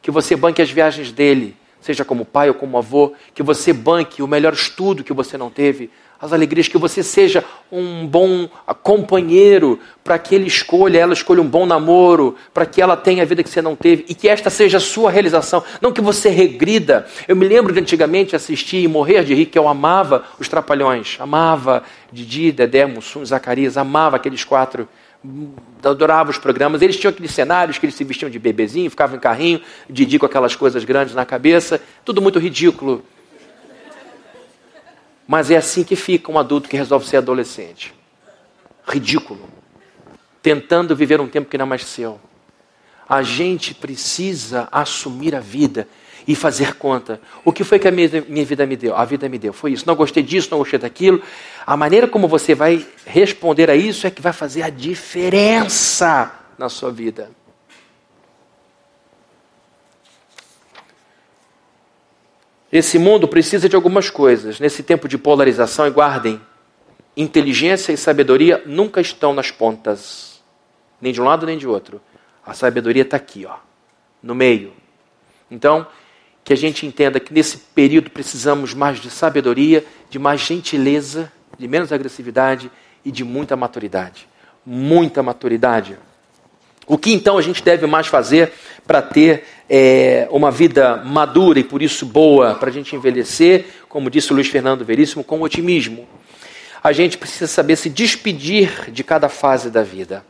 Que 0.00 0.10
você 0.10 0.34
banque 0.34 0.62
as 0.62 0.70
viagens 0.70 1.12
dele, 1.12 1.56
seja 1.80 2.04
como 2.04 2.24
pai 2.24 2.48
ou 2.48 2.54
como 2.54 2.78
avô, 2.78 3.12
que 3.34 3.42
você 3.42 3.72
banque 3.72 4.22
o 4.22 4.26
melhor 4.26 4.54
estudo 4.54 5.04
que 5.04 5.12
você 5.12 5.36
não 5.36 5.50
teve, 5.50 5.90
as 6.24 6.32
alegrias, 6.32 6.68
que 6.68 6.78
você 6.78 7.02
seja 7.02 7.44
um 7.70 8.06
bom 8.06 8.48
companheiro 8.82 9.78
para 10.02 10.18
que 10.18 10.34
ele 10.34 10.46
escolha, 10.46 10.98
ela 10.98 11.12
escolha 11.12 11.42
um 11.42 11.46
bom 11.46 11.66
namoro, 11.66 12.34
para 12.52 12.64
que 12.64 12.80
ela 12.80 12.96
tenha 12.96 13.22
a 13.22 13.26
vida 13.26 13.42
que 13.42 13.50
você 13.50 13.60
não 13.60 13.76
teve 13.76 14.06
e 14.08 14.14
que 14.14 14.26
esta 14.28 14.48
seja 14.48 14.78
a 14.78 14.80
sua 14.80 15.10
realização, 15.10 15.62
não 15.82 15.92
que 15.92 16.00
você 16.00 16.30
regrida. 16.30 17.06
Eu 17.28 17.36
me 17.36 17.46
lembro 17.46 17.72
de 17.72 17.80
antigamente 17.80 18.34
assistir 18.34 18.78
e 18.78 18.88
morrer 18.88 19.22
de 19.22 19.34
rir, 19.34 19.46
que 19.46 19.58
eu 19.58 19.68
amava 19.68 20.24
os 20.38 20.48
Trapalhões, 20.48 21.18
amava 21.20 21.82
Didi, 22.10 22.52
Dedé, 22.52 22.86
Mussum, 22.86 23.24
Zacarias, 23.24 23.76
amava 23.76 24.16
aqueles 24.16 24.44
quatro 24.44 24.88
adorava 25.82 26.30
os 26.30 26.36
programas. 26.36 26.82
Eles 26.82 26.98
tinham 26.98 27.10
aqueles 27.10 27.32
cenários 27.32 27.78
que 27.78 27.86
eles 27.86 27.94
se 27.94 28.04
vestiam 28.04 28.30
de 28.30 28.38
bebezinho, 28.38 28.90
ficavam 28.90 29.16
em 29.16 29.20
carrinho, 29.20 29.60
Didi 29.88 30.18
com 30.18 30.26
aquelas 30.26 30.54
coisas 30.54 30.84
grandes 30.84 31.14
na 31.14 31.24
cabeça, 31.24 31.80
tudo 32.04 32.20
muito 32.20 32.38
ridículo. 32.38 33.02
Mas 35.26 35.50
é 35.50 35.56
assim 35.56 35.82
que 35.82 35.96
fica 35.96 36.30
um 36.30 36.38
adulto 36.38 36.68
que 36.68 36.76
resolve 36.76 37.06
ser 37.06 37.18
adolescente. 37.18 37.94
Ridículo. 38.86 39.48
Tentando 40.42 40.94
viver 40.94 41.20
um 41.20 41.28
tempo 41.28 41.48
que 41.48 41.56
não 41.56 41.64
é 41.66 41.68
mais 41.68 41.84
seu. 41.84 42.20
A 43.08 43.22
gente 43.22 43.74
precisa 43.74 44.68
assumir 44.70 45.34
a 45.34 45.40
vida 45.40 45.88
e 46.26 46.34
fazer 46.34 46.74
conta. 46.74 47.20
O 47.44 47.52
que 47.52 47.64
foi 47.64 47.78
que 47.78 47.88
a 47.88 47.90
minha, 47.90 48.08
vida 48.44 48.66
me 48.66 48.76
deu? 48.76 48.96
A 48.96 49.04
vida 49.04 49.28
me 49.28 49.38
deu. 49.38 49.52
Foi 49.52 49.72
isso. 49.72 49.84
Não 49.86 49.94
gostei 49.94 50.22
disso, 50.22 50.48
não 50.50 50.58
gostei 50.58 50.78
daquilo. 50.78 51.22
A 51.66 51.76
maneira 51.76 52.08
como 52.08 52.28
você 52.28 52.54
vai 52.54 52.86
responder 53.06 53.70
a 53.70 53.76
isso 53.76 54.06
é 54.06 54.10
que 54.10 54.22
vai 54.22 54.32
fazer 54.32 54.62
a 54.62 54.70
diferença 54.70 56.32
na 56.58 56.68
sua 56.68 56.90
vida. 56.90 57.30
Esse 62.74 62.98
mundo 62.98 63.28
precisa 63.28 63.68
de 63.68 63.76
algumas 63.76 64.10
coisas. 64.10 64.58
Nesse 64.58 64.82
tempo 64.82 65.06
de 65.06 65.16
polarização, 65.16 65.86
e 65.86 65.90
guardem, 65.90 66.40
inteligência 67.16 67.92
e 67.92 67.96
sabedoria 67.96 68.64
nunca 68.66 69.00
estão 69.00 69.32
nas 69.32 69.48
pontas. 69.48 70.42
nem 71.00 71.12
de 71.12 71.20
um 71.20 71.24
lado 71.24 71.46
nem 71.46 71.56
de 71.56 71.68
outro. 71.68 72.00
A 72.44 72.52
sabedoria 72.52 73.02
está 73.02 73.16
aqui, 73.16 73.46
ó, 73.46 73.58
no 74.20 74.34
meio. 74.34 74.72
Então, 75.48 75.86
que 76.42 76.52
a 76.52 76.56
gente 76.56 76.84
entenda 76.84 77.20
que 77.20 77.32
nesse 77.32 77.58
período 77.58 78.10
precisamos 78.10 78.74
mais 78.74 78.98
de 78.98 79.08
sabedoria, 79.08 79.84
de 80.10 80.18
mais 80.18 80.40
gentileza, 80.40 81.30
de 81.56 81.68
menos 81.68 81.92
agressividade 81.92 82.68
e 83.04 83.12
de 83.12 83.22
muita 83.22 83.54
maturidade. 83.54 84.28
Muita 84.66 85.22
maturidade. 85.22 85.96
O 86.86 86.98
que 86.98 87.12
então 87.12 87.38
a 87.38 87.42
gente 87.42 87.62
deve 87.62 87.86
mais 87.86 88.06
fazer 88.06 88.52
para 88.86 89.00
ter 89.00 89.44
é, 89.68 90.28
uma 90.30 90.50
vida 90.50 90.96
madura 91.04 91.58
e 91.58 91.64
por 91.64 91.82
isso 91.82 92.04
boa, 92.04 92.54
para 92.54 92.68
a 92.68 92.72
gente 92.72 92.94
envelhecer, 92.94 93.66
como 93.88 94.10
disse 94.10 94.32
o 94.32 94.34
Luiz 94.34 94.48
Fernando 94.48 94.84
Veríssimo, 94.84 95.24
com 95.24 95.40
otimismo? 95.40 96.06
A 96.82 96.92
gente 96.92 97.16
precisa 97.16 97.46
saber 97.46 97.76
se 97.76 97.88
despedir 97.88 98.90
de 98.90 99.02
cada 99.02 99.28
fase 99.30 99.70
da 99.70 99.82
vida. 99.82 100.24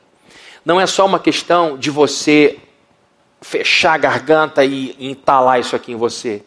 Não 0.64 0.80
é 0.80 0.86
só 0.86 1.04
uma 1.04 1.18
questão 1.18 1.76
de 1.76 1.90
você 1.90 2.58
fechar 3.42 3.94
a 3.94 3.98
garganta 3.98 4.64
e 4.64 4.96
entalar 4.98 5.60
isso 5.60 5.74
aqui 5.74 5.92
em 5.92 5.96
você. 5.96 6.42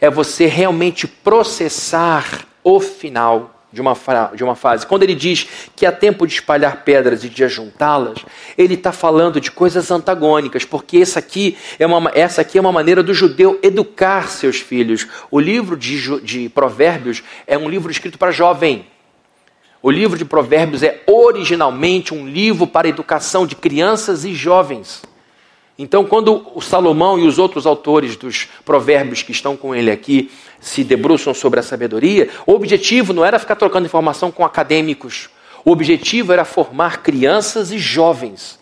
É 0.00 0.08
você 0.08 0.46
realmente 0.46 1.06
processar 1.06 2.46
o 2.64 2.80
final 2.80 3.59
de 3.72 3.80
uma, 3.80 3.96
de 4.34 4.42
uma 4.42 4.54
fase. 4.54 4.86
Quando 4.86 5.02
ele 5.02 5.14
diz 5.14 5.46
que 5.76 5.86
há 5.86 5.92
tempo 5.92 6.26
de 6.26 6.34
espalhar 6.34 6.84
pedras 6.84 7.24
e 7.24 7.28
de 7.28 7.44
ajuntá-las, 7.44 8.18
ele 8.58 8.74
está 8.74 8.92
falando 8.92 9.40
de 9.40 9.50
coisas 9.50 9.90
antagônicas, 9.90 10.64
porque 10.64 10.98
essa 10.98 11.18
aqui, 11.18 11.56
é 11.78 11.86
uma, 11.86 12.10
essa 12.14 12.40
aqui 12.40 12.58
é 12.58 12.60
uma 12.60 12.72
maneira 12.72 13.02
do 13.02 13.14
judeu 13.14 13.58
educar 13.62 14.28
seus 14.28 14.56
filhos. 14.56 15.06
O 15.30 15.38
livro 15.38 15.76
de, 15.76 16.20
de 16.20 16.48
Provérbios 16.48 17.22
é 17.46 17.56
um 17.56 17.68
livro 17.68 17.90
escrito 17.90 18.18
para 18.18 18.32
jovem. 18.32 18.86
O 19.82 19.90
livro 19.90 20.18
de 20.18 20.24
Provérbios 20.24 20.82
é 20.82 21.02
originalmente 21.06 22.12
um 22.12 22.28
livro 22.28 22.66
para 22.66 22.86
a 22.86 22.90
educação 22.90 23.46
de 23.46 23.56
crianças 23.56 24.24
e 24.24 24.34
jovens. 24.34 25.02
Então, 25.82 26.04
quando 26.04 26.46
o 26.54 26.60
Salomão 26.60 27.18
e 27.18 27.26
os 27.26 27.38
outros 27.38 27.64
autores 27.64 28.14
dos 28.14 28.46
provérbios 28.66 29.22
que 29.22 29.32
estão 29.32 29.56
com 29.56 29.74
ele 29.74 29.90
aqui 29.90 30.30
se 30.60 30.84
debruçam 30.84 31.32
sobre 31.32 31.58
a 31.58 31.62
sabedoria, 31.62 32.28
o 32.46 32.52
objetivo 32.52 33.14
não 33.14 33.24
era 33.24 33.38
ficar 33.38 33.56
trocando 33.56 33.86
informação 33.86 34.30
com 34.30 34.44
acadêmicos. 34.44 35.30
O 35.64 35.70
objetivo 35.70 36.34
era 36.34 36.44
formar 36.44 37.02
crianças 37.02 37.72
e 37.72 37.78
jovens. 37.78 38.60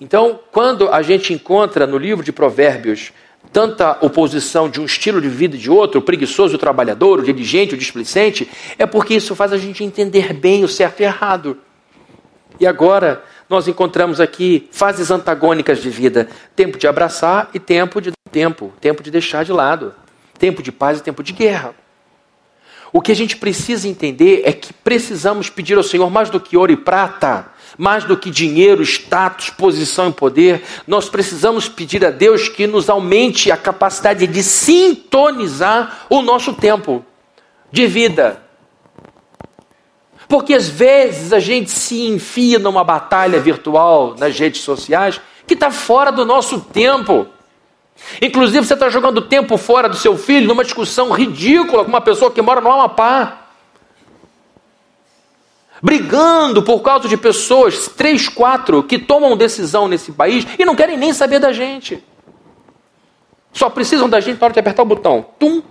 Então, 0.00 0.38
quando 0.52 0.88
a 0.88 1.02
gente 1.02 1.32
encontra 1.32 1.84
no 1.84 1.98
livro 1.98 2.22
de 2.22 2.30
Provérbios 2.30 3.12
tanta 3.52 3.98
oposição 4.00 4.70
de 4.70 4.80
um 4.80 4.84
estilo 4.84 5.20
de 5.20 5.28
vida 5.28 5.56
e 5.56 5.58
de 5.58 5.68
outro, 5.68 5.98
o 5.98 6.04
preguiçoso, 6.04 6.54
o 6.54 6.58
trabalhador, 6.58 7.18
o 7.18 7.24
diligente, 7.24 7.74
o 7.74 7.78
displicente, 7.78 8.48
é 8.78 8.86
porque 8.86 9.14
isso 9.14 9.34
faz 9.34 9.52
a 9.52 9.58
gente 9.58 9.82
entender 9.82 10.32
bem 10.32 10.62
o 10.62 10.68
certo 10.68 11.00
e 11.00 11.02
errado. 11.02 11.58
E 12.60 12.66
agora, 12.66 13.24
nós 13.48 13.68
encontramos 13.68 14.20
aqui 14.20 14.68
fases 14.70 15.10
antagônicas 15.10 15.80
de 15.80 15.90
vida: 15.90 16.28
tempo 16.54 16.78
de 16.78 16.86
abraçar 16.86 17.50
e 17.54 17.58
tempo 17.58 18.00
de 18.00 18.12
tempo, 18.30 18.72
tempo 18.80 19.02
de 19.02 19.10
deixar 19.10 19.44
de 19.44 19.52
lado, 19.52 19.94
tempo 20.38 20.62
de 20.62 20.72
paz 20.72 20.98
e 20.98 21.02
tempo 21.02 21.22
de 21.22 21.32
guerra. 21.32 21.74
O 22.92 23.00
que 23.00 23.12
a 23.12 23.16
gente 23.16 23.36
precisa 23.36 23.88
entender 23.88 24.42
é 24.44 24.52
que 24.52 24.72
precisamos 24.72 25.50
pedir 25.50 25.76
ao 25.76 25.82
Senhor 25.82 26.08
mais 26.08 26.30
do 26.30 26.40
que 26.40 26.56
ouro 26.56 26.72
e 26.72 26.76
prata, 26.76 27.46
mais 27.76 28.04
do 28.04 28.16
que 28.16 28.30
dinheiro, 28.30 28.82
status, 28.82 29.50
posição 29.50 30.08
e 30.08 30.12
poder. 30.12 30.62
Nós 30.86 31.08
precisamos 31.08 31.68
pedir 31.68 32.04
a 32.04 32.10
Deus 32.10 32.48
que 32.48 32.66
nos 32.66 32.88
aumente 32.88 33.50
a 33.50 33.56
capacidade 33.56 34.26
de 34.26 34.42
sintonizar 34.42 36.06
o 36.08 36.22
nosso 36.22 36.54
tempo 36.54 37.04
de 37.70 37.86
vida, 37.86 38.42
porque 40.28 40.54
às 40.54 40.68
vezes 40.68 41.32
a 41.32 41.38
gente 41.38 41.70
se 41.70 42.06
enfia 42.06 42.58
numa 42.58 42.82
batalha 42.82 43.38
virtual 43.38 44.14
nas 44.18 44.38
redes 44.38 44.62
sociais 44.62 45.20
que 45.46 45.54
está 45.54 45.70
fora 45.70 46.10
do 46.10 46.24
nosso 46.24 46.60
tempo. 46.60 47.26
Inclusive, 48.20 48.66
você 48.66 48.74
está 48.74 48.88
jogando 48.88 49.22
tempo 49.22 49.56
fora 49.56 49.88
do 49.88 49.96
seu 49.96 50.18
filho 50.18 50.48
numa 50.48 50.64
discussão 50.64 51.12
ridícula 51.12 51.84
com 51.84 51.88
uma 51.88 52.00
pessoa 52.00 52.30
que 52.30 52.42
mora 52.42 52.60
no 52.60 52.70
Amapá. 52.70 53.42
Brigando 55.80 56.62
por 56.62 56.80
causa 56.80 57.08
de 57.08 57.16
pessoas, 57.16 57.88
três, 57.88 58.28
quatro, 58.28 58.82
que 58.82 58.98
tomam 58.98 59.36
decisão 59.36 59.86
nesse 59.86 60.10
país 60.10 60.46
e 60.58 60.64
não 60.64 60.74
querem 60.74 60.96
nem 60.96 61.12
saber 61.12 61.38
da 61.38 61.52
gente. 61.52 62.02
Só 63.52 63.70
precisam 63.70 64.08
da 64.08 64.20
gente 64.20 64.38
para 64.38 64.46
hora 64.46 64.54
de 64.54 64.60
apertar 64.60 64.82
o 64.82 64.86
botão. 64.86 65.24
Tum, 65.38 65.62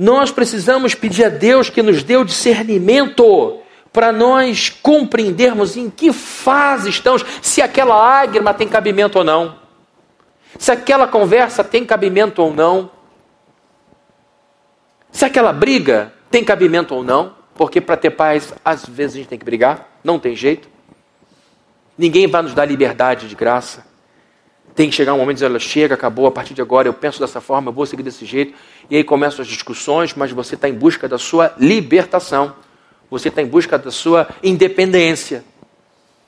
nós 0.00 0.30
precisamos 0.30 0.94
pedir 0.94 1.26
a 1.26 1.28
Deus 1.28 1.68
que 1.68 1.82
nos 1.82 2.02
dê 2.02 2.16
o 2.16 2.24
discernimento 2.24 3.58
para 3.92 4.10
nós 4.10 4.70
compreendermos 4.70 5.76
em 5.76 5.90
que 5.90 6.10
fase 6.10 6.88
estamos, 6.88 7.22
se 7.42 7.60
aquela 7.60 7.94
lágrima 7.94 8.54
tem 8.54 8.66
cabimento 8.66 9.18
ou 9.18 9.24
não, 9.24 9.58
se 10.58 10.72
aquela 10.72 11.06
conversa 11.06 11.62
tem 11.62 11.84
cabimento 11.84 12.40
ou 12.40 12.54
não, 12.54 12.90
se 15.12 15.26
aquela 15.26 15.52
briga 15.52 16.14
tem 16.30 16.42
cabimento 16.42 16.94
ou 16.94 17.04
não, 17.04 17.34
porque 17.54 17.78
para 17.78 17.98
ter 17.98 18.08
paz, 18.08 18.54
às 18.64 18.86
vezes 18.86 19.16
a 19.16 19.18
gente 19.18 19.28
tem 19.28 19.38
que 19.38 19.44
brigar, 19.44 19.86
não 20.02 20.18
tem 20.18 20.34
jeito. 20.34 20.66
Ninguém 21.98 22.26
vai 22.26 22.40
nos 22.40 22.54
dar 22.54 22.64
liberdade 22.64 23.28
de 23.28 23.34
graça. 23.34 23.84
Tem 24.80 24.88
que 24.88 24.96
chegar 24.96 25.12
um 25.12 25.18
momento 25.18 25.32
e 25.32 25.34
dizer, 25.34 25.44
ela 25.44 25.58
chega, 25.58 25.94
acabou, 25.94 26.26
a 26.26 26.30
partir 26.30 26.54
de 26.54 26.62
agora 26.62 26.88
eu 26.88 26.94
penso 26.94 27.20
dessa 27.20 27.38
forma, 27.38 27.68
eu 27.68 27.72
vou 27.74 27.84
seguir 27.84 28.02
desse 28.02 28.24
jeito. 28.24 28.54
E 28.88 28.96
aí 28.96 29.04
começam 29.04 29.42
as 29.42 29.46
discussões, 29.46 30.14
mas 30.14 30.30
você 30.32 30.54
está 30.54 30.70
em 30.70 30.72
busca 30.72 31.06
da 31.06 31.18
sua 31.18 31.54
libertação. 31.58 32.56
Você 33.10 33.28
está 33.28 33.42
em 33.42 33.46
busca 33.46 33.76
da 33.76 33.90
sua 33.90 34.26
independência. 34.42 35.44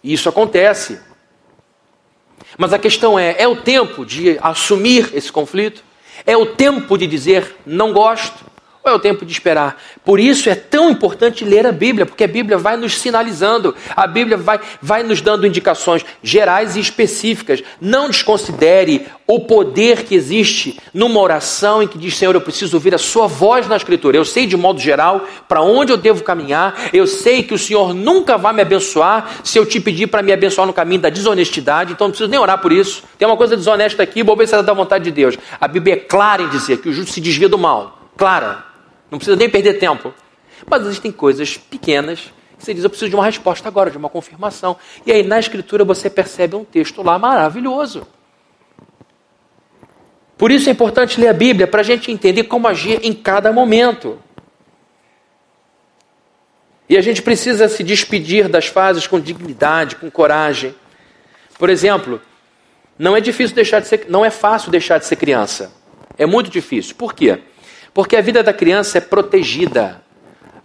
E 0.04 0.12
isso 0.12 0.28
acontece. 0.28 1.00
Mas 2.58 2.74
a 2.74 2.78
questão 2.78 3.18
é: 3.18 3.36
é 3.38 3.48
o 3.48 3.56
tempo 3.56 4.04
de 4.04 4.38
assumir 4.42 5.08
esse 5.14 5.32
conflito? 5.32 5.82
É 6.26 6.36
o 6.36 6.44
tempo 6.44 6.98
de 6.98 7.06
dizer 7.06 7.56
não 7.64 7.90
gosto? 7.90 8.51
Ou 8.85 8.90
é 8.90 8.95
o 8.95 8.99
tempo 8.99 9.25
de 9.25 9.33
esperar? 9.33 9.81
Por 10.05 10.18
isso 10.18 10.51
é 10.51 10.57
tão 10.57 10.90
importante 10.90 11.45
ler 11.45 11.64
a 11.64 11.71
Bíblia, 11.71 12.05
porque 12.05 12.25
a 12.25 12.29
Bíblia 12.29 12.59
vai 12.59 12.77
nos 12.77 12.99
sinalizando, 12.99 13.77
a 13.95 14.09
Bíblia 14.09 14.37
vai, 14.37 14.59
vai 14.81 15.05
nos 15.05 15.21
dando 15.21 15.47
indicações 15.47 16.05
gerais 16.21 16.75
e 16.75 16.81
específicas. 16.81 17.62
Não 17.81 18.09
desconsidere 18.09 19.07
o 19.25 19.40
poder 19.40 20.03
que 20.03 20.16
existe 20.16 20.81
numa 20.92 21.21
oração 21.21 21.81
em 21.81 21.87
que 21.87 21.97
diz: 21.97 22.16
Senhor, 22.16 22.35
eu 22.35 22.40
preciso 22.40 22.77
ouvir 22.77 22.92
a 22.92 22.99
Sua 22.99 23.29
voz 23.29 23.68
na 23.68 23.77
Escritura. 23.77 24.16
Eu 24.16 24.25
sei 24.25 24.47
de 24.47 24.57
modo 24.57 24.81
geral 24.81 25.27
para 25.49 25.62
onde 25.62 25.92
eu 25.92 25.97
devo 25.97 26.25
caminhar, 26.25 26.90
eu 26.92 27.07
sei 27.07 27.45
que 27.45 27.55
o 27.55 27.59
Senhor 27.59 27.95
nunca 27.95 28.37
vai 28.37 28.53
me 28.53 28.62
abençoar 28.62 29.31
se 29.45 29.59
eu 29.59 29.64
te 29.64 29.79
pedir 29.81 30.09
para 30.09 30.23
me 30.23 30.33
abençoar 30.33 30.66
no 30.66 30.73
caminho 30.73 31.01
da 31.01 31.09
desonestidade, 31.09 31.92
então 31.92 32.09
não 32.09 32.11
preciso 32.11 32.29
nem 32.29 32.40
orar 32.40 32.59
por 32.59 32.73
isso. 32.73 33.05
Tem 33.16 33.29
uma 33.29 33.37
coisa 33.37 33.57
desonesta 33.57 34.03
aqui, 34.03 34.21
é 34.21 34.62
da 34.62 34.73
vontade 34.73 35.05
de 35.05 35.12
Deus. 35.12 35.38
A 35.61 35.68
Bíblia 35.68 35.95
é 35.95 35.99
clara 35.99 36.42
em 36.42 36.49
dizer 36.49 36.79
que 36.79 36.88
o 36.88 36.92
justo 36.92 37.12
se 37.12 37.21
desvia 37.21 37.49
do 37.49 37.57
mal. 37.57 37.99
Clara. 38.16 38.71
Não 39.12 39.18
precisa 39.18 39.37
nem 39.37 39.51
perder 39.51 39.75
tempo. 39.75 40.14
Mas 40.66 40.83
existem 40.87 41.12
coisas 41.12 41.59
pequenas 41.59 42.33
que 42.57 42.64
você 42.64 42.72
diz, 42.72 42.83
eu 42.83 42.88
preciso 42.88 43.11
de 43.11 43.16
uma 43.16 43.27
resposta 43.27 43.68
agora, 43.68 43.90
de 43.90 43.98
uma 43.98 44.09
confirmação. 44.09 44.77
E 45.05 45.12
aí 45.12 45.22
na 45.22 45.38
escritura 45.38 45.85
você 45.85 46.09
percebe 46.09 46.57
um 46.57 46.64
texto 46.64 47.03
lá 47.03 47.18
maravilhoso. 47.18 48.07
Por 50.38 50.51
isso 50.51 50.68
é 50.68 50.72
importante 50.72 51.20
ler 51.20 51.29
a 51.29 51.33
Bíblia, 51.35 51.66
para 51.66 51.81
a 51.81 51.85
gente 51.85 52.11
entender 52.11 52.44
como 52.44 52.66
agir 52.66 53.01
em 53.03 53.12
cada 53.12 53.53
momento. 53.53 54.18
E 56.88 56.96
a 56.96 57.03
gente 57.03 57.20
precisa 57.20 57.68
se 57.68 57.85
despedir 57.85 58.48
das 58.48 58.66
fases 58.66 59.07
com 59.07 59.20
dignidade, 59.20 59.96
com 59.96 60.11
coragem. 60.11 60.75
Por 61.59 61.68
exemplo, 61.68 62.20
não 62.98 63.14
é 63.14 63.20
difícil 63.20 63.55
deixar 63.55 63.81
de 63.81 63.88
ser, 63.88 64.07
não 64.09 64.25
é 64.25 64.31
fácil 64.31 64.70
deixar 64.70 64.98
de 64.98 65.05
ser 65.05 65.16
criança. 65.16 65.70
É 66.16 66.25
muito 66.25 66.48
difícil. 66.48 66.94
Por 66.94 67.12
quê? 67.12 67.40
Porque 67.94 68.16
a 68.16 68.20
vida 68.20 68.42
da 68.42 68.52
criança 68.52 68.98
é 68.98 69.00
protegida. 69.00 70.02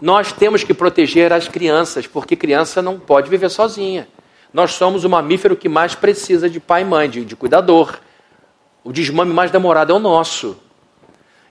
Nós 0.02 0.32
temos 0.32 0.64
que 0.64 0.74
proteger 0.74 1.34
as 1.34 1.48
crianças, 1.48 2.08
porque 2.08 2.36
criança 2.36 2.82
não 2.82 3.00
pode 3.00 3.30
viver 3.30 3.50
sozinha. 3.50 4.08
Nós 4.54 4.74
somos 4.74 5.04
o 5.04 5.10
mamífero 5.10 5.56
que 5.56 5.68
mais 5.68 5.96
precisa 5.96 6.50
de 6.50 6.60
pai 6.60 6.84
e 6.84 6.86
mãe, 6.86 7.10
de, 7.10 7.26
de 7.26 7.36
cuidador. 7.36 8.00
O 8.84 8.94
desmame 8.94 9.34
mais 9.34 9.52
demorado 9.52 9.92
é 9.92 9.96
o 9.96 10.00
nosso. 10.00 10.58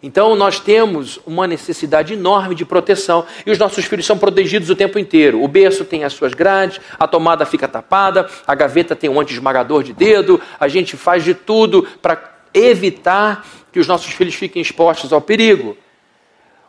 Então 0.02 0.36
nós 0.36 0.60
temos 0.60 1.18
uma 1.26 1.46
necessidade 1.46 2.12
enorme 2.12 2.54
de 2.54 2.64
proteção 2.64 3.24
e 3.44 3.50
os 3.50 3.58
nossos 3.58 3.84
filhos 3.86 4.06
são 4.06 4.16
protegidos 4.16 4.70
o 4.70 4.76
tempo 4.76 4.98
inteiro. 4.98 5.42
O 5.42 5.48
berço 5.48 5.84
tem 5.84 6.04
as 6.04 6.12
suas 6.12 6.32
grades, 6.34 6.80
a 6.98 7.08
tomada 7.08 7.44
fica 7.44 7.66
tapada, 7.66 8.28
a 8.46 8.54
gaveta 8.54 8.94
tem 8.94 9.10
um 9.10 9.20
anti-esmagador 9.20 9.82
de 9.82 9.92
dedo, 9.92 10.40
a 10.60 10.68
gente 10.68 10.96
faz 10.96 11.24
de 11.24 11.34
tudo 11.34 11.86
para 12.00 12.36
evitar 12.52 13.44
que 13.76 13.80
os 13.80 13.86
nossos 13.86 14.10
filhos 14.10 14.34
fiquem 14.34 14.62
expostos 14.62 15.12
ao 15.12 15.20
perigo. 15.20 15.76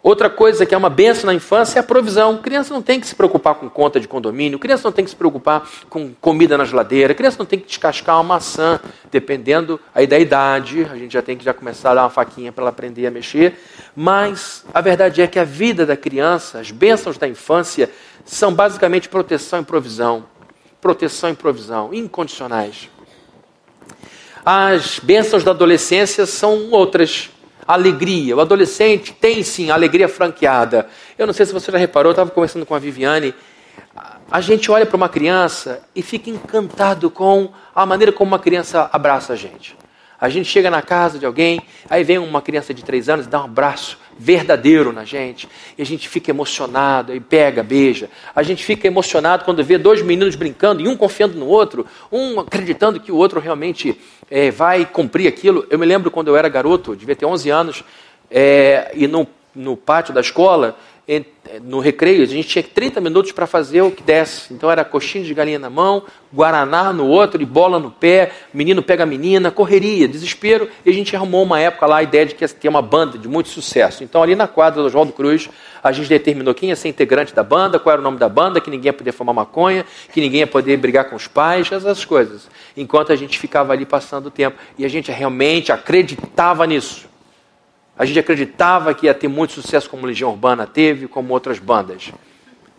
Outra 0.03 0.29
coisa 0.29 0.65
que 0.65 0.75
é 0.75 0.77
uma 0.77 0.89
benção 0.89 1.27
na 1.27 1.33
infância 1.33 1.79
é 1.79 1.81
a 1.81 1.83
provisão. 1.83 2.37
Criança 2.39 2.73
não 2.73 2.81
tem 2.81 2.99
que 2.99 3.07
se 3.07 3.15
preocupar 3.15 3.55
com 3.55 3.69
conta 3.69 3.97
de 3.97 4.09
condomínio, 4.09 4.59
criança 4.59 4.83
não 4.83 4.91
tem 4.91 5.05
que 5.05 5.11
se 5.11 5.15
preocupar 5.15 5.65
com 5.89 6.13
comida 6.19 6.57
na 6.57 6.65
geladeira, 6.65 7.15
criança 7.15 7.37
não 7.39 7.45
tem 7.45 7.59
que 7.59 7.65
descascar 7.65 8.17
uma 8.17 8.35
maçã, 8.35 8.77
dependendo 9.09 9.79
aí 9.95 10.05
da 10.05 10.19
idade. 10.19 10.85
A 10.91 10.97
gente 10.97 11.13
já 11.13 11.21
tem 11.21 11.37
que 11.37 11.45
já 11.45 11.53
começar 11.53 11.91
a 11.91 11.95
dar 11.95 12.03
uma 12.03 12.09
faquinha 12.09 12.51
para 12.51 12.63
ela 12.63 12.71
aprender 12.71 13.07
a 13.07 13.11
mexer. 13.11 13.57
Mas 13.95 14.65
a 14.73 14.81
verdade 14.81 15.21
é 15.21 15.27
que 15.27 15.39
a 15.39 15.45
vida 15.45 15.85
da 15.85 15.95
criança, 15.95 16.59
as 16.59 16.71
bênçãos 16.71 17.17
da 17.17 17.25
infância, 17.25 17.89
são 18.25 18.53
basicamente 18.53 19.07
proteção 19.07 19.61
e 19.61 19.63
provisão. 19.63 20.25
Proteção 20.81 21.29
e 21.29 21.35
provisão, 21.35 21.93
incondicionais. 21.93 22.89
As 24.49 24.97
bênçãos 24.99 25.43
da 25.43 25.51
adolescência 25.51 26.25
são 26.25 26.71
outras 26.71 27.29
alegria. 27.67 28.33
O 28.33 28.39
adolescente 28.39 29.11
tem 29.11 29.43
sim 29.43 29.71
alegria 29.71 30.07
franqueada. 30.07 30.87
Eu 31.17 31.27
não 31.27 31.33
sei 31.33 31.45
se 31.45 31.51
você 31.51 31.69
já 31.69 31.77
reparou, 31.77 32.11
eu 32.11 32.13
estava 32.13 32.31
conversando 32.31 32.65
com 32.65 32.73
a 32.73 32.79
Viviane. 32.79 33.35
A 34.31 34.39
gente 34.39 34.71
olha 34.71 34.85
para 34.85 34.95
uma 34.95 35.09
criança 35.09 35.83
e 35.93 36.01
fica 36.01 36.29
encantado 36.29 37.11
com 37.11 37.51
a 37.75 37.85
maneira 37.85 38.13
como 38.13 38.31
uma 38.31 38.39
criança 38.39 38.89
abraça 38.93 39.33
a 39.33 39.35
gente. 39.35 39.75
A 40.17 40.29
gente 40.29 40.47
chega 40.47 40.71
na 40.71 40.81
casa 40.81 41.19
de 41.19 41.25
alguém, 41.25 41.61
aí 41.89 42.05
vem 42.05 42.17
uma 42.17 42.41
criança 42.41 42.73
de 42.73 42.85
três 42.85 43.09
anos 43.09 43.25
e 43.25 43.29
dá 43.29 43.41
um 43.41 43.45
abraço 43.47 43.99
verdadeiro 44.19 44.91
na 44.91 45.03
gente, 45.03 45.47
e 45.77 45.81
a 45.81 45.85
gente 45.85 46.07
fica 46.07 46.31
emocionado, 46.31 47.13
e 47.13 47.19
pega, 47.19 47.63
beija. 47.63 48.09
A 48.35 48.43
gente 48.43 48.63
fica 48.63 48.87
emocionado 48.87 49.45
quando 49.45 49.63
vê 49.63 49.77
dois 49.77 50.01
meninos 50.01 50.35
brincando 50.35 50.81
e 50.81 50.87
um 50.87 50.95
confiando 50.95 51.37
no 51.37 51.47
outro, 51.47 51.85
um 52.11 52.39
acreditando 52.39 52.99
que 52.99 53.11
o 53.11 53.15
outro 53.15 53.39
realmente 53.39 53.99
é, 54.29 54.51
vai 54.51 54.85
cumprir 54.85 55.27
aquilo. 55.27 55.65
Eu 55.69 55.79
me 55.79 55.85
lembro 55.85 56.11
quando 56.11 56.27
eu 56.27 56.35
era 56.35 56.49
garoto, 56.49 56.95
devia 56.95 57.15
ter 57.15 57.25
11 57.25 57.49
anos, 57.49 57.83
é, 58.29 58.91
e 58.93 59.07
no, 59.07 59.27
no 59.55 59.77
pátio 59.77 60.13
da 60.13 60.21
escola, 60.21 60.77
no 61.63 61.79
recreio, 61.79 62.21
a 62.21 62.25
gente 62.25 62.49
tinha 62.49 62.63
30 62.63 62.99
minutos 62.99 63.31
para 63.31 63.47
fazer 63.47 63.81
o 63.81 63.89
que 63.89 64.03
desse. 64.03 64.53
Então 64.53 64.69
era 64.69 64.83
coxinha 64.83 65.23
de 65.23 65.33
galinha 65.33 65.57
na 65.57 65.69
mão, 65.69 66.03
guaraná 66.33 66.91
no 66.91 67.07
outro 67.07 67.41
e 67.41 67.45
bola 67.45 67.79
no 67.79 67.89
pé, 67.89 68.31
menino 68.53 68.83
pega 68.83 69.05
menina, 69.05 69.49
correria, 69.49 70.05
desespero. 70.05 70.69
E 70.85 70.89
a 70.89 70.93
gente 70.93 71.15
arrumou 71.15 71.43
uma 71.43 71.59
época 71.59 71.85
lá 71.85 71.97
a 71.97 72.03
ideia 72.03 72.25
de 72.25 72.35
que 72.35 72.43
ia 72.43 72.49
ter 72.49 72.67
uma 72.67 72.81
banda 72.81 73.17
de 73.17 73.27
muito 73.27 73.47
sucesso. 73.47 74.03
Então 74.03 74.21
ali 74.21 74.35
na 74.35 74.47
quadra 74.47 74.81
do 74.81 74.87
Oswaldo 74.87 75.13
Cruz, 75.13 75.49
a 75.81 75.93
gente 75.93 76.09
determinou 76.09 76.53
quem 76.53 76.69
ia 76.69 76.75
ser 76.75 76.89
integrante 76.89 77.33
da 77.33 77.43
banda, 77.43 77.79
qual 77.79 77.93
era 77.93 78.01
o 78.01 78.03
nome 78.03 78.17
da 78.17 78.27
banda, 78.27 78.59
que 78.59 78.69
ninguém 78.69 78.87
ia 78.87 78.93
poder 78.93 79.13
fumar 79.13 79.33
maconha, 79.33 79.85
que 80.11 80.19
ninguém 80.19 80.41
ia 80.41 80.47
poder 80.47 80.75
brigar 80.75 81.05
com 81.09 81.15
os 81.15 81.27
pais, 81.27 81.71
essas 81.71 82.03
coisas. 82.03 82.49
Enquanto 82.75 83.13
a 83.13 83.15
gente 83.15 83.39
ficava 83.39 83.71
ali 83.71 83.85
passando 83.85 84.25
o 84.25 84.31
tempo. 84.31 84.57
E 84.77 84.83
a 84.83 84.89
gente 84.89 85.09
realmente 85.09 85.71
acreditava 85.71 86.67
nisso. 86.67 87.07
A 87.97 88.05
gente 88.05 88.19
acreditava 88.19 88.93
que 88.93 89.07
ia 89.07 89.13
ter 89.13 89.27
muito 89.27 89.53
sucesso 89.53 89.89
como 89.89 90.05
Legião 90.05 90.29
Urbana 90.29 90.67
teve, 90.67 91.07
como 91.07 91.33
outras 91.33 91.57
bandas. 91.57 92.11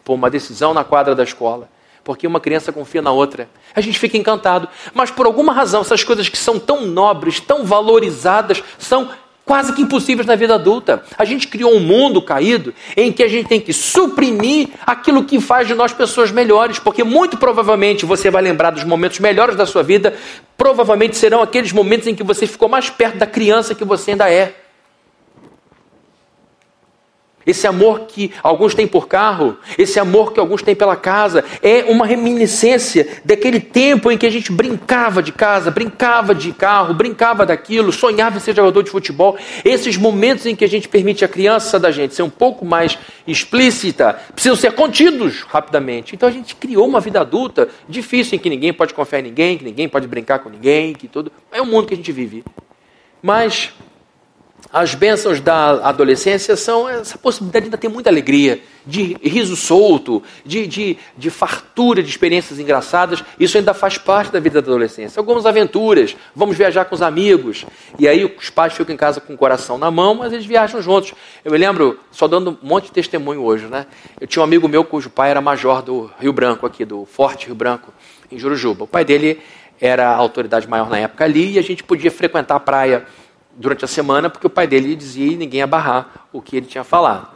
Por 0.05 0.15
uma 0.15 0.31
decisão 0.31 0.73
na 0.73 0.85
quadra 0.85 1.15
da 1.15 1.25
escola. 1.25 1.69
Porque 2.05 2.27
uma 2.27 2.41
criança 2.41 2.73
confia 2.73 3.03
na 3.03 3.11
outra. 3.11 3.49
A 3.75 3.81
gente 3.81 3.99
fica 3.99 4.17
encantado. 4.17 4.69
Mas 4.95 5.11
por 5.11 5.27
alguma 5.27 5.53
razão, 5.53 5.81
essas 5.81 6.05
coisas 6.05 6.29
que 6.29 6.39
são 6.39 6.59
tão 6.59 6.87
nobres, 6.87 7.41
tão 7.41 7.65
valorizadas, 7.65 8.63
são 8.79 9.11
quase 9.45 9.73
que 9.73 9.83
impossíveis 9.83 10.27
na 10.27 10.37
vida 10.37 10.55
adulta. 10.55 11.03
A 11.17 11.25
gente 11.25 11.49
criou 11.49 11.75
um 11.75 11.81
mundo 11.81 12.21
caído 12.21 12.73
em 12.95 13.11
que 13.11 13.23
a 13.23 13.29
gente 13.29 13.49
tem 13.49 13.59
que 13.59 13.73
suprimir 13.73 14.69
aquilo 14.87 15.25
que 15.25 15.41
faz 15.41 15.67
de 15.67 15.75
nós 15.75 15.93
pessoas 15.93 16.31
melhores, 16.31 16.79
porque 16.79 17.03
muito 17.03 17.39
provavelmente 17.39 18.05
você 18.05 18.31
vai 18.31 18.43
lembrar 18.43 18.71
dos 18.71 18.85
momentos 18.85 19.19
melhores 19.19 19.57
da 19.57 19.65
sua 19.65 19.83
vida, 19.83 20.15
provavelmente 20.57 21.17
serão 21.17 21.41
aqueles 21.41 21.73
momentos 21.73 22.07
em 22.07 22.15
que 22.15 22.23
você 22.23 22.47
ficou 22.47 22.69
mais 22.69 22.91
perto 22.91 23.17
da 23.17 23.27
criança 23.27 23.75
que 23.75 23.85
você 23.85 24.11
ainda 24.11 24.31
é. 24.31 24.68
Esse 27.49 27.67
amor 27.67 28.01
que 28.01 28.31
alguns 28.43 28.75
têm 28.75 28.87
por 28.87 29.09
carro, 29.09 29.57
esse 29.79 29.99
amor 29.99 30.35
que 30.35 30.39
alguns 30.39 30.61
têm 30.61 30.75
pela 30.75 30.95
casa, 30.95 31.43
é 31.63 31.85
uma 31.85 32.05
reminiscência 32.05 33.23
daquele 33.25 33.59
tempo 33.59 34.13
em 34.13 34.19
que 34.19 34.27
a 34.27 34.31
gente 34.31 34.53
brincava 34.53 35.23
de 35.23 35.33
casa, 35.33 35.71
brincava 35.71 36.35
de 36.35 36.53
carro, 36.53 36.93
brincava 36.93 37.47
daquilo, 37.47 37.91
sonhava 37.91 38.37
em 38.37 38.41
ser 38.41 38.55
jogador 38.55 38.83
de 38.83 38.91
futebol. 38.91 39.39
Esses 39.65 39.97
momentos 39.97 40.45
em 40.45 40.55
que 40.55 40.63
a 40.63 40.69
gente 40.69 40.89
permite 40.89 41.25
a 41.25 41.29
criança 41.29 41.81
da 41.81 41.91
gente 41.91 42.15
ser 42.15 42.23
um 42.23 42.29
pouco 42.29 42.67
mais 42.67 42.99
explícita, 43.27 44.21
precisam 44.35 44.57
ser 44.57 44.73
contidos 44.73 45.43
rapidamente. 45.49 46.15
Então 46.15 46.29
a 46.29 46.33
gente 46.33 46.55
criou 46.55 46.87
uma 46.87 47.01
vida 47.01 47.21
adulta 47.21 47.69
difícil 47.89 48.37
em 48.37 48.39
que 48.39 48.51
ninguém 48.51 48.75
pode 48.75 48.93
confiar 48.93 49.21
em 49.21 49.23
ninguém, 49.23 49.57
que 49.57 49.65
ninguém 49.65 49.89
pode 49.89 50.07
brincar 50.07 50.41
com 50.41 50.51
ninguém, 50.51 50.93
que 50.93 51.09
tudo. 51.09 51.33
É 51.51 51.63
o 51.63 51.67
mundo 51.67 51.87
que 51.87 51.95
a 51.95 51.97
gente 51.97 52.13
vive. 52.13 52.45
Mas 53.23 53.73
as 54.73 54.95
bênçãos 54.95 55.41
da 55.41 55.89
adolescência 55.89 56.55
são 56.55 56.89
essa 56.89 57.17
possibilidade 57.17 57.65
de 57.65 57.67
ainda 57.69 57.79
ter 57.79 57.89
muita 57.89 58.11
alegria, 58.11 58.61
de 58.87 59.17
riso 59.23 59.57
solto, 59.57 60.23
de, 60.45 60.67
de, 60.67 60.99
de 61.17 61.31
fartura 61.31 62.03
de 62.03 62.11
experiências 62.11 62.59
engraçadas. 62.59 63.25
Isso 63.41 63.57
ainda 63.57 63.73
faz 63.73 63.97
parte 63.97 64.31
da 64.31 64.39
vida 64.39 64.61
da 64.61 64.69
adolescência. 64.69 65.19
Algumas 65.19 65.47
aventuras, 65.47 66.15
vamos 66.35 66.57
viajar 66.57 66.85
com 66.85 66.95
os 66.95 67.01
amigos. 67.01 67.65
E 67.99 68.07
aí 68.07 68.25
os 68.25 68.51
pais 68.51 68.75
ficam 68.75 68.95
em 68.95 68.99
casa 68.99 69.21
com 69.21 69.33
o 69.33 69.39
coração 69.39 69.79
na 69.79 69.91
mão, 69.91 70.15
mas 70.17 70.33
eles 70.33 70.45
viajam 70.45 70.83
juntos. 70.83 71.15
Eu 71.43 71.53
me 71.53 71.59
lembro, 71.59 71.99
só 72.11 72.29
dando 72.29 72.59
um 72.63 72.67
monte 72.67 72.87
de 72.87 72.93
testemunho 72.93 73.43
hoje, 73.43 73.67
né? 73.67 73.87
Eu 74.21 74.27
tinha 74.27 74.43
um 74.43 74.45
amigo 74.45 74.69
meu 74.69 74.85
cujo 74.85 75.09
pai 75.09 75.31
era 75.31 75.41
major 75.41 75.81
do 75.81 76.11
Rio 76.21 76.33
Branco, 76.33 76.67
aqui, 76.67 76.85
do 76.85 77.07
Forte 77.07 77.47
Rio 77.47 77.55
Branco, 77.55 77.93
em 78.31 78.39
Jurujuba. 78.39 78.85
O 78.85 78.87
pai 78.87 79.05
dele 79.05 79.41
era 79.81 80.09
a 80.09 80.15
autoridade 80.15 80.69
maior 80.69 80.91
na 80.91 80.99
época 80.99 81.25
ali 81.25 81.53
e 81.53 81.59
a 81.59 81.63
gente 81.63 81.83
podia 81.85 82.11
frequentar 82.11 82.57
a 82.57 82.61
praia 82.61 83.07
durante 83.59 83.85
a 83.85 83.89
semana, 83.89 84.31
porque 84.31 84.47
o 84.47 84.51
pai 84.51 84.67
dele 84.67 84.95
dizia 84.95 85.33
e 85.33 85.37
ninguém 85.37 85.59
ia 85.59 85.67
barrar 85.67 86.29
o 86.33 86.41
que 86.41 86.57
ele 86.57 86.67
tinha 86.67 86.85
falado. 86.85 87.29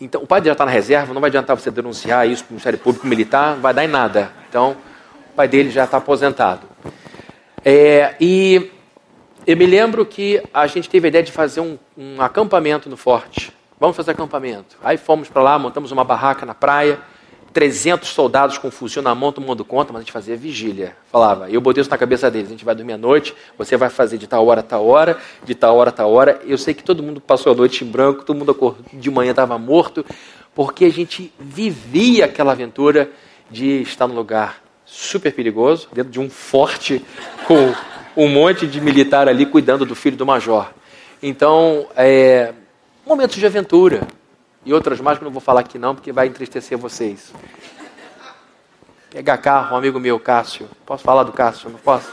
Então, 0.00 0.22
o 0.22 0.26
pai 0.26 0.40
dele 0.40 0.50
já 0.50 0.52
está 0.52 0.66
na 0.66 0.70
reserva, 0.70 1.14
não 1.14 1.20
vai 1.20 1.28
adiantar 1.28 1.56
você 1.56 1.70
denunciar 1.70 2.28
isso 2.28 2.42
para 2.42 2.50
o 2.50 2.54
Ministério 2.54 2.78
Público 2.78 3.06
Militar, 3.06 3.54
não 3.54 3.62
vai 3.62 3.72
dar 3.72 3.84
em 3.84 3.88
nada. 3.88 4.32
Então, 4.48 4.76
o 5.32 5.36
pai 5.36 5.46
dele 5.46 5.70
já 5.70 5.84
está 5.84 5.98
aposentado. 5.98 6.66
É, 7.64 8.16
e 8.20 8.70
eu 9.46 9.56
me 9.56 9.66
lembro 9.66 10.04
que 10.04 10.42
a 10.52 10.66
gente 10.66 10.88
teve 10.88 11.06
a 11.06 11.08
ideia 11.08 11.24
de 11.24 11.30
fazer 11.30 11.60
um, 11.60 11.78
um 11.96 12.20
acampamento 12.20 12.88
no 12.88 12.96
forte. 12.96 13.52
Vamos 13.78 13.96
fazer 13.96 14.10
acampamento. 14.10 14.76
Aí 14.82 14.96
fomos 14.96 15.28
para 15.28 15.42
lá, 15.42 15.58
montamos 15.58 15.92
uma 15.92 16.04
barraca 16.04 16.44
na 16.44 16.54
praia. 16.54 16.98
300 17.52 18.08
soldados 18.08 18.58
com 18.58 18.70
fuzil 18.70 19.02
na 19.02 19.14
mão 19.14 19.32
tomando 19.32 19.64
conta, 19.64 19.92
mas 19.92 20.00
a 20.00 20.02
gente 20.04 20.12
fazia 20.12 20.36
vigília. 20.36 20.96
Falava, 21.10 21.50
eu 21.50 21.60
botei 21.60 21.80
isso 21.80 21.90
na 21.90 21.98
cabeça 21.98 22.30
deles, 22.30 22.48
a 22.48 22.50
gente 22.52 22.64
vai 22.64 22.74
dormir 22.74 22.92
à 22.92 22.98
noite, 22.98 23.34
você 23.58 23.76
vai 23.76 23.90
fazer 23.90 24.18
de 24.18 24.26
tal 24.26 24.46
hora 24.46 24.60
a 24.60 24.62
tal 24.62 24.86
hora, 24.86 25.18
de 25.44 25.54
tal 25.54 25.76
hora 25.76 25.90
a 25.90 25.92
tal 25.92 26.12
hora. 26.12 26.40
Eu 26.46 26.56
sei 26.56 26.74
que 26.74 26.84
todo 26.84 27.02
mundo 27.02 27.20
passou 27.20 27.52
a 27.52 27.54
noite 27.54 27.84
em 27.84 27.88
branco, 27.88 28.24
todo 28.24 28.36
mundo 28.36 28.52
acordou, 28.52 28.84
de 28.92 29.10
manhã 29.10 29.30
estava 29.30 29.58
morto, 29.58 30.04
porque 30.54 30.84
a 30.84 30.90
gente 30.90 31.32
vivia 31.38 32.26
aquela 32.26 32.52
aventura 32.52 33.10
de 33.50 33.82
estar 33.82 34.06
num 34.06 34.14
lugar 34.14 34.62
super 34.84 35.32
perigoso, 35.32 35.88
dentro 35.92 36.12
de 36.12 36.20
um 36.20 36.30
forte 36.30 37.04
com 37.46 37.74
um 38.16 38.28
monte 38.28 38.66
de 38.66 38.80
militar 38.80 39.28
ali 39.28 39.46
cuidando 39.46 39.84
do 39.84 39.94
filho 39.94 40.16
do 40.16 40.26
major. 40.26 40.72
Então, 41.22 41.86
é, 41.96 42.52
momentos 43.06 43.36
de 43.36 43.46
aventura, 43.46 44.06
e 44.64 44.74
outras 44.74 45.00
mais 45.00 45.18
que 45.18 45.24
não 45.24 45.30
vou 45.30 45.40
falar 45.40 45.60
aqui 45.60 45.78
não, 45.78 45.94
porque 45.94 46.12
vai 46.12 46.26
entristecer 46.26 46.76
vocês. 46.76 47.32
Pegar 49.10 49.38
carro, 49.38 49.74
um 49.74 49.78
amigo 49.78 49.98
meu, 49.98 50.20
Cássio. 50.20 50.68
Posso 50.84 51.02
falar 51.02 51.24
do 51.24 51.32
Cássio? 51.32 51.70
Não 51.70 51.78
posso? 51.78 52.12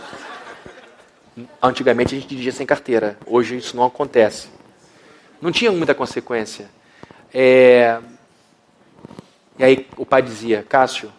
Antigamente 1.61 2.15
a 2.15 2.17
gente 2.17 2.29
dirigia 2.29 2.51
sem 2.51 2.65
carteira. 2.65 3.17
Hoje 3.25 3.57
isso 3.57 3.75
não 3.75 3.83
acontece. 3.83 4.49
Não 5.41 5.51
tinha 5.51 5.71
muita 5.71 5.93
consequência. 5.93 6.69
É... 7.33 7.99
E 9.59 9.63
aí 9.63 9.87
o 9.97 10.05
pai 10.05 10.21
dizia, 10.21 10.65
Cássio, 10.67 11.11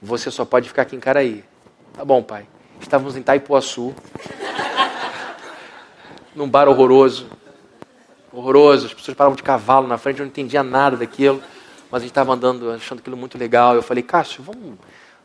você 0.00 0.30
só 0.30 0.44
pode 0.44 0.68
ficar 0.68 0.82
aqui 0.82 0.94
em 0.94 1.00
Caraí. 1.00 1.44
Tá 1.92 2.04
bom, 2.04 2.22
pai. 2.22 2.46
Estávamos 2.80 3.16
em 3.16 3.22
Taipuaçu, 3.22 3.92
num 6.34 6.48
bar 6.48 6.68
horroroso 6.68 7.28
horroroso, 8.38 8.86
as 8.86 8.94
pessoas 8.94 9.16
paravam 9.16 9.36
de 9.36 9.42
cavalo 9.42 9.86
na 9.86 9.98
frente, 9.98 10.20
eu 10.20 10.24
não 10.24 10.30
entendia 10.30 10.62
nada 10.62 10.96
daquilo, 10.96 11.42
mas 11.90 12.00
a 12.00 12.04
gente 12.04 12.10
estava 12.10 12.32
andando, 12.32 12.70
achando 12.70 13.00
aquilo 13.00 13.16
muito 13.16 13.36
legal. 13.36 13.74
Eu 13.74 13.82
falei, 13.82 14.02
Cássio, 14.02 14.42
vamos 14.42 14.78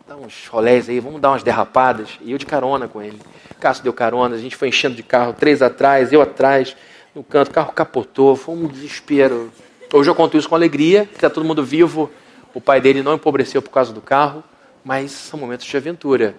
dar 0.07 0.16
uns 0.18 0.47
rolés 0.47 0.89
aí, 0.89 0.99
vamos 0.99 1.22
dar 1.22 1.32
umas 1.32 1.43
derrapadas. 1.43 2.09
E 2.22 2.32
eu 2.32 2.38
de 2.38 2.45
carona 2.45 2.88
com 2.88 3.01
ele. 3.01 3.20
Cássio 3.59 3.84
deu 3.84 3.93
carona, 3.93 4.36
a 4.36 4.39
gente 4.39 4.55
foi 4.55 4.70
enchendo 4.70 4.95
de 4.95 5.03
carro, 5.03 5.34
três 5.34 5.61
atrás, 5.61 6.11
eu 6.11 6.22
atrás, 6.22 6.76
no 7.14 7.24
canto, 7.24 7.49
o 7.49 7.53
carro 7.53 7.72
capotou, 7.72 8.36
foi 8.36 8.55
um 8.55 8.68
desespero. 8.68 9.51
Hoje 9.93 10.09
eu 10.09 10.16
conto 10.16 10.38
isso 10.38 10.49
com 10.49 10.55
alegria, 10.55 11.05
que 11.05 11.16
está 11.16 11.30
todo 11.30 11.45
mundo 11.45 11.64
vivo, 11.64 12.09
o 12.53 12.59
pai 12.59 12.82
dele 12.82 13.03
não 13.03 13.14
empobreceu 13.14 13.61
por 13.61 13.70
causa 13.70 13.93
do 13.93 14.01
carro, 14.01 14.43
mas 14.84 15.11
são 15.11 15.39
momentos 15.39 15.66
de 15.66 15.78
aventura 15.78 16.36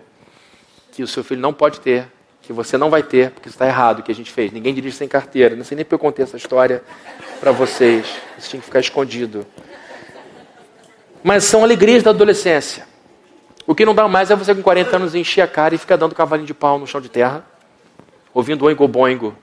que 0.92 1.02
o 1.02 1.06
seu 1.06 1.24
filho 1.24 1.40
não 1.40 1.52
pode 1.52 1.80
ter 1.80 2.08
que 2.44 2.52
você 2.52 2.76
não 2.76 2.90
vai 2.90 3.02
ter, 3.02 3.30
porque 3.30 3.48
isso 3.48 3.56
está 3.56 3.66
errado 3.66 4.00
o 4.00 4.02
que 4.02 4.12
a 4.12 4.14
gente 4.14 4.30
fez. 4.30 4.52
Ninguém 4.52 4.74
dirige 4.74 4.96
sem 4.96 5.08
carteira. 5.08 5.56
Não 5.56 5.64
sei 5.64 5.76
nem 5.76 5.84
porque 5.84 5.94
eu 5.94 5.98
contei 5.98 6.24
essa 6.24 6.36
história 6.36 6.82
para 7.40 7.50
vocês. 7.52 8.06
Isso 8.38 8.50
tinha 8.50 8.60
que 8.60 8.66
ficar 8.66 8.80
escondido. 8.80 9.46
Mas 11.22 11.44
são 11.44 11.64
alegrias 11.64 12.02
da 12.02 12.10
adolescência. 12.10 12.86
O 13.66 13.74
que 13.74 13.86
não 13.86 13.94
dá 13.94 14.06
mais 14.06 14.30
é 14.30 14.36
você 14.36 14.54
com 14.54 14.62
40 14.62 14.96
anos 14.96 15.14
encher 15.14 15.40
a 15.40 15.46
cara 15.46 15.74
e 15.74 15.78
ficar 15.78 15.96
dando 15.96 16.14
cavalinho 16.14 16.46
de 16.46 16.52
pau 16.52 16.78
no 16.78 16.86
chão 16.86 17.00
de 17.00 17.08
terra, 17.08 17.42
ouvindo 18.34 18.66
oingo 18.66 18.86
boingo. 18.86 19.34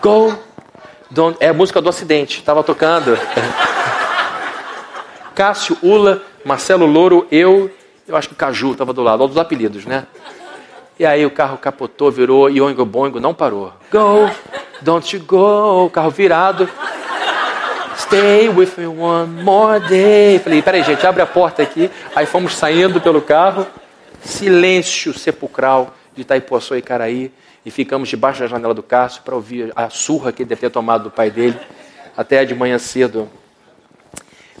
Go, 0.00 0.34
Don't, 1.10 1.36
é 1.38 1.48
a 1.48 1.52
música 1.52 1.82
do 1.82 1.88
acidente, 1.90 2.38
estava 2.38 2.62
tocando. 2.64 3.18
Cássio, 5.34 5.76
Ula, 5.82 6.22
Marcelo 6.44 6.86
Louro, 6.86 7.26
eu, 7.30 7.70
eu 8.08 8.16
acho 8.16 8.30
que 8.30 8.34
Caju 8.34 8.72
estava 8.72 8.94
do 8.94 9.02
lado, 9.02 9.20
olha 9.20 9.28
dos 9.28 9.36
apelidos, 9.36 9.84
né? 9.84 10.06
E 11.00 11.06
aí 11.06 11.24
o 11.24 11.30
carro 11.30 11.56
capotou, 11.56 12.10
virou 12.10 12.50
e 12.50 12.60
Oingo 12.60 12.84
Boingo 12.84 13.18
não 13.18 13.32
parou. 13.32 13.72
Go, 13.90 14.30
don't 14.82 15.16
you 15.16 15.22
go, 15.24 15.88
carro 15.88 16.10
virado. 16.10 16.68
Stay 17.96 18.50
with 18.50 18.72
me 18.76 18.86
one 18.86 19.42
more 19.42 19.80
day. 19.88 20.38
Falei, 20.40 20.60
peraí, 20.60 20.82
gente, 20.82 21.06
abre 21.06 21.22
a 21.22 21.26
porta 21.26 21.62
aqui. 21.62 21.90
Aí 22.14 22.26
fomos 22.26 22.54
saindo 22.54 23.00
pelo 23.00 23.22
carro. 23.22 23.66
Silêncio 24.22 25.18
sepulcral 25.18 25.94
de 26.14 26.20
Itaipuaçu 26.20 26.76
e 26.76 26.82
Caraí. 26.82 27.32
E 27.64 27.70
ficamos 27.70 28.10
debaixo 28.10 28.40
da 28.40 28.46
janela 28.46 28.74
do 28.74 28.82
Cássio 28.82 29.22
para 29.22 29.34
ouvir 29.34 29.72
a 29.74 29.88
surra 29.88 30.32
que 30.32 30.42
ele 30.42 30.50
deve 30.50 30.60
ter 30.60 30.70
tomado 30.70 31.04
do 31.04 31.10
pai 31.10 31.30
dele. 31.30 31.58
Até 32.14 32.44
de 32.44 32.54
manhã 32.54 32.78
cedo. 32.78 33.26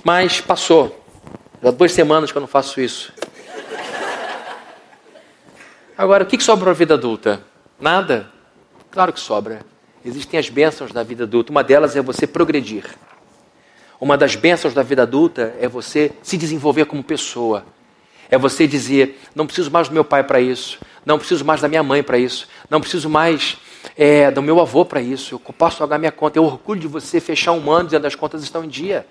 Mas 0.02 0.40
passou. 0.40 1.04
Já 1.62 1.70
duas 1.70 1.92
semanas 1.92 2.32
que 2.32 2.38
eu 2.38 2.40
não 2.40 2.48
faço 2.48 2.80
isso. 2.80 3.12
Agora, 6.00 6.24
o 6.24 6.26
que 6.26 6.42
sobra 6.42 6.64
para 6.64 6.70
a 6.70 6.74
vida 6.74 6.94
adulta? 6.94 7.42
Nada? 7.78 8.26
Claro 8.90 9.12
que 9.12 9.20
sobra. 9.20 9.60
Existem 10.02 10.40
as 10.40 10.48
bênçãos 10.48 10.92
da 10.92 11.02
vida 11.02 11.24
adulta. 11.24 11.50
Uma 11.52 11.62
delas 11.62 11.94
é 11.94 12.00
você 12.00 12.26
progredir. 12.26 12.86
Uma 14.00 14.16
das 14.16 14.34
bênçãos 14.34 14.72
da 14.72 14.82
vida 14.82 15.02
adulta 15.02 15.54
é 15.60 15.68
você 15.68 16.10
se 16.22 16.38
desenvolver 16.38 16.86
como 16.86 17.04
pessoa. 17.04 17.66
É 18.30 18.38
você 18.38 18.66
dizer: 18.66 19.20
não 19.34 19.44
preciso 19.44 19.70
mais 19.70 19.88
do 19.88 19.92
meu 19.92 20.02
pai 20.02 20.24
para 20.24 20.40
isso, 20.40 20.78
não 21.04 21.18
preciso 21.18 21.44
mais 21.44 21.60
da 21.60 21.68
minha 21.68 21.82
mãe 21.82 22.02
para 22.02 22.16
isso, 22.16 22.48
não 22.70 22.80
preciso 22.80 23.10
mais 23.10 23.58
é, 23.94 24.30
do 24.30 24.40
meu 24.40 24.58
avô 24.58 24.86
para 24.86 25.02
isso, 25.02 25.34
eu 25.34 25.52
posso 25.52 25.76
pagar 25.76 25.98
minha 25.98 26.10
conta. 26.10 26.40
O 26.40 26.44
orgulho 26.44 26.80
de 26.80 26.88
você 26.88 27.20
fechar 27.20 27.52
um 27.52 27.70
ano 27.70 27.84
dizendo 27.84 28.06
as 28.06 28.14
contas 28.14 28.42
estão 28.42 28.64
em 28.64 28.68
dia. 28.68 29.06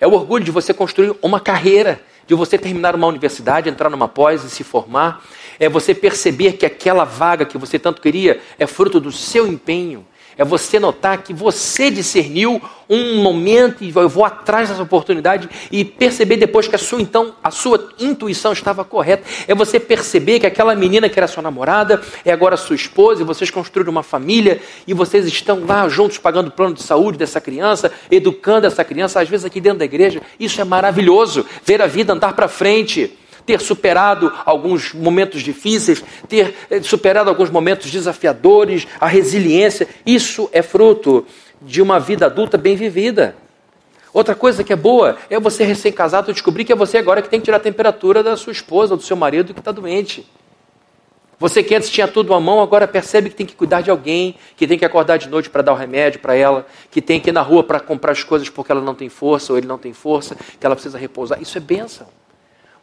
É 0.00 0.06
o 0.06 0.12
orgulho 0.12 0.44
de 0.44 0.50
você 0.50 0.74
construir 0.74 1.14
uma 1.22 1.40
carreira, 1.40 2.00
de 2.26 2.34
você 2.34 2.58
terminar 2.58 2.94
uma 2.94 3.06
universidade, 3.06 3.68
entrar 3.68 3.88
numa 3.88 4.08
pós 4.08 4.44
e 4.44 4.50
se 4.50 4.64
formar. 4.64 5.24
É 5.58 5.68
você 5.68 5.94
perceber 5.94 6.52
que 6.52 6.66
aquela 6.66 7.04
vaga 7.04 7.44
que 7.44 7.56
você 7.56 7.78
tanto 7.78 8.02
queria 8.02 8.40
é 8.58 8.66
fruto 8.66 9.00
do 9.00 9.12
seu 9.12 9.46
empenho, 9.46 10.06
é 10.38 10.44
você 10.44 10.78
notar 10.78 11.22
que 11.22 11.32
você 11.32 11.90
discerniu 11.90 12.60
um 12.88 13.22
momento 13.22 13.82
e 13.82 13.92
eu 13.94 14.08
vou 14.08 14.24
atrás 14.24 14.68
dessa 14.68 14.82
oportunidade 14.82 15.48
e 15.72 15.84
perceber 15.84 16.36
depois 16.36 16.68
que 16.68 16.76
a 16.76 16.78
sua 16.78 17.00
então 17.00 17.34
a 17.42 17.50
sua 17.50 17.88
intuição 17.98 18.52
estava 18.52 18.84
correta. 18.84 19.24
É 19.48 19.54
você 19.54 19.80
perceber 19.80 20.40
que 20.40 20.46
aquela 20.46 20.74
menina 20.74 21.08
que 21.08 21.18
era 21.18 21.26
sua 21.26 21.42
namorada 21.42 22.00
é 22.24 22.30
agora 22.30 22.56
sua 22.56 22.76
esposa 22.76 23.22
e 23.22 23.24
vocês 23.24 23.50
construíram 23.50 23.90
uma 23.90 24.02
família 24.02 24.60
e 24.86 24.94
vocês 24.94 25.26
estão 25.26 25.64
lá 25.66 25.88
juntos 25.88 26.18
pagando 26.18 26.48
o 26.48 26.52
plano 26.52 26.74
de 26.74 26.82
saúde 26.82 27.18
dessa 27.18 27.40
criança, 27.40 27.90
educando 28.10 28.66
essa 28.66 28.84
criança, 28.84 29.20
às 29.20 29.28
vezes 29.28 29.46
aqui 29.46 29.60
dentro 29.60 29.80
da 29.80 29.84
igreja. 29.84 30.20
Isso 30.38 30.60
é 30.60 30.64
maravilhoso, 30.64 31.44
ver 31.64 31.82
a 31.82 31.86
vida 31.86 32.12
andar 32.12 32.34
para 32.34 32.46
frente 32.46 33.16
ter 33.46 33.60
superado 33.60 34.32
alguns 34.44 34.92
momentos 34.92 35.40
difíceis, 35.40 36.04
ter 36.28 36.54
eh, 36.68 36.82
superado 36.82 37.30
alguns 37.30 37.48
momentos 37.48 37.90
desafiadores, 37.90 38.86
a 39.00 39.06
resiliência, 39.06 39.88
isso 40.04 40.50
é 40.52 40.60
fruto 40.60 41.24
de 41.62 41.80
uma 41.80 42.00
vida 42.00 42.26
adulta 42.26 42.58
bem 42.58 42.74
vivida. 42.74 43.36
Outra 44.12 44.34
coisa 44.34 44.64
que 44.64 44.72
é 44.72 44.76
boa 44.76 45.16
é 45.30 45.38
você 45.38 45.62
recém-casado 45.62 46.32
descobrir 46.32 46.64
que 46.64 46.72
é 46.72 46.76
você 46.76 46.98
agora 46.98 47.22
que 47.22 47.28
tem 47.28 47.38
que 47.38 47.44
tirar 47.44 47.58
a 47.58 47.60
temperatura 47.60 48.22
da 48.22 48.36
sua 48.36 48.52
esposa, 48.52 48.96
do 48.96 49.02
seu 49.02 49.16
marido 49.16 49.54
que 49.54 49.60
está 49.60 49.70
doente. 49.70 50.26
Você 51.38 51.62
que 51.62 51.74
antes 51.74 51.90
tinha 51.90 52.08
tudo 52.08 52.32
à 52.32 52.40
mão, 52.40 52.62
agora 52.62 52.88
percebe 52.88 53.28
que 53.28 53.36
tem 53.36 53.44
que 53.44 53.54
cuidar 53.54 53.82
de 53.82 53.90
alguém, 53.90 54.36
que 54.56 54.66
tem 54.66 54.78
que 54.78 54.86
acordar 54.86 55.18
de 55.18 55.28
noite 55.28 55.50
para 55.50 55.60
dar 55.60 55.74
o 55.74 55.76
remédio 55.76 56.18
para 56.18 56.34
ela, 56.34 56.66
que 56.90 57.02
tem 57.02 57.20
que 57.20 57.28
ir 57.28 57.32
na 57.32 57.42
rua 57.42 57.62
para 57.62 57.78
comprar 57.78 58.12
as 58.12 58.24
coisas 58.24 58.48
porque 58.48 58.72
ela 58.72 58.80
não 58.80 58.94
tem 58.94 59.10
força 59.10 59.52
ou 59.52 59.58
ele 59.58 59.66
não 59.66 59.76
tem 59.76 59.92
força, 59.92 60.34
que 60.34 60.64
ela 60.64 60.74
precisa 60.74 60.96
repousar. 60.96 61.40
Isso 61.40 61.58
é 61.58 61.60
bênção. 61.60 62.06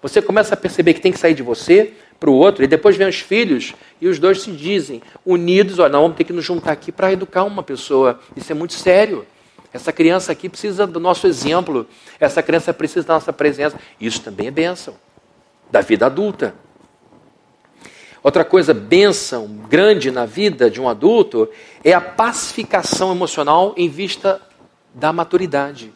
Você 0.04 0.22
começa 0.22 0.54
a 0.54 0.58
perceber 0.58 0.94
que 0.94 1.00
tem 1.00 1.14
que 1.14 1.18
sair 1.18 1.34
de 1.34 1.42
você 1.42 1.94
para 2.20 2.30
o 2.30 2.34
outro, 2.34 2.62
e 2.62 2.68
depois 2.68 2.98
vem 2.98 3.08
os 3.08 3.22
filhos, 3.22 3.74
e 4.02 4.08
os 4.08 4.20
dois 4.20 4.42
se 4.42 4.52
dizem, 4.52 5.02
unidos, 5.26 5.80
olha, 5.80 5.90
nós 5.90 6.02
vamos 6.02 6.18
ter 6.18 6.26
que 6.26 6.34
nos 6.34 6.44
juntar 6.44 6.74
aqui 6.74 6.92
para 6.92 7.14
educar 7.14 7.46
uma 7.46 7.64
pessoa. 7.64 8.20
Isso 8.36 8.52
é 8.52 8.56
muito 8.56 8.74
sério. 8.74 9.26
Essa 9.72 9.94
criança 9.94 10.32
aqui 10.32 10.50
precisa 10.50 10.86
do 10.86 11.00
nosso 11.00 11.26
exemplo, 11.26 11.88
essa 12.20 12.44
criança 12.44 12.74
precisa 12.74 13.08
da 13.08 13.14
nossa 13.14 13.32
presença. 13.32 13.80
Isso 14.00 14.22
também 14.22 14.48
é 14.48 14.52
bênção 14.52 14.94
da 15.72 15.80
vida 15.80 16.06
adulta. 16.06 16.54
Outra 18.22 18.44
coisa, 18.44 18.74
bênção 18.74 19.48
grande 19.70 20.12
na 20.12 20.26
vida 20.26 20.70
de 20.70 20.82
um 20.82 20.88
adulto 20.88 21.50
é 21.84 21.94
a 21.94 22.02
pacificação 22.02 23.12
emocional 23.12 23.74
em 23.78 23.88
vista 23.88 24.42
da 24.94 25.14
maturidade. 25.14 25.94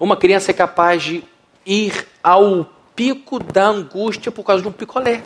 Uma 0.00 0.16
criança 0.16 0.50
é 0.50 0.54
capaz 0.54 1.02
de 1.02 1.22
ir 1.64 2.06
ao 2.22 2.66
pico 2.94 3.38
da 3.42 3.66
angústia 3.66 4.30
por 4.30 4.44
causa 4.44 4.62
de 4.62 4.68
um 4.68 4.72
picolé. 4.72 5.22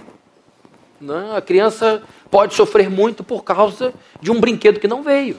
Né? 0.98 1.32
a 1.36 1.42
criança 1.42 2.02
pode 2.30 2.54
sofrer 2.54 2.88
muito 2.88 3.22
por 3.22 3.44
causa 3.44 3.92
de 4.18 4.30
um 4.30 4.40
brinquedo 4.40 4.80
que 4.80 4.88
não 4.88 5.02
veio. 5.02 5.36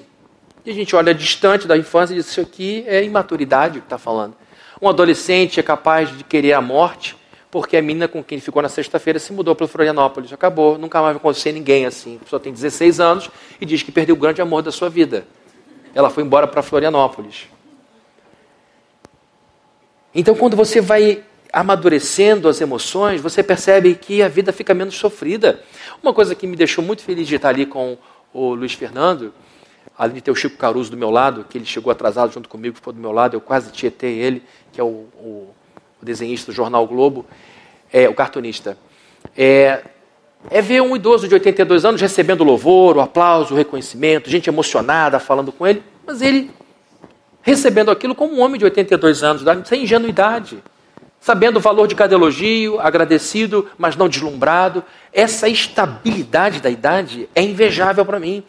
E 0.63 0.69
a 0.69 0.73
gente 0.73 0.95
olha 0.95 1.15
distante 1.15 1.67
da 1.67 1.75
infância 1.75 2.13
e 2.13 2.17
diz: 2.17 2.28
Isso 2.28 2.41
aqui 2.41 2.84
é 2.86 3.03
imaturidade 3.03 3.80
que 3.80 3.86
está 3.86 3.97
falando. 3.97 4.36
Um 4.80 4.88
adolescente 4.88 5.59
é 5.59 5.63
capaz 5.63 6.15
de 6.15 6.23
querer 6.23 6.53
a 6.53 6.61
morte 6.61 7.15
porque 7.49 7.78
a 7.78 7.82
menina 7.82 8.07
com 8.07 8.23
quem 8.23 8.39
ficou 8.39 8.61
na 8.61 8.69
sexta-feira 8.69 9.19
se 9.19 9.32
mudou 9.32 9.55
para 9.55 9.67
Florianópolis. 9.67 10.34
Acabou, 10.34 10.78
nunca 10.78 11.01
mais 11.01 11.13
vai 11.13 11.21
conhecer 11.21 11.51
ninguém 11.51 11.86
assim. 11.86 12.17
A 12.17 12.23
pessoa 12.23 12.39
tem 12.39 12.51
16 12.51 12.99
anos 12.99 13.30
e 13.59 13.65
diz 13.65 13.82
que 13.82 13.91
perdeu 13.91 14.15
o 14.15 14.17
grande 14.17 14.41
amor 14.41 14.61
da 14.61 14.71
sua 14.71 14.89
vida. 14.89 15.25
Ela 15.95 16.09
foi 16.09 16.23
embora 16.23 16.45
para 16.45 16.61
Florianópolis. 16.61 17.47
Então, 20.13 20.36
quando 20.36 20.55
você 20.55 20.82
vai 20.82 21.23
amadurecendo 21.52 22.48
as 22.48 22.60
emoções, 22.62 23.22
você 23.22 23.41
percebe 23.41 23.95
que 23.95 24.22
a 24.22 24.28
vida 24.28 24.52
fica 24.52 24.74
menos 24.74 24.95
sofrida. 24.95 25.62
Uma 26.02 26.14
coisa 26.14 26.36
que 26.36 26.45
me 26.45 26.56
deixou 26.56 26.84
muito 26.84 27.04
feliz 27.04 27.28
de 27.28 27.36
estar 27.36 27.50
ali 27.50 27.66
com 27.66 27.98
o 28.34 28.54
Luiz 28.54 28.74
Fernando, 28.74 29.34
além 29.98 30.16
de 30.16 30.22
ter 30.22 30.32
o 30.32 30.36
Chico 30.36 30.58
Caruso 30.58 30.91
do 30.91 30.98
meu 30.98 31.10
lado, 31.10 31.45
que 31.50 31.58
ele 31.58 31.66
chegou 31.66 31.91
atrasado 31.91 32.32
junto 32.32 32.48
comigo, 32.48 32.76
ficou 32.76 32.93
do 32.93 33.00
meu 33.00 33.12
lado, 33.12 33.36
eu 33.36 33.41
quase 33.41 33.72
tietei 33.72 34.20
ele, 34.20 34.43
que 34.72 34.80
é 34.80 34.84
o, 34.84 35.08
o, 35.18 35.50
o 36.02 36.06
desenhista 36.06 36.52
do 36.52 36.56
Jornal 36.56 36.86
Globo, 36.86 37.26
é, 37.91 38.08
o 38.08 38.14
cartunista. 38.14 38.78
É, 39.36 39.82
é 40.52 40.62
ver 40.62 40.82
um 40.82 40.95
idoso 40.95 41.28
de 41.28 41.34
82 41.34 41.86
anos 41.86 42.02
recebendo 42.02 42.43
louvor, 42.43 42.98
o 42.98 43.02
aplauso, 43.02 43.54
o 43.54 43.58
reconhecimento, 43.58 44.30
gente 44.30 44.50
emocionada 44.50 45.20
falando 45.20 45.52
com 45.52 45.66
ele, 45.66 45.82
mas 46.06 46.22
ele 46.22 46.52
recebendo 47.41 47.89
aquilo 47.89 48.14
como 48.14 48.34
um 48.34 48.41
homem 48.41 48.60
de 48.60 48.66
82 48.66 49.24
anos, 49.24 49.43
sem 49.66 49.84
ingenuidade 49.84 50.62
sabendo 51.28 51.57
o 51.57 51.59
valor 51.59 51.89
de 51.89 51.93
cada 51.93 52.15
elogio, 52.15 52.80
agradecido, 52.80 53.67
mas 53.78 53.97
não 53.97 54.07
deslumbrado. 54.07 54.82
Essa 55.11 55.49
estabilidade 55.49 56.61
da 56.61 56.69
idade 56.69 57.28
é 57.36 57.41
invejável 57.41 58.05
para 58.05 58.17
mim. 58.17 58.41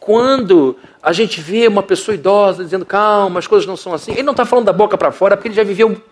Quando 0.00 0.76
a 1.00 1.12
gente 1.12 1.40
vê 1.40 1.68
uma 1.68 1.84
pessoa 1.84 2.16
idosa 2.16 2.64
dizendo, 2.64 2.84
calma, 2.84 3.38
as 3.38 3.46
coisas 3.46 3.64
não 3.64 3.76
são 3.76 3.94
assim, 3.94 4.10
ele 4.10 4.24
não 4.24 4.32
está 4.32 4.44
falando 4.44 4.64
da 4.64 4.72
boca 4.72 4.98
para 4.98 5.12
fora, 5.12 5.36
porque 5.36 5.46
ele 5.46 5.54
já 5.54 5.62
viveu, 5.62 6.02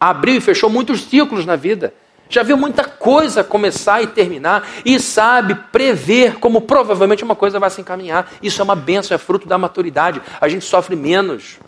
abriu 0.00 0.36
e 0.36 0.40
fechou 0.40 0.70
muitos 0.70 1.02
ciclos 1.02 1.44
na 1.44 1.54
vida. 1.54 1.92
Já 2.30 2.42
viu 2.42 2.56
muita 2.56 2.84
coisa 2.84 3.44
começar 3.44 4.00
e 4.00 4.06
terminar 4.06 4.66
e 4.86 4.98
sabe 4.98 5.54
prever 5.70 6.38
como 6.38 6.62
provavelmente 6.62 7.22
uma 7.22 7.36
coisa 7.36 7.60
vai 7.60 7.68
se 7.68 7.82
encaminhar. 7.82 8.32
Isso 8.42 8.62
é 8.62 8.64
uma 8.64 8.74
benção, 8.74 9.14
é 9.14 9.18
fruto 9.18 9.46
da 9.46 9.58
maturidade. 9.58 10.22
A 10.40 10.48
gente 10.48 10.64
sofre 10.64 10.96
menos. 10.96 11.58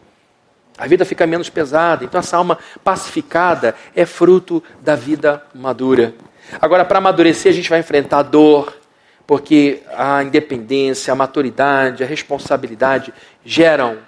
A 0.78 0.86
vida 0.86 1.04
fica 1.04 1.26
menos 1.26 1.50
pesada. 1.50 2.04
Então, 2.04 2.20
essa 2.20 2.36
alma 2.36 2.56
pacificada 2.84 3.74
é 3.96 4.06
fruto 4.06 4.62
da 4.80 4.94
vida 4.94 5.42
madura. 5.52 6.14
Agora, 6.60 6.84
para 6.84 6.98
amadurecer, 6.98 7.50
a 7.50 7.54
gente 7.54 7.68
vai 7.68 7.80
enfrentar 7.80 8.22
dor, 8.22 8.78
porque 9.26 9.82
a 9.94 10.22
independência, 10.22 11.12
a 11.12 11.16
maturidade, 11.16 12.04
a 12.04 12.06
responsabilidade 12.06 13.12
geram 13.44 13.98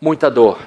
muita 0.00 0.28
dor. 0.28 0.58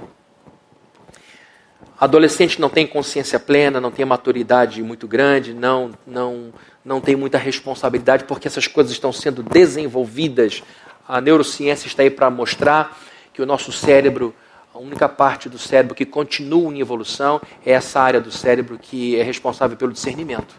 Adolescente 1.99 2.59
não 2.59 2.69
tem 2.69 2.87
consciência 2.87 3.39
plena, 3.39 3.79
não 3.79 3.91
tem 3.91 4.05
maturidade 4.05 4.81
muito 4.81 5.07
grande, 5.07 5.53
não, 5.53 5.91
não, 6.07 6.53
não 6.83 7.01
tem 7.01 7.15
muita 7.15 7.37
responsabilidade, 7.37 8.23
porque 8.23 8.47
essas 8.47 8.67
coisas 8.67 8.93
estão 8.93 9.11
sendo 9.11 9.43
desenvolvidas. 9.43 10.63
A 11.07 11.21
neurociência 11.21 11.87
está 11.87 12.01
aí 12.01 12.09
para 12.09 12.29
mostrar 12.29 12.97
que 13.33 13.41
o 13.41 13.45
nosso 13.45 13.71
cérebro 13.71 14.33
a 14.75 14.77
única 14.77 15.07
parte 15.07 15.47
do 15.47 15.57
cérebro 15.57 15.95
que 15.95 16.05
continua 16.05 16.69
em 16.69 16.81
evolução 16.81 17.39
é 17.65 17.71
essa 17.71 18.01
área 18.01 18.19
do 18.19 18.29
cérebro 18.29 18.77
que 18.77 19.15
é 19.15 19.23
responsável 19.23 19.77
pelo 19.77 19.93
discernimento. 19.93 20.53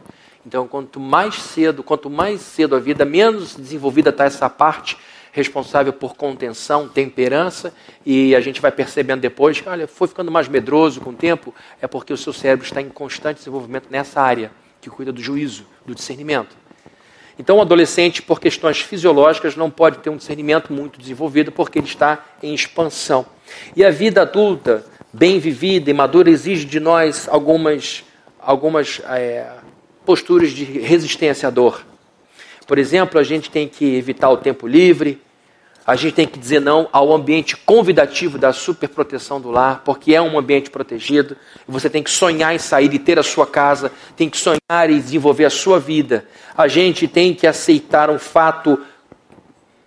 Então, 0.46 0.66
quanto 0.66 0.98
mais 0.98 1.34
cedo, 1.34 1.82
quanto 1.82 2.08
mais 2.08 2.40
cedo 2.40 2.74
a 2.74 2.78
vida, 2.78 3.04
menos 3.04 3.54
desenvolvida 3.54 4.08
está 4.08 4.24
essa 4.24 4.48
parte 4.48 4.96
responsável 5.32 5.92
por 5.92 6.16
contenção, 6.16 6.88
temperança, 6.88 7.74
e 8.06 8.34
a 8.34 8.40
gente 8.40 8.58
vai 8.58 8.72
percebendo 8.72 9.20
depois 9.20 9.60
que, 9.60 9.68
olha, 9.68 9.86
foi 9.86 10.08
ficando 10.08 10.30
mais 10.30 10.48
medroso 10.48 10.98
com 11.02 11.10
o 11.10 11.14
tempo, 11.14 11.54
é 11.82 11.86
porque 11.86 12.10
o 12.10 12.16
seu 12.16 12.32
cérebro 12.32 12.64
está 12.64 12.80
em 12.80 12.88
constante 12.88 13.36
desenvolvimento 13.36 13.88
nessa 13.90 14.22
área 14.22 14.50
que 14.80 14.88
cuida 14.88 15.12
do 15.12 15.20
juízo, 15.20 15.66
do 15.84 15.94
discernimento. 15.94 16.56
Então, 17.38 17.58
o 17.58 17.60
adolescente, 17.60 18.22
por 18.22 18.40
questões 18.40 18.80
fisiológicas, 18.80 19.56
não 19.56 19.70
pode 19.70 19.98
ter 19.98 20.08
um 20.08 20.16
discernimento 20.16 20.72
muito 20.72 20.98
desenvolvido 20.98 21.52
porque 21.52 21.78
ele 21.78 21.86
está 21.86 22.24
em 22.42 22.54
expansão. 22.54 23.35
E 23.74 23.84
a 23.84 23.90
vida 23.90 24.22
adulta, 24.22 24.84
bem 25.12 25.38
vivida 25.38 25.90
e 25.90 25.94
madura, 25.94 26.30
exige 26.30 26.64
de 26.64 26.80
nós 26.80 27.28
algumas, 27.28 28.04
algumas 28.38 29.00
é, 29.08 29.46
posturas 30.04 30.50
de 30.50 30.64
resistência 30.64 31.48
à 31.48 31.50
dor. 31.50 31.84
Por 32.66 32.78
exemplo, 32.78 33.18
a 33.20 33.22
gente 33.22 33.50
tem 33.50 33.68
que 33.68 33.96
evitar 33.96 34.28
o 34.30 34.36
tempo 34.36 34.66
livre, 34.66 35.20
a 35.86 35.94
gente 35.94 36.14
tem 36.14 36.26
que 36.26 36.36
dizer 36.36 36.60
não 36.60 36.88
ao 36.92 37.14
ambiente 37.14 37.56
convidativo 37.56 38.36
da 38.36 38.52
superproteção 38.52 39.40
do 39.40 39.52
lar, 39.52 39.82
porque 39.84 40.12
é 40.16 40.20
um 40.20 40.36
ambiente 40.36 40.68
protegido. 40.68 41.36
Você 41.68 41.88
tem 41.88 42.02
que 42.02 42.10
sonhar 42.10 42.52
em 42.52 42.58
sair 42.58 42.92
e 42.92 42.98
ter 42.98 43.20
a 43.20 43.22
sua 43.22 43.46
casa, 43.46 43.92
tem 44.16 44.28
que 44.28 44.36
sonhar 44.36 44.90
e 44.90 44.98
desenvolver 44.98 45.44
a 45.44 45.50
sua 45.50 45.78
vida. 45.78 46.26
A 46.56 46.66
gente 46.66 47.06
tem 47.06 47.32
que 47.32 47.46
aceitar 47.46 48.10
um 48.10 48.18
fato 48.18 48.80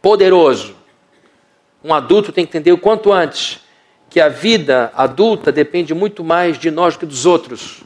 poderoso. 0.02 0.79
Um 1.84 1.94
adulto 1.94 2.32
tem 2.32 2.46
que 2.46 2.50
entender 2.50 2.72
o 2.72 2.78
quanto 2.78 3.12
antes 3.12 3.62
que 4.10 4.20
a 4.20 4.28
vida 4.28 4.92
adulta 4.96 5.52
depende 5.52 5.94
muito 5.94 6.24
mais 6.24 6.58
de 6.58 6.72
nós 6.72 6.96
do 6.96 7.02
que 7.02 7.06
dos 7.06 7.26
outros. 7.26 7.84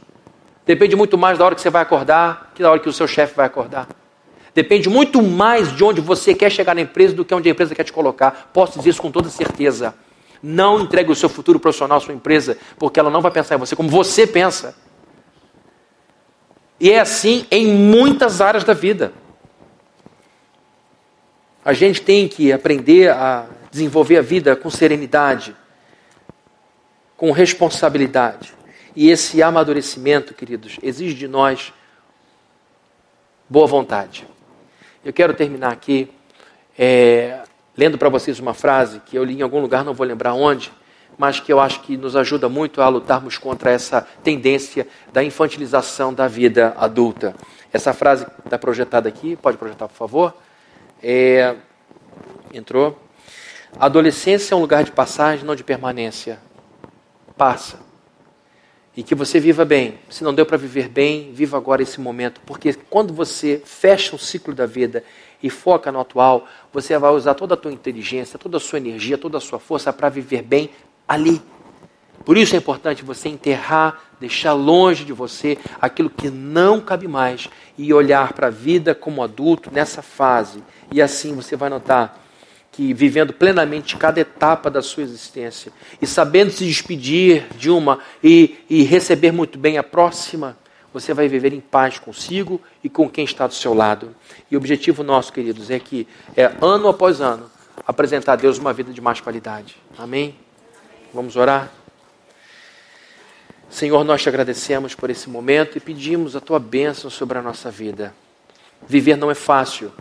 Depende 0.66 0.96
muito 0.96 1.18
mais 1.18 1.38
da 1.38 1.44
hora 1.44 1.54
que 1.54 1.60
você 1.60 1.70
vai 1.70 1.82
acordar 1.82 2.52
que 2.54 2.62
da 2.62 2.70
hora 2.70 2.80
que 2.80 2.88
o 2.88 2.92
seu 2.92 3.06
chefe 3.06 3.36
vai 3.36 3.46
acordar. 3.46 3.86
Depende 4.54 4.88
muito 4.88 5.20
mais 5.20 5.74
de 5.74 5.84
onde 5.84 6.00
você 6.00 6.34
quer 6.34 6.50
chegar 6.50 6.74
na 6.74 6.80
empresa 6.80 7.14
do 7.14 7.24
que 7.24 7.34
onde 7.34 7.48
a 7.48 7.52
empresa 7.52 7.74
quer 7.74 7.84
te 7.84 7.92
colocar. 7.92 8.50
Posso 8.52 8.78
dizer 8.78 8.90
isso 8.90 9.02
com 9.02 9.10
toda 9.10 9.28
certeza. 9.28 9.94
Não 10.42 10.80
entregue 10.80 11.10
o 11.10 11.14
seu 11.14 11.28
futuro 11.28 11.58
profissional 11.58 11.98
à 11.98 12.00
sua 12.00 12.14
empresa, 12.14 12.56
porque 12.78 13.00
ela 13.00 13.10
não 13.10 13.20
vai 13.20 13.32
pensar 13.32 13.56
em 13.56 13.58
você 13.58 13.74
como 13.74 13.88
você 13.88 14.26
pensa. 14.26 14.76
E 16.78 16.90
é 16.90 17.00
assim 17.00 17.46
em 17.50 17.66
muitas 17.66 18.40
áreas 18.40 18.64
da 18.64 18.74
vida. 18.74 19.12
A 21.64 21.72
gente 21.72 22.02
tem 22.02 22.28
que 22.28 22.52
aprender 22.52 23.10
a 23.10 23.46
desenvolver 23.74 24.18
a 24.18 24.22
vida 24.22 24.54
com 24.54 24.70
serenidade, 24.70 25.56
com 27.16 27.32
responsabilidade. 27.32 28.54
E 28.94 29.10
esse 29.10 29.42
amadurecimento, 29.42 30.32
queridos, 30.32 30.78
exige 30.80 31.14
de 31.14 31.26
nós 31.26 31.72
boa 33.50 33.66
vontade. 33.66 34.28
Eu 35.04 35.12
quero 35.12 35.34
terminar 35.34 35.72
aqui 35.72 36.08
é, 36.78 37.42
lendo 37.76 37.98
para 37.98 38.08
vocês 38.08 38.38
uma 38.38 38.54
frase 38.54 39.00
que 39.00 39.18
eu 39.18 39.24
li 39.24 39.40
em 39.40 39.42
algum 39.42 39.60
lugar, 39.60 39.84
não 39.84 39.92
vou 39.92 40.06
lembrar 40.06 40.34
onde, 40.34 40.72
mas 41.18 41.40
que 41.40 41.52
eu 41.52 41.58
acho 41.58 41.80
que 41.80 41.96
nos 41.96 42.14
ajuda 42.14 42.48
muito 42.48 42.80
a 42.80 42.88
lutarmos 42.88 43.38
contra 43.38 43.72
essa 43.72 44.02
tendência 44.22 44.86
da 45.12 45.24
infantilização 45.24 46.14
da 46.14 46.28
vida 46.28 46.74
adulta. 46.78 47.34
Essa 47.72 47.92
frase 47.92 48.24
está 48.44 48.56
projetada 48.56 49.08
aqui, 49.08 49.34
pode 49.34 49.58
projetar, 49.58 49.88
por 49.88 49.96
favor? 49.96 50.32
É, 51.02 51.56
entrou. 52.52 53.03
A 53.78 53.86
adolescência 53.86 54.54
é 54.54 54.56
um 54.56 54.60
lugar 54.60 54.84
de 54.84 54.92
passagem, 54.92 55.44
não 55.44 55.56
de 55.56 55.64
permanência. 55.64 56.38
Passa. 57.36 57.80
E 58.96 59.02
que 59.02 59.14
você 59.14 59.40
viva 59.40 59.64
bem. 59.64 59.98
Se 60.08 60.22
não 60.22 60.32
deu 60.32 60.46
para 60.46 60.56
viver 60.56 60.88
bem, 60.88 61.32
viva 61.32 61.56
agora 61.56 61.82
esse 61.82 62.00
momento. 62.00 62.40
Porque 62.46 62.72
quando 62.88 63.12
você 63.12 63.60
fecha 63.64 64.14
o 64.14 64.18
ciclo 64.18 64.54
da 64.54 64.66
vida 64.66 65.02
e 65.42 65.50
foca 65.50 65.90
no 65.90 65.98
atual, 65.98 66.46
você 66.72 66.96
vai 66.96 67.10
usar 67.10 67.34
toda 67.34 67.54
a 67.54 67.56
tua 67.56 67.72
inteligência, 67.72 68.38
toda 68.38 68.58
a 68.58 68.60
sua 68.60 68.78
energia, 68.78 69.18
toda 69.18 69.38
a 69.38 69.40
sua 69.40 69.58
força 69.58 69.92
para 69.92 70.08
viver 70.08 70.42
bem 70.42 70.70
ali. 71.08 71.42
Por 72.24 72.38
isso 72.38 72.54
é 72.54 72.58
importante 72.58 73.04
você 73.04 73.28
enterrar, 73.28 74.04
deixar 74.20 74.52
longe 74.52 75.04
de 75.04 75.12
você 75.12 75.58
aquilo 75.80 76.08
que 76.08 76.30
não 76.30 76.80
cabe 76.80 77.08
mais 77.08 77.50
e 77.76 77.92
olhar 77.92 78.32
para 78.32 78.46
a 78.46 78.50
vida 78.50 78.94
como 78.94 79.22
adulto 79.22 79.68
nessa 79.72 80.00
fase. 80.00 80.62
E 80.92 81.02
assim 81.02 81.34
você 81.34 81.56
vai 81.56 81.68
notar 81.68 82.23
que 82.74 82.92
vivendo 82.92 83.32
plenamente 83.32 83.96
cada 83.96 84.20
etapa 84.20 84.68
da 84.68 84.82
sua 84.82 85.04
existência 85.04 85.72
e 86.02 86.06
sabendo 86.08 86.50
se 86.50 86.64
despedir 86.64 87.46
de 87.56 87.70
uma 87.70 88.00
e, 88.22 88.56
e 88.68 88.82
receber 88.82 89.30
muito 89.30 89.56
bem 89.56 89.78
a 89.78 89.82
próxima, 89.82 90.58
você 90.92 91.14
vai 91.14 91.28
viver 91.28 91.52
em 91.52 91.60
paz 91.60 92.00
consigo 92.00 92.60
e 92.82 92.88
com 92.88 93.08
quem 93.08 93.24
está 93.24 93.46
do 93.46 93.54
seu 93.54 93.74
lado. 93.74 94.14
E 94.50 94.56
o 94.56 94.58
objetivo 94.58 95.04
nosso, 95.04 95.32
queridos, 95.32 95.70
é 95.70 95.78
que 95.78 96.08
é 96.36 96.52
ano 96.60 96.88
após 96.88 97.20
ano 97.20 97.48
apresentar 97.86 98.32
a 98.32 98.36
Deus 98.36 98.58
uma 98.58 98.72
vida 98.72 98.92
de 98.92 99.00
mais 99.00 99.20
qualidade. 99.20 99.76
Amém? 99.96 100.34
Vamos 101.12 101.36
orar? 101.36 101.70
Senhor, 103.70 104.02
nós 104.02 104.20
te 104.20 104.28
agradecemos 104.28 104.96
por 104.96 105.10
esse 105.10 105.30
momento 105.30 105.78
e 105.78 105.80
pedimos 105.80 106.34
a 106.34 106.40
tua 106.40 106.58
bênção 106.58 107.08
sobre 107.08 107.38
a 107.38 107.42
nossa 107.42 107.70
vida. 107.70 108.12
Viver 108.88 109.16
não 109.16 109.30
é 109.30 109.34
fácil, 109.34 109.92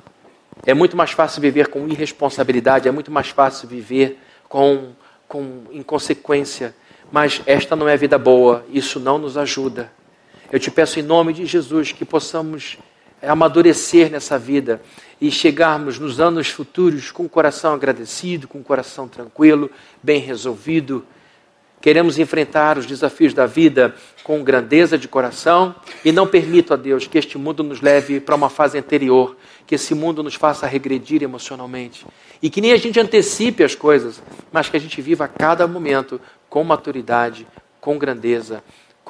é 0.65 0.73
muito 0.73 0.95
mais 0.95 1.11
fácil 1.11 1.41
viver 1.41 1.67
com 1.67 1.87
irresponsabilidade, 1.87 2.87
é 2.87 2.91
muito 2.91 3.11
mais 3.11 3.29
fácil 3.29 3.67
viver 3.67 4.19
com, 4.47 4.91
com 5.27 5.63
inconsequência. 5.71 6.75
Mas 7.11 7.41
esta 7.45 7.75
não 7.75 7.87
é 7.87 7.95
vida 7.97 8.17
boa, 8.17 8.65
isso 8.69 8.99
não 8.99 9.17
nos 9.17 9.37
ajuda. 9.37 9.91
Eu 10.51 10.59
te 10.59 10.71
peço 10.71 10.99
em 10.99 11.03
nome 11.03 11.33
de 11.33 11.45
Jesus 11.45 11.91
que 11.91 12.05
possamos 12.05 12.77
amadurecer 13.21 14.11
nessa 14.11 14.37
vida 14.37 14.81
e 15.19 15.31
chegarmos 15.31 15.97
nos 15.97 16.19
anos 16.19 16.49
futuros 16.49 17.11
com 17.11 17.23
o 17.23 17.29
coração 17.29 17.73
agradecido, 17.73 18.47
com 18.47 18.59
o 18.59 18.63
coração 18.63 19.07
tranquilo, 19.07 19.69
bem 20.01 20.19
resolvido. 20.19 21.05
Queremos 21.83 22.17
enfrentar 22.17 22.77
os 22.77 22.85
desafios 22.85 23.33
da 23.33 23.45
vida 23.45 23.93
com 24.23 24.41
grandeza 24.41 24.97
de 24.97 25.05
coração 25.05 25.75
e 26.05 26.13
não 26.13 26.25
permito 26.25 26.73
a 26.73 26.77
Deus 26.77 27.07
que 27.07 27.17
este 27.17 27.37
mundo 27.37 27.61
nos 27.61 27.81
leve 27.81 28.21
para 28.21 28.35
uma 28.35 28.49
fase 28.49 28.77
anterior 28.77 29.35
que 29.67 29.75
esse 29.75 29.93
mundo 29.93 30.23
nos 30.23 30.33
faça 30.33 30.65
regredir 30.65 31.21
emocionalmente. 31.23 32.05
E 32.41 32.49
que 32.49 32.61
nem 32.61 32.71
a 32.71 32.77
gente 32.77 33.01
antecipe 33.01 33.65
as 33.65 33.75
coisas, 33.75 34.23
mas 34.49 34.69
que 34.69 34.77
a 34.77 34.79
gente 34.79 35.01
viva 35.01 35.25
a 35.25 35.27
cada 35.27 35.67
momento 35.67 36.21
com 36.49 36.63
maturidade, 36.63 37.45
com 37.81 37.97
grandeza, 37.97 38.63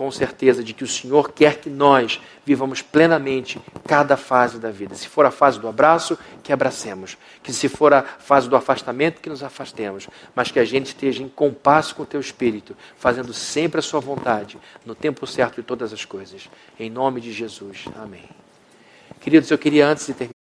com 0.04 0.12
certeza 0.12 0.62
de 0.62 0.74
que 0.74 0.84
o 0.84 0.88
Senhor 0.88 1.32
quer 1.32 1.62
que 1.62 1.70
nós 1.70 2.20
vivamos 2.46 2.82
plenamente 2.82 3.58
cada 3.88 4.18
fase 4.18 4.60
da 4.60 4.70
vida. 4.70 4.96
Se 4.96 5.08
for 5.08 5.26
a 5.26 5.32
fase 5.32 5.58
do 5.58 5.66
abraço, 5.66 6.20
que 6.44 6.52
abracemos. 6.52 7.18
Que 7.42 7.54
se 7.54 7.70
for 7.70 7.94
a 7.94 8.04
fase 8.04 8.50
do 8.50 8.56
afastamento, 8.58 9.22
que 9.22 9.30
nos 9.30 9.42
afastemos. 9.42 10.10
Mas 10.36 10.52
que 10.52 10.60
a 10.60 10.66
gente 10.66 10.88
esteja 10.88 11.24
em 11.24 11.30
compasso 11.30 11.96
com 11.96 12.04
o 12.04 12.06
teu 12.06 12.20
espírito, 12.20 12.76
fazendo 12.98 13.34
sempre 13.34 13.80
a 13.80 13.82
sua 13.82 14.02
vontade, 14.02 14.58
no 14.86 14.94
tempo 14.94 15.26
certo 15.26 15.62
de 15.62 15.64
todas 15.64 15.94
as 15.94 16.04
coisas. 16.04 16.50
Em 16.78 16.90
nome 16.90 17.22
de 17.22 17.32
Jesus. 17.32 17.86
Amém. 17.96 18.28
Queridos, 19.22 19.50
eu 19.52 19.58
queria 19.58 19.88
antes 19.88 20.06
de 20.06 20.14
terminar. 20.14 20.33